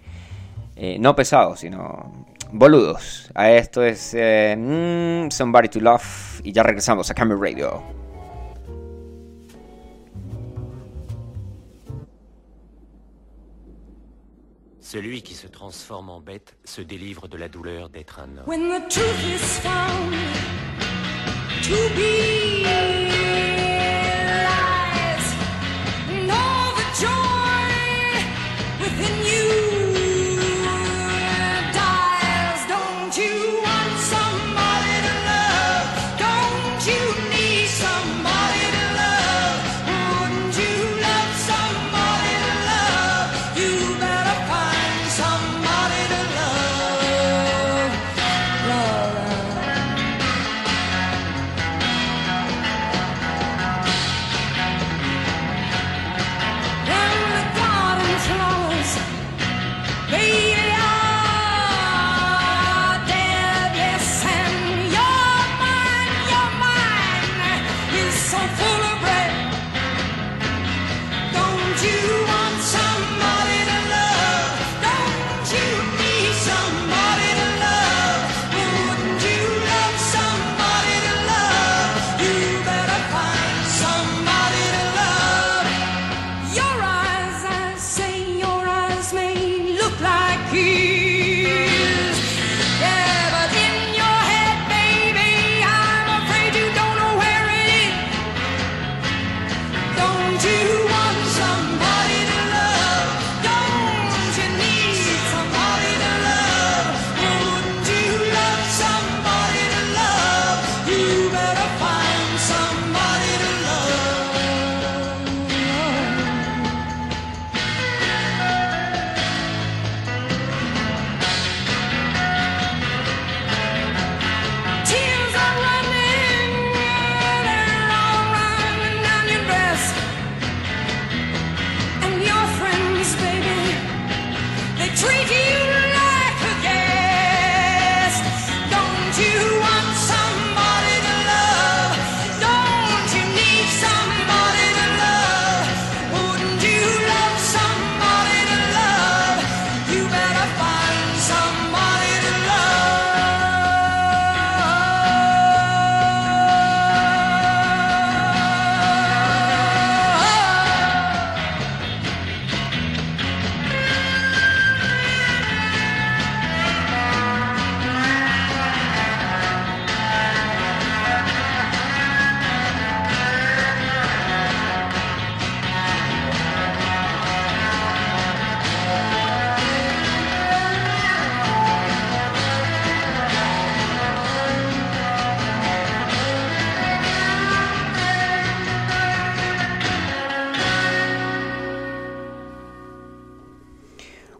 Eh, 0.79 0.97
no 0.99 1.15
pesados, 1.15 1.61
sino 1.61 2.27
boludos. 2.51 3.29
A 3.35 3.51
esto 3.51 3.83
es 3.83 4.13
eh, 4.13 4.55
mm, 4.57 5.31
Somebody 5.31 5.69
to 5.69 5.79
Love 5.79 6.41
y 6.43 6.51
ya 6.51 6.63
regresamos 6.63 7.09
a 7.09 7.13
Camera 7.13 7.39
Radio. 7.39 7.83
Celui 14.79 15.21
qui 15.21 15.33
se 15.33 15.47
transforme 15.47 16.09
en 16.09 16.21
bête 16.21 16.55
se 16.63 16.81
délivre 16.81 17.27
de 17.27 17.37
la 17.37 17.49
douleur 17.49 17.89
d'être 17.89 18.19
un 18.19 18.37
homme. 18.37 18.47
When 18.47 18.69
the 18.69 18.87
truth 18.87 19.21
is 19.25 19.59
found 19.59 20.13
to 21.63 21.75
be 21.93 22.96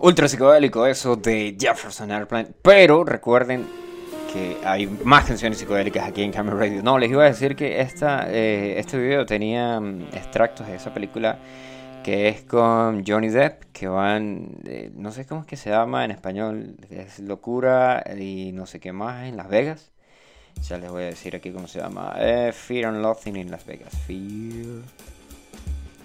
Ultra 0.08 0.30
psicodélico 0.30 0.86
eso 0.86 1.18
de 1.18 1.58
Jefferson 1.60 2.10
Airplane. 2.12 2.47
Pero 2.62 3.03
recuerden 3.03 3.68
que 4.32 4.55
hay 4.64 4.88
más 5.03 5.26
canciones 5.26 5.58
psicodélicas 5.58 6.08
aquí 6.08 6.24
en 6.24 6.32
Camera 6.32 6.55
Radio. 6.55 6.82
No, 6.82 6.97
les 6.97 7.12
iba 7.12 7.26
a 7.26 7.28
decir 7.28 7.58
que 7.58 7.82
esta, 7.82 8.32
eh, 8.32 8.80
este 8.80 8.97
video 8.97 9.26
tenía 9.26 9.82
mm, 9.82 10.03
extractos 10.14 10.66
de 10.66 10.78
esa 10.78 10.93
película 10.93 11.39
que 12.05 12.30
es 12.30 12.43
con 12.43 13.03
Johnny 13.05 13.28
Depp, 13.28 13.66
que 13.74 13.89
van, 13.89 14.60
eh, 14.64 14.91
no 14.95 15.12
sé 15.12 15.26
cómo 15.26 15.41
es 15.41 15.47
que 15.47 15.58
se 15.58 15.72
llama 15.72 16.05
en 16.05 16.12
español, 16.12 16.78
es 16.89 17.20
Locura 17.20 18.01
y 18.18 18.53
no 18.53 18.66
sé 18.66 18.80
qué 18.80 18.93
más 18.93 19.26
en 19.26 19.36
Las 19.36 19.49
Vegas. 19.49 19.91
Ya 20.70 20.78
les 20.78 20.89
voy 20.89 21.03
a 21.03 21.08
decir 21.08 21.36
aquí 21.36 21.51
cómo 21.51 21.68
se 21.68 21.80
llama. 21.80 22.16
Eh, 22.18 22.53
Fear 22.53 22.86
and 22.86 23.01
Loathing 23.01 23.36
en 23.36 23.51
Las 23.51 23.66
Vegas. 23.66 23.93
Fear. 24.08 24.84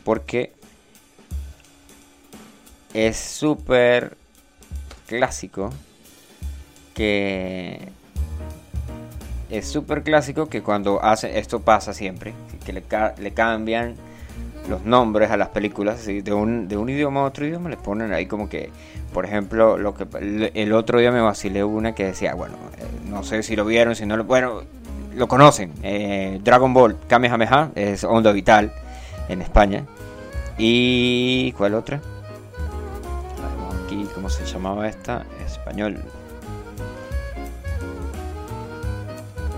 Porque 0.02 0.54
es 2.94 3.16
súper 3.16 4.16
clásico 5.06 5.70
que 6.94 7.88
es 9.50 9.66
súper 9.66 10.02
clásico 10.02 10.48
que 10.48 10.62
cuando 10.62 11.02
hace 11.02 11.38
esto 11.38 11.60
pasa 11.60 11.92
siempre 11.92 12.34
que 12.64 12.72
le, 12.72 12.82
le 13.18 13.32
cambian 13.32 13.94
los 14.68 14.84
nombres 14.84 15.30
a 15.30 15.36
las 15.36 15.48
películas 15.48 16.00
así, 16.00 16.20
de 16.20 16.32
un, 16.32 16.68
de 16.68 16.76
un 16.76 16.88
idioma 16.88 17.20
a 17.20 17.24
otro 17.24 17.46
idioma 17.46 17.68
le 17.68 17.76
ponen 17.76 18.12
ahí 18.12 18.26
como 18.26 18.48
que 18.48 18.70
por 19.12 19.24
ejemplo 19.24 19.76
lo 19.76 19.94
que 19.94 20.06
el, 20.18 20.52
el 20.54 20.72
otro 20.72 21.00
día 21.00 21.10
me 21.10 21.20
vacilé 21.20 21.64
una 21.64 21.94
que 21.94 22.04
decía 22.06 22.34
bueno 22.34 22.54
eh, 22.78 22.84
no 23.08 23.24
sé 23.24 23.42
si 23.42 23.56
lo 23.56 23.64
vieron 23.64 23.96
si 23.96 24.06
no 24.06 24.16
lo 24.16 24.24
bueno 24.24 24.62
lo 25.14 25.28
conocen 25.28 25.72
eh, 25.82 26.40
Dragon 26.42 26.72
Ball 26.72 26.96
Kamehameha 27.08 27.70
es 27.74 28.04
onda 28.04 28.32
vital 28.32 28.72
en 29.28 29.42
España 29.42 29.84
y 30.58 31.52
¿cuál 31.52 31.74
otra? 31.74 32.00
Vamos 34.22 34.36
aquí, 34.36 34.44
¿cómo 34.44 34.46
se 34.46 34.54
llamaba 34.54 34.88
esta? 34.88 35.26
Español. 35.44 36.00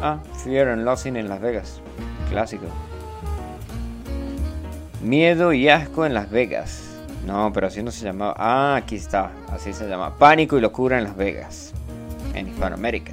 Ah, 0.01 0.19
Fear 0.43 0.69
and 0.69 0.85
Loathing 0.85 1.17
en 1.17 1.29
Las 1.29 1.43
Vegas. 1.43 1.83
Clásico. 2.31 2.65
Miedo 5.03 5.53
y 5.53 5.69
asco 5.69 6.07
en 6.07 6.15
Las 6.15 6.31
Vegas. 6.31 6.83
No, 7.27 7.53
pero 7.53 7.67
así 7.67 7.83
no 7.83 7.91
se 7.91 8.07
llamaba. 8.07 8.35
Ah, 8.39 8.77
aquí 8.77 8.97
está. 8.97 9.33
Así 9.51 9.75
se 9.75 9.87
llama. 9.87 10.17
Pánico 10.17 10.57
y 10.57 10.63
locura 10.63 10.97
en 10.97 11.05
Las 11.05 11.17
Vegas. 11.17 11.75
En 12.33 12.49
Hispanoamérica. 12.49 13.13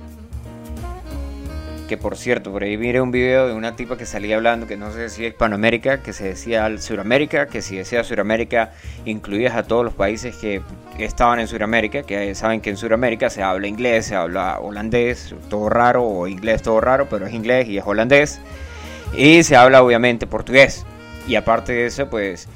Que 1.91 1.97
por 1.97 2.15
cierto, 2.15 2.53
por 2.53 2.63
ahí 2.63 2.77
miré 2.77 3.01
un 3.01 3.11
video 3.11 3.49
de 3.49 3.53
una 3.53 3.75
tipa 3.75 3.97
que 3.97 4.05
salía 4.05 4.37
hablando 4.37 4.65
que 4.65 4.77
no 4.77 4.93
se 4.93 4.99
decía 4.99 5.27
Hispanoamérica, 5.27 6.01
que 6.01 6.13
se 6.13 6.23
decía 6.23 6.69
Suramérica, 6.77 7.47
que 7.47 7.61
si 7.61 7.75
decía 7.75 8.01
Suramérica 8.05 8.71
incluías 9.03 9.55
a 9.55 9.63
todos 9.63 9.83
los 9.83 9.93
países 9.93 10.37
que 10.37 10.61
estaban 10.99 11.41
en 11.41 11.49
Suramérica, 11.49 12.03
que 12.03 12.33
saben 12.33 12.61
que 12.61 12.69
en 12.69 12.77
Suramérica 12.77 13.29
se 13.29 13.43
habla 13.43 13.67
inglés, 13.67 14.05
se 14.05 14.15
habla 14.15 14.57
holandés, 14.61 15.35
todo 15.49 15.67
raro, 15.67 16.05
o 16.05 16.29
inglés 16.29 16.61
todo 16.61 16.79
raro, 16.79 17.09
pero 17.09 17.27
es 17.27 17.33
inglés 17.33 17.67
y 17.67 17.77
es 17.77 17.83
holandés, 17.85 18.39
y 19.13 19.43
se 19.43 19.57
habla 19.57 19.83
obviamente 19.83 20.27
portugués. 20.27 20.85
Y 21.27 21.35
aparte 21.35 21.73
de 21.73 21.87
eso, 21.87 22.09
pues 22.09 22.47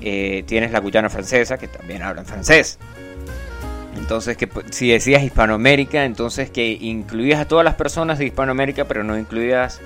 eh, 0.00 0.42
tienes 0.48 0.72
la 0.72 0.80
Guyana 0.80 1.08
francesa, 1.08 1.56
que 1.56 1.68
también 1.68 2.02
hablan 2.02 2.26
francés. 2.26 2.80
Entonces, 3.96 4.36
que 4.36 4.46
p- 4.46 4.62
si 4.70 4.90
decías 4.90 5.22
Hispanoamérica, 5.22 6.04
entonces 6.04 6.50
que 6.50 6.66
incluías 6.80 7.40
a 7.40 7.44
todas 7.46 7.64
las 7.64 7.74
personas 7.74 8.18
de 8.18 8.26
Hispanoamérica, 8.26 8.84
pero 8.86 9.04
no 9.04 9.18
incluías 9.18 9.80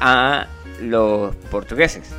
a 0.00 0.46
los 0.80 1.34
portugueses. 1.50 2.10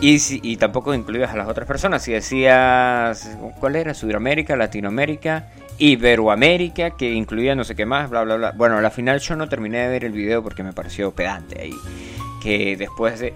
Y, 0.00 0.18
si- 0.20 0.40
y 0.42 0.56
tampoco 0.58 0.94
incluías 0.94 1.30
a 1.32 1.36
las 1.36 1.48
otras 1.48 1.66
personas. 1.66 2.02
Si 2.02 2.12
decías, 2.12 3.36
¿cuál 3.58 3.76
era? 3.76 3.94
Sudamérica, 3.94 4.56
Latinoamérica, 4.56 5.48
Iberoamérica, 5.78 6.90
que 6.90 7.12
incluía 7.12 7.54
no 7.54 7.64
sé 7.64 7.74
qué 7.74 7.86
más, 7.86 8.10
bla, 8.10 8.22
bla, 8.22 8.36
bla. 8.36 8.52
Bueno, 8.52 8.76
a 8.78 8.80
la 8.80 8.90
final 8.90 9.18
yo 9.20 9.36
no 9.36 9.48
terminé 9.48 9.78
de 9.78 9.88
ver 9.88 10.04
el 10.04 10.12
video 10.12 10.42
porque 10.42 10.62
me 10.62 10.72
pareció 10.72 11.10
pedante 11.12 11.60
ahí. 11.60 11.74
Que 12.42 12.76
después 12.76 13.18
de, 13.20 13.32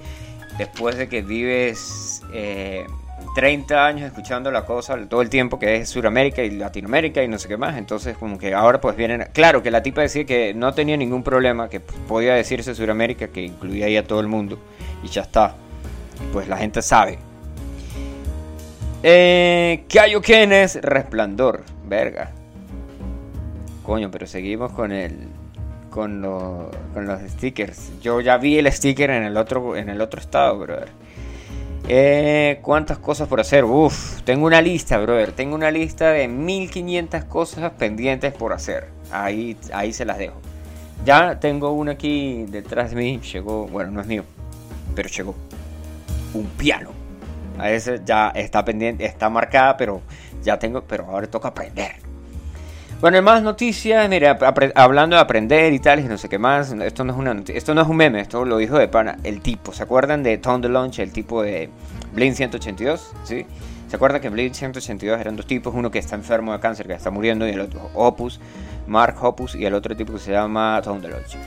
después 0.59 0.97
de 0.97 1.09
que 1.09 1.22
vives 1.22 2.22
eh, 2.33 2.87
30 3.34 3.86
años 3.86 4.06
escuchando 4.06 4.50
la 4.50 4.64
cosa 4.64 4.96
todo 5.08 5.22
el 5.22 5.30
tiempo 5.30 5.58
que 5.58 5.76
es 5.76 5.88
Sudamérica 5.88 6.42
y 6.42 6.50
Latinoamérica 6.50 7.22
y 7.22 7.28
no 7.28 7.38
sé 7.38 7.48
qué 7.48 7.56
más, 7.56 7.76
entonces 7.76 8.16
como 8.16 8.38
que 8.38 8.54
ahora 8.54 8.80
pues 8.80 8.96
vienen... 8.96 9.26
Claro 9.32 9.62
que 9.62 9.70
la 9.70 9.82
tipa 9.82 10.02
decía 10.02 10.24
que 10.24 10.54
no 10.54 10.74
tenía 10.74 10.96
ningún 10.96 11.22
problema, 11.22 11.68
que 11.68 11.80
podía 11.80 12.34
decirse 12.34 12.74
Sudamérica, 12.74 13.28
que 13.28 13.42
incluía 13.42 13.86
ahí 13.86 13.96
a 13.96 14.06
todo 14.06 14.20
el 14.20 14.28
mundo 14.28 14.58
y 15.02 15.08
ya 15.08 15.22
está. 15.22 15.54
Pues 16.32 16.48
la 16.48 16.56
gente 16.56 16.82
sabe. 16.82 17.18
Eh, 19.02 19.84
Kaioken 19.88 20.50
Resplandor, 20.80 21.64
verga. 21.86 22.30
Coño, 23.82 24.10
pero 24.10 24.26
seguimos 24.26 24.72
con 24.72 24.92
el 24.92 25.28
con 25.90 26.22
los 26.22 26.68
con 26.94 27.06
los 27.06 27.20
stickers. 27.22 28.00
Yo 28.00 28.20
ya 28.20 28.38
vi 28.38 28.58
el 28.58 28.70
sticker 28.70 29.10
en 29.10 29.24
el 29.24 29.36
otro 29.36 29.76
en 29.76 29.88
el 29.88 30.00
otro 30.00 30.20
estado, 30.20 30.58
brother. 30.58 30.88
Eh, 31.89 32.61
¿Cuántas 32.62 32.99
cosas 32.99 33.28
por 33.28 33.41
hacer? 33.41 33.64
Uf, 33.64 34.22
tengo 34.22 34.47
una 34.47 34.62
lista, 34.62 34.99
brother. 34.99 35.33
Tengo 35.33 35.55
una 35.55 35.70
lista 35.70 36.11
de 36.12 36.28
1500 36.28 37.24
cosas 37.24 37.72
pendientes 37.72 38.33
por 38.33 38.53
hacer. 38.53 38.89
Ahí, 39.11 39.57
ahí 39.72 39.93
se 39.93 40.05
las 40.05 40.18
dejo. 40.18 40.35
Ya 41.05 41.41
tengo 41.41 41.72
una 41.72 41.93
aquí 41.93 42.45
detrás 42.49 42.91
de 42.91 42.97
mí. 42.97 43.20
Llegó, 43.20 43.66
bueno, 43.66 43.91
no 43.91 44.01
es 44.01 44.07
mío. 44.07 44.24
pero 44.95 45.09
llegó. 45.09 45.35
Un 46.35 46.47
piano. 46.47 46.91
A 47.59 47.70
ese 47.70 48.01
ya 48.05 48.30
está 48.30 48.64
pendiente, 48.64 49.05
está 49.05 49.28
marcada, 49.28 49.76
pero 49.76 50.01
ya 50.43 50.59
tengo, 50.59 50.83
pero 50.83 51.07
ahora 51.07 51.26
toca 51.26 51.49
aprender. 51.49 51.97
Bueno, 53.03 53.16
hay 53.16 53.22
más 53.24 53.42
noticias, 53.42 54.09
mira, 54.09 54.38
hablando 54.76 55.16
de 55.16 55.22
aprender 55.22 55.72
y 55.72 55.80
tal, 55.80 55.98
y 55.98 56.05
no 56.05 56.16
sé 56.16 56.28
qué 56.28 56.38
más, 56.38 56.70
esto 56.70 57.03
no 57.03 57.12
es 57.12 57.18
una 57.18 57.42
esto 57.48 57.74
no 57.74 57.82
es 57.82 57.88
un 57.88 57.96
meme, 57.96 58.20
esto 58.20 58.44
lo 58.44 58.59
dijo 58.59 58.78
de 58.78 58.86
pana, 58.86 59.16
el 59.24 59.40
tipo, 59.40 59.72
¿se 59.72 59.82
acuerdan 59.82 60.22
de 60.22 60.38
Tom 60.38 60.61
DeLonge, 60.61 61.03
el 61.03 61.11
tipo 61.11 61.42
de 61.42 61.68
Blink 62.14 62.36
182? 62.36 63.12
¿Sí? 63.24 63.44
¿Se 63.88 63.96
acuerdan 63.96 64.20
que 64.20 64.28
en 64.28 64.34
Blink 64.34 64.55
182 64.55 65.20
eran 65.20 65.34
dos 65.34 65.48
tipos, 65.48 65.74
uno 65.74 65.90
que 65.90 65.98
está 65.98 66.14
enfermo 66.14 66.53
de 66.53 66.61
cáncer, 66.61 66.86
que 66.86 66.92
está 66.92 67.11
muriendo, 67.11 67.44
y 67.44 67.50
el 67.50 67.59
otro 67.59 67.90
Opus, 67.92 68.38
Mark 68.86 69.16
Opus, 69.20 69.57
y 69.57 69.66
el 69.66 69.74
otro 69.74 69.96
tipo 69.96 70.12
que 70.12 70.20
se 70.20 70.30
llama 70.30 70.80
Tom 70.84 71.00
DeLonge. 71.00 71.38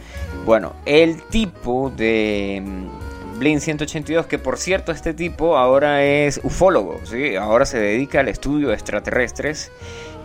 Bueno, 0.46 0.74
el 0.86 1.22
tipo 1.22 1.90
de 1.96 2.62
mm, 2.66 3.40
Blink 3.40 3.60
182, 3.62 4.26
que 4.26 4.40
por 4.40 4.58
cierto 4.58 4.92
este 4.92 5.14
tipo 5.14 5.56
ahora 5.56 6.04
es 6.04 6.42
ufólogo, 6.44 7.00
¿sí? 7.06 7.38
ahora 7.38 7.66
se 7.66 7.80
dedica 7.80 8.20
al 8.20 8.28
estudio 8.28 8.68
de 8.68 8.74
extraterrestres 8.74 9.72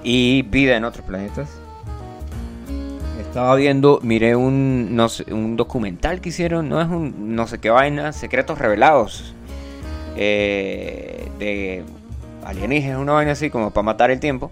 y 0.03 0.43
vida 0.43 0.77
en 0.77 0.85
otros 0.85 1.05
planetas. 1.05 1.49
Estaba 3.21 3.55
viendo, 3.55 4.01
miré 4.03 4.35
un, 4.35 4.97
no 4.97 5.07
un 5.31 5.57
documental 5.57 6.21
que 6.21 6.31
hicieron, 6.31 6.69
no 6.69 6.81
es 6.81 6.89
un 6.89 7.37
no 7.37 7.47
sé 7.47 7.59
qué 7.59 7.71
vaina, 7.71 8.13
secretos 8.13 8.59
revelados 8.59 9.35
eh, 10.17 11.29
de 11.39 11.85
alienígenas, 12.45 12.99
una 12.99 13.13
vaina 13.13 13.33
así 13.33 13.49
como 13.51 13.71
para 13.71 13.85
matar 13.85 14.11
el 14.11 14.19
tiempo. 14.19 14.51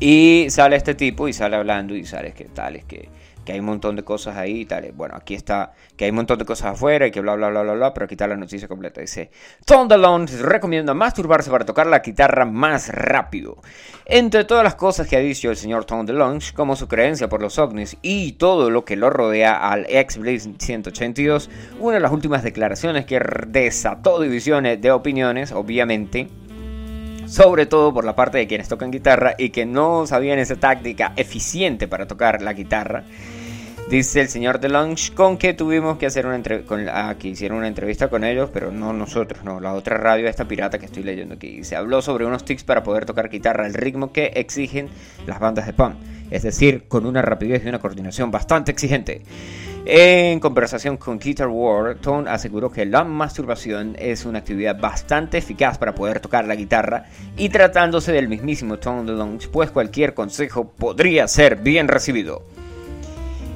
Y 0.00 0.46
sale 0.50 0.76
este 0.76 0.94
tipo 0.94 1.28
y 1.28 1.32
sale 1.32 1.56
hablando 1.56 1.94
y 1.94 2.04
sale 2.04 2.32
que 2.32 2.44
tal, 2.44 2.76
es 2.76 2.84
que, 2.84 3.08
que 3.48 3.54
hay 3.54 3.60
un 3.60 3.64
montón 3.64 3.96
de 3.96 4.04
cosas 4.04 4.36
ahí 4.36 4.60
y 4.60 4.64
tal. 4.66 4.92
Bueno, 4.92 5.14
aquí 5.16 5.32
está, 5.32 5.72
que 5.96 6.04
hay 6.04 6.10
un 6.10 6.16
montón 6.16 6.38
de 6.38 6.44
cosas 6.44 6.74
afuera 6.74 7.06
y 7.06 7.10
que 7.10 7.22
bla 7.22 7.34
bla 7.34 7.48
bla 7.48 7.62
bla 7.62 7.72
bla, 7.72 7.94
pero 7.94 8.04
aquí 8.04 8.12
está 8.12 8.26
la 8.26 8.36
noticia 8.36 8.68
completa. 8.68 9.00
Dice, 9.00 9.30
Thunderlord 9.64 10.28
recomienda 10.42 10.92
masturbarse 10.92 11.50
para 11.50 11.64
tocar 11.64 11.86
la 11.86 12.00
guitarra 12.00 12.44
más 12.44 12.90
rápido. 12.90 13.56
Entre 14.04 14.44
todas 14.44 14.64
las 14.64 14.74
cosas 14.74 15.08
que 15.08 15.16
ha 15.16 15.20
dicho 15.20 15.48
el 15.48 15.56
señor 15.56 15.86
Tom 15.86 16.04
DeLonge, 16.04 16.52
como 16.52 16.76
su 16.76 16.88
creencia 16.88 17.30
por 17.30 17.40
los 17.40 17.58
ovnis 17.58 17.96
y 18.02 18.32
todo 18.32 18.68
lo 18.68 18.84
que 18.84 18.96
lo 18.96 19.08
rodea 19.08 19.54
al 19.54 19.86
ex 19.88 20.18
Blaze 20.18 20.52
182, 20.58 21.48
una 21.80 21.94
de 21.94 22.00
las 22.00 22.12
últimas 22.12 22.42
declaraciones 22.42 23.06
que 23.06 23.18
desató 23.46 24.20
divisiones 24.20 24.78
de 24.82 24.90
opiniones, 24.90 25.52
obviamente, 25.52 26.28
sobre 27.26 27.64
todo 27.64 27.94
por 27.94 28.04
la 28.04 28.14
parte 28.14 28.36
de 28.36 28.46
quienes 28.46 28.68
tocan 28.68 28.90
guitarra 28.90 29.36
y 29.38 29.48
que 29.48 29.64
no 29.64 30.06
sabían 30.06 30.38
esa 30.38 30.56
táctica 30.56 31.14
eficiente 31.16 31.88
para 31.88 32.06
tocar 32.06 32.42
la 32.42 32.52
guitarra. 32.52 33.04
Dice 33.88 34.20
el 34.20 34.28
señor 34.28 34.60
DeLonge 34.60 35.14
con 35.14 35.38
que 35.38 35.54
tuvimos 35.54 35.96
que 35.96 36.04
hacer 36.04 36.26
una 36.26 36.36
entrevista, 36.36 37.16
que 37.18 37.28
hicieron 37.28 37.56
una 37.56 37.68
entrevista 37.68 38.08
con 38.08 38.22
ellos, 38.22 38.50
pero 38.52 38.70
no 38.70 38.92
nosotros, 38.92 39.42
no, 39.44 39.60
la 39.60 39.72
otra 39.72 39.96
radio, 39.96 40.28
esta 40.28 40.46
pirata 40.46 40.78
que 40.78 40.84
estoy 40.84 41.04
leyendo 41.04 41.36
aquí. 41.36 41.64
Se 41.64 41.74
habló 41.74 42.02
sobre 42.02 42.26
unos 42.26 42.44
tics 42.44 42.64
para 42.64 42.82
poder 42.82 43.06
tocar 43.06 43.30
guitarra 43.30 43.64
al 43.64 43.72
ritmo 43.72 44.12
que 44.12 44.26
exigen 44.34 44.90
las 45.26 45.40
bandas 45.40 45.64
de 45.64 45.72
punk, 45.72 45.94
es 46.30 46.42
decir, 46.42 46.84
con 46.86 47.06
una 47.06 47.22
rapidez 47.22 47.64
y 47.64 47.68
una 47.70 47.78
coordinación 47.78 48.30
bastante 48.30 48.72
exigente. 48.72 49.22
En 49.86 50.38
conversación 50.38 50.98
con 50.98 51.18
Guitar 51.18 51.48
World, 51.48 52.02
Tone 52.02 52.28
aseguró 52.28 52.70
que 52.70 52.84
la 52.84 53.04
masturbación 53.04 53.96
es 53.98 54.26
una 54.26 54.40
actividad 54.40 54.78
bastante 54.78 55.38
eficaz 55.38 55.78
para 55.78 55.94
poder 55.94 56.20
tocar 56.20 56.46
la 56.46 56.56
guitarra 56.56 57.06
y 57.38 57.48
tratándose 57.48 58.12
del 58.12 58.28
mismísimo 58.28 58.78
Tone 58.78 59.10
DeLonge, 59.10 59.48
pues 59.48 59.70
cualquier 59.70 60.12
consejo 60.12 60.68
podría 60.72 61.26
ser 61.26 61.56
bien 61.56 61.88
recibido. 61.88 62.57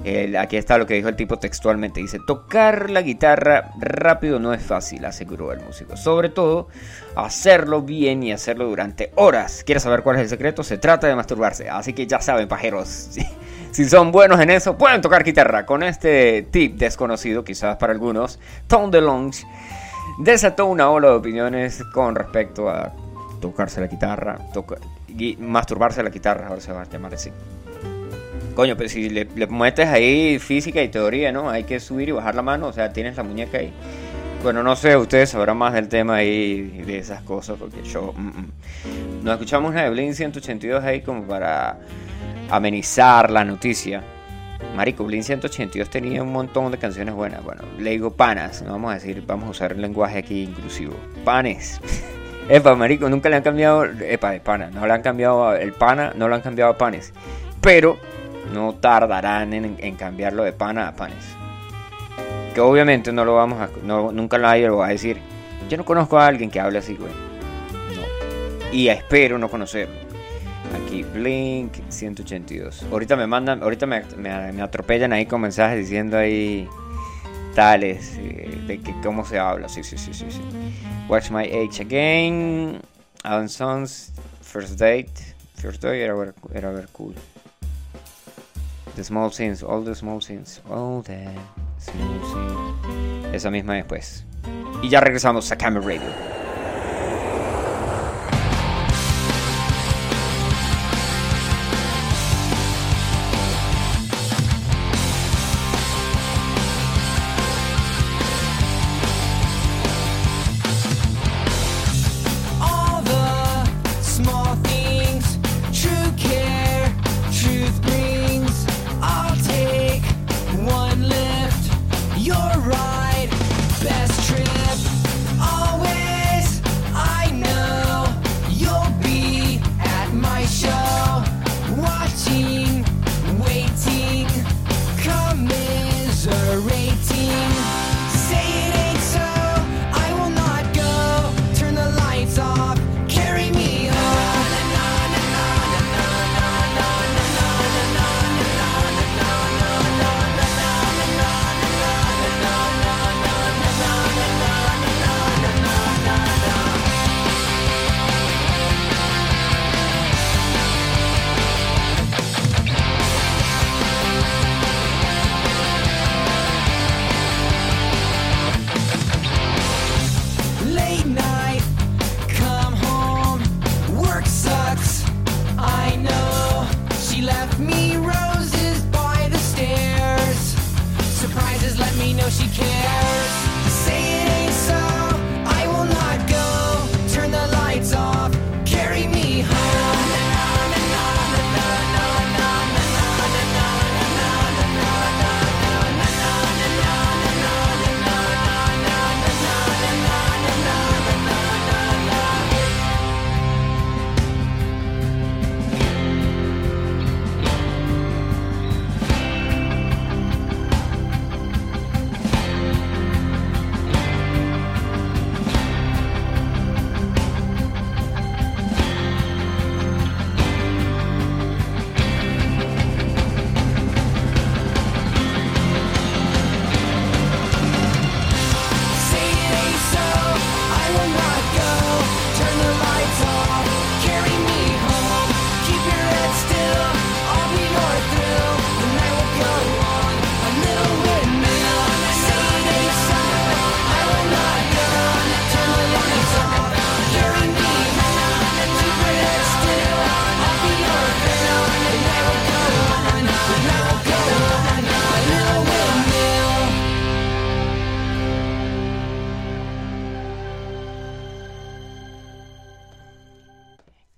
El- 0.05 0.37
aquí 0.37 0.57
está 0.57 0.79
lo 0.79 0.87
que 0.87 0.95
dijo 0.95 1.09
el 1.09 1.17
tipo 1.17 1.39
textualmente. 1.39 2.01
Dice, 2.01 2.19
tocar 2.27 2.91
la 2.91 3.03
guitarra 3.03 3.71
rápido 3.79 4.39
no 4.39 4.53
es 4.53 4.63
fácil, 4.63 5.05
aseguró 5.05 5.53
el 5.53 5.61
músico. 5.61 5.97
Sobre 5.97 6.29
todo, 6.29 6.69
hacerlo 7.15 7.83
bien 7.83 8.23
y 8.23 8.33
hacerlo 8.33 8.67
durante 8.67 9.13
horas. 9.17 9.63
¿Quieres 9.65 9.83
saber 9.85 10.03
cuál 10.03 10.17
es 10.17 10.23
el 10.23 10.29
secreto? 10.29 10.63
Se 10.65 10.79
trata 10.79 11.07
de 11.07 11.15
masturbarse. 11.15 11.69
Así 11.71 11.93
que 11.93 12.07
ya 12.07 12.21
saben, 12.21 12.49
pajeros. 12.49 13.11
Si, 13.73 13.87
son 13.87 14.13
buenos 14.13 14.39
en 14.39 14.51
eso, 14.51 14.77
pueden 14.77 15.01
tocar 15.01 15.25
guitarra. 15.25 15.65
Con 15.65 15.83
este 15.83 16.43
tip 16.51 16.77
desconocido, 16.77 17.43
quizás 17.43 17.79
para 17.79 17.95
algunos, 17.95 18.39
Tom 18.67 18.91
DeLonge 18.91 19.47
desató 20.19 20.67
una 20.67 20.91
ola 20.91 21.09
de 21.09 21.15
opiniones 21.15 21.83
con 21.95 22.15
respecto 22.15 22.69
a 22.69 22.93
tocarse 23.41 23.81
la 23.81 23.87
guitarra, 23.87 24.37
masturbarse 25.39 26.03
la 26.03 26.11
guitarra, 26.11 26.49
ahora 26.49 26.61
se 26.61 26.71
va 26.71 26.83
a 26.83 26.85
llamar 26.85 27.15
así. 27.15 27.31
Coño, 28.55 28.77
pero 28.77 28.89
si 28.89 29.09
le, 29.09 29.27
le 29.35 29.47
metes 29.47 29.89
ahí 29.89 30.39
física 30.39 30.83
y 30.83 30.89
teoría, 30.89 31.33
¿no? 31.33 31.49
Hay 31.49 31.65
que 31.65 31.81
subir 31.81 32.09
y 32.11 32.13
bajar 32.13 32.35
la 32.35 32.43
mano, 32.43 32.69
o 32.69 32.73
sea, 32.73 32.93
tienes 32.93 33.17
la 33.17 33.23
muñeca 33.23 33.59
ahí. 33.59 33.73
Bueno, 34.43 34.65
no 34.65 34.75
sé, 34.75 34.97
ustedes 34.97 35.31
sabrán 35.31 35.57
más 35.57 35.73
del 35.73 35.89
tema 35.89 36.17
ahí, 36.17 36.83
de 36.85 36.99
esas 36.99 37.23
cosas, 37.23 37.57
porque 37.59 37.83
yo... 37.85 38.13
mm, 38.17 38.27
mm. 38.27 38.53
Nos 39.23 39.35
escuchamos 39.35 39.71
una 39.71 39.85
de 39.85 39.91
Blink 39.91 40.15
182 40.15 40.83
ahí 40.83 41.01
como 41.03 41.23
para 41.23 41.79
amenizar 42.51 43.31
la 43.31 43.45
noticia. 43.45 44.03
Marico, 44.75 45.05
Blink 45.05 45.23
182 45.23 45.89
tenía 45.89 46.23
un 46.25 46.33
montón 46.33 46.73
de 46.73 46.79
canciones 46.79 47.15
buenas. 47.15 47.45
Bueno, 47.45 47.63
le 47.79 47.91
digo 47.91 48.11
panas, 48.11 48.63
no 48.63 48.73
vamos 48.73 48.91
a 48.91 48.95
decir, 48.95 49.23
vamos 49.25 49.47
a 49.47 49.51
usar 49.51 49.73
el 49.73 49.81
lenguaje 49.81 50.19
aquí 50.19 50.43
inclusivo. 50.43 50.95
Panes. 51.25 51.81
Epa, 52.49 52.75
marico, 52.75 53.09
nunca 53.09 53.29
le 53.29 53.37
han 53.37 53.43
cambiado, 53.43 53.85
epa, 53.85 54.33
de 54.33 54.41
pana, 54.41 54.69
no 54.73 54.85
le 54.85 54.93
han 54.93 55.03
cambiado 55.03 55.55
el 55.55 55.73
pana, 55.73 56.13
no 56.17 56.27
lo 56.27 56.35
han 56.35 56.41
cambiado 56.41 56.73
a 56.73 56.77
panes. 56.77 57.13
Pero 57.61 57.97
no 58.53 58.74
tardarán 58.74 59.53
en, 59.53 59.97
cambiarlo 59.97 60.43
de 60.45 60.53
pana 60.53 60.88
a 60.88 60.97
panes. 60.97 61.24
Que 62.55 62.61
obviamente 62.61 63.12
no 63.12 63.24
lo 63.24 63.34
vamos 63.36 63.61
a, 63.61 63.68
no, 63.84 64.12
nunca 64.12 64.38
nadie 64.38 64.66
lo 64.66 64.78
va 64.78 64.86
a 64.86 64.90
decir. 64.90 65.18
Yo 65.68 65.76
no 65.76 65.84
conozco 65.84 66.18
a 66.18 66.26
alguien 66.26 66.51
que 66.51 66.61
hable 66.61 66.78
así, 66.78 66.95
güey. 66.95 67.12
No. 67.12 68.72
Y 68.72 68.88
espero 68.88 69.38
no 69.38 69.49
conocerlo. 69.49 69.95
Aquí, 70.84 71.03
Blink 71.03 71.74
182. 71.88 72.84
Ahorita 72.90 73.16
me 73.16 73.26
mandan, 73.26 73.62
ahorita 73.62 73.86
me, 73.86 74.03
me- 74.16 74.62
atropellan 74.62 75.12
ahí 75.12 75.26
con 75.26 75.40
mensajes 75.40 75.78
diciendo 75.78 76.16
ahí 76.18 76.68
tales 77.55 78.16
eh, 78.18 78.62
de 78.66 78.80
que 78.80 78.95
cómo 79.03 79.24
se 79.24 79.38
habla. 79.38 79.68
Sí, 79.68 79.82
sí, 79.84 79.97
sí, 79.99 80.12
sí, 80.12 80.26
sí. 80.30 80.40
Watch 81.09 81.30
My 81.30 81.45
Age 81.45 81.82
Again. 81.82 82.80
Alan 83.22 83.49
Sons. 83.49 84.12
First 84.43 84.78
Date. 84.78 85.12
First 85.57 85.82
Date 85.82 86.03
era 86.03 86.14
era 86.55 86.70
ver 86.70 86.88
cool. 86.93 87.14
The 88.97 89.05
Small 89.05 89.30
Sins. 89.30 89.62
All 89.62 89.82
the 89.82 89.95
Small 89.95 90.20
Sins. 90.20 90.61
All 90.70 91.03
the 91.03 91.24
Small 91.78 92.20
Sins. 92.32 93.34
Esa 93.34 93.51
misma 93.51 93.74
después. 93.74 94.24
Y 94.82 94.88
ya 94.88 95.01
regresamos 95.01 95.51
a 95.51 95.57
Camera 95.57 95.84
Radio. 95.84 96.41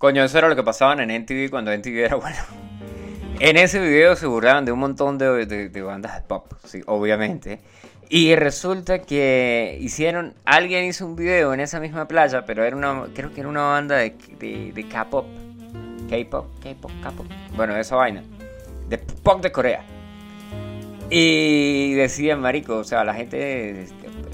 Coño, 0.05 0.22
eso 0.22 0.36
era 0.36 0.50
lo 0.50 0.55
que 0.55 0.62
pasaban 0.62 1.00
en 1.00 1.11
NTV 1.11 1.48
cuando 1.48 1.72
NTV 1.72 1.96
era 2.05 2.16
bueno. 2.16 2.36
En 3.40 3.57
ese 3.57 3.80
video 3.80 4.14
se 4.16 4.26
burlaban 4.26 4.66
de 4.66 4.70
un 4.70 4.78
montón 4.78 5.16
de, 5.16 5.46
de- 5.46 5.70
de 5.70 5.82
bandas 5.82 6.14
de 6.16 6.20
pop, 6.28 6.52
sí, 6.62 6.82
obviamente. 6.84 7.61
Y 8.11 8.36
resulta 8.36 8.98
que 8.98 9.78
hicieron, 9.80 10.34
alguien 10.44 10.84
hizo 10.84 11.07
un 11.07 11.16
video 11.16 11.55
en 11.55 11.61
esa 11.61 11.80
misma 11.80 12.07
playa, 12.07 12.44
pero 12.44 12.64
era 12.64 12.76
una, 12.76 13.05
creo 13.14 13.32
que 13.32 13.40
era 13.40 13.48
una 13.48 13.62
banda 13.62 13.96
de, 13.96 14.14
de, 14.38 14.72
de 14.74 14.88
K-pop. 14.88 15.24
K-pop, 16.11 16.48
K-pop, 16.62 16.90
K-pop. 17.02 17.26
Bueno, 17.57 17.74
esa 17.74 17.96
vaina. 17.96 18.22
De 18.90 18.98
pop 18.98 19.40
de 19.42 19.52
Corea. 19.52 19.86
Y 21.09 21.94
decían, 21.94 22.42
marico, 22.42 22.76
o 22.76 22.84
sea, 22.84 23.05
la 23.05 23.14
gente 23.14 23.86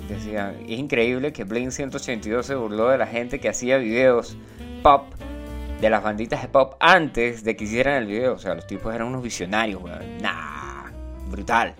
decía, 0.08 0.52
es 0.66 0.78
increíble 0.80 1.32
que 1.32 1.44
Blink 1.44 1.70
182 1.70 2.44
se 2.44 2.56
burló 2.56 2.88
de 2.88 2.98
la 2.98 3.06
gente 3.06 3.38
que 3.38 3.48
hacía 3.48 3.76
videos 3.76 4.36
pop, 4.82 5.04
de 5.80 5.90
las 5.90 6.02
banditas 6.02 6.42
de 6.42 6.48
pop, 6.48 6.74
antes 6.80 7.42
de 7.42 7.56
que 7.56 7.64
hicieran 7.64 7.94
el 7.94 8.06
video. 8.06 8.34
O 8.34 8.38
sea, 8.38 8.54
los 8.54 8.66
tipos 8.66 8.94
eran 8.94 9.08
unos 9.08 9.22
visionarios, 9.22 9.82
weón. 9.82 10.18
Nah, 10.20 10.90
brutal. 11.28 11.74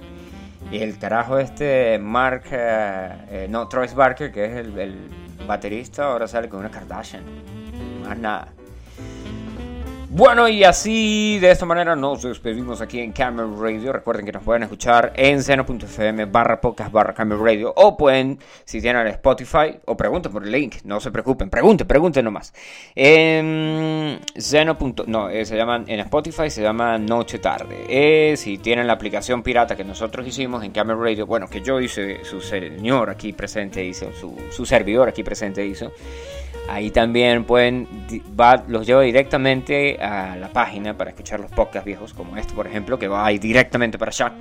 Y 0.70 0.78
el 0.78 0.98
carajo 0.98 1.38
este, 1.38 1.98
Mark, 1.98 2.44
eh, 2.51 3.12
eh, 3.30 3.46
no, 3.51 3.68
Troy 3.68 3.88
Barker, 3.94 4.30
que 4.30 4.44
es 4.44 4.57
el, 4.57 4.78
el 4.78 5.11
baterista, 5.46 6.05
ahora 6.05 6.28
sale 6.28 6.48
con 6.48 6.61
una 6.61 6.70
Kardashian. 6.70 7.24
Más 8.05 8.18
nada. 8.18 8.48
Bueno, 10.12 10.48
y 10.48 10.64
así 10.64 11.38
de 11.38 11.52
esta 11.52 11.64
manera 11.66 11.94
nos 11.94 12.22
despedimos 12.22 12.80
aquí 12.80 12.98
en 12.98 13.12
Camera 13.12 13.48
Radio. 13.56 13.92
Recuerden 13.92 14.26
que 14.26 14.32
nos 14.32 14.42
pueden 14.42 14.64
escuchar 14.64 15.12
en 15.14 15.40
seno.fm 15.40 16.24
barra 16.24 16.61
podcast 16.61 16.90
barra 16.90 17.14
Camera 17.14 17.40
Radio. 17.40 17.72
O 17.76 17.96
pueden, 17.96 18.40
si 18.64 18.80
tienen 18.80 19.06
Spotify, 19.06 19.78
o 19.84 19.96
pregunten 19.96 20.32
por 20.32 20.42
el 20.42 20.50
link. 20.50 20.78
No 20.82 20.98
se 20.98 21.12
preocupen, 21.12 21.48
pregunten, 21.48 21.86
pregunten 21.86 22.24
nomás. 22.24 22.52
En 22.96 24.18
seno. 24.36 24.76
punto- 24.76 25.04
No, 25.06 25.30
eh, 25.30 25.44
se 25.44 25.56
llaman 25.56 25.84
en 25.86 26.00
Spotify, 26.00 26.50
se 26.50 26.62
llama 26.62 26.98
Noche 26.98 27.38
Tarde. 27.38 27.76
Eh, 27.88 28.36
si 28.36 28.58
tienen 28.58 28.88
la 28.88 28.94
aplicación 28.94 29.44
pirata 29.44 29.76
que 29.76 29.84
nosotros 29.84 30.26
hicimos 30.26 30.64
en 30.64 30.72
Camera 30.72 30.98
Radio, 30.98 31.24
bueno, 31.24 31.46
que 31.48 31.61
yo 31.62 31.80
hice, 31.80 32.24
su 32.24 32.40
señor 32.40 33.11
aquí 33.11 33.32
presente 33.32 33.84
hizo, 33.84 34.12
su, 34.12 34.36
su 34.50 34.66
servidor 34.66 35.08
aquí 35.08 35.22
presente 35.22 35.64
hizo. 35.64 35.92
Ahí 36.68 36.90
también 36.90 37.44
pueden, 37.44 37.88
los 38.68 38.86
lleva 38.86 39.02
directamente 39.02 40.00
a 40.00 40.36
la 40.36 40.48
página 40.48 40.96
para 40.96 41.11
escuchar 41.11 41.40
los 41.40 41.50
podcasts 41.50 41.84
viejos, 41.84 42.14
como 42.14 42.36
este, 42.36 42.54
por 42.54 42.66
ejemplo, 42.66 42.98
que 42.98 43.08
va 43.08 43.26
ahí 43.26 43.38
directamente 43.38 43.98
para 43.98 44.11
allá. 44.11 44.32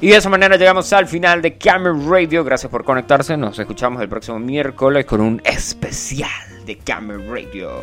Y 0.00 0.08
de 0.08 0.16
esa 0.16 0.28
manera 0.28 0.56
llegamos 0.56 0.92
al 0.92 1.08
final 1.08 1.42
de 1.42 1.58
Camera 1.58 1.94
Radio. 2.08 2.44
Gracias 2.44 2.70
por 2.70 2.84
conectarse. 2.84 3.36
Nos 3.36 3.58
escuchamos 3.58 4.00
el 4.00 4.08
próximo 4.08 4.38
miércoles 4.38 5.04
con 5.04 5.20
un 5.20 5.42
especial 5.44 6.30
de 6.64 6.78
Camera 6.78 7.18
Radio. 7.28 7.82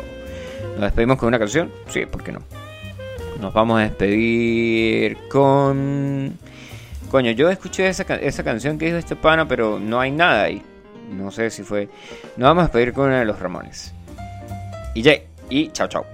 Nos 0.72 0.80
despedimos 0.80 1.18
con 1.18 1.28
una 1.28 1.38
canción. 1.38 1.70
Sí, 1.88 2.06
¿por 2.06 2.24
qué 2.24 2.32
no? 2.32 2.40
Nos 3.40 3.52
vamos 3.52 3.78
a 3.78 3.82
despedir 3.82 5.18
con. 5.28 6.38
Coño, 7.10 7.32
yo 7.32 7.50
escuché 7.50 7.86
esa, 7.88 8.02
esa 8.16 8.42
canción 8.42 8.78
que 8.78 8.86
dijo 8.86 8.96
este 8.96 9.14
pana, 9.14 9.46
pero 9.46 9.78
no 9.78 10.00
hay 10.00 10.10
nada 10.10 10.44
ahí. 10.44 10.62
No 11.10 11.30
sé 11.30 11.50
si 11.50 11.62
fue. 11.62 11.88
Nos 12.36 12.48
vamos 12.48 12.62
a 12.62 12.66
despedir 12.66 12.92
con 12.92 13.06
una 13.06 13.20
de 13.20 13.24
los 13.24 13.38
Ramones. 13.38 13.92
Y 14.94 15.02
ya, 15.02 15.12
y 15.48 15.70
chao, 15.70 15.88
chao. 15.88 16.04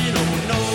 they 0.00 0.12
don't 0.12 0.48
know. 0.48 0.69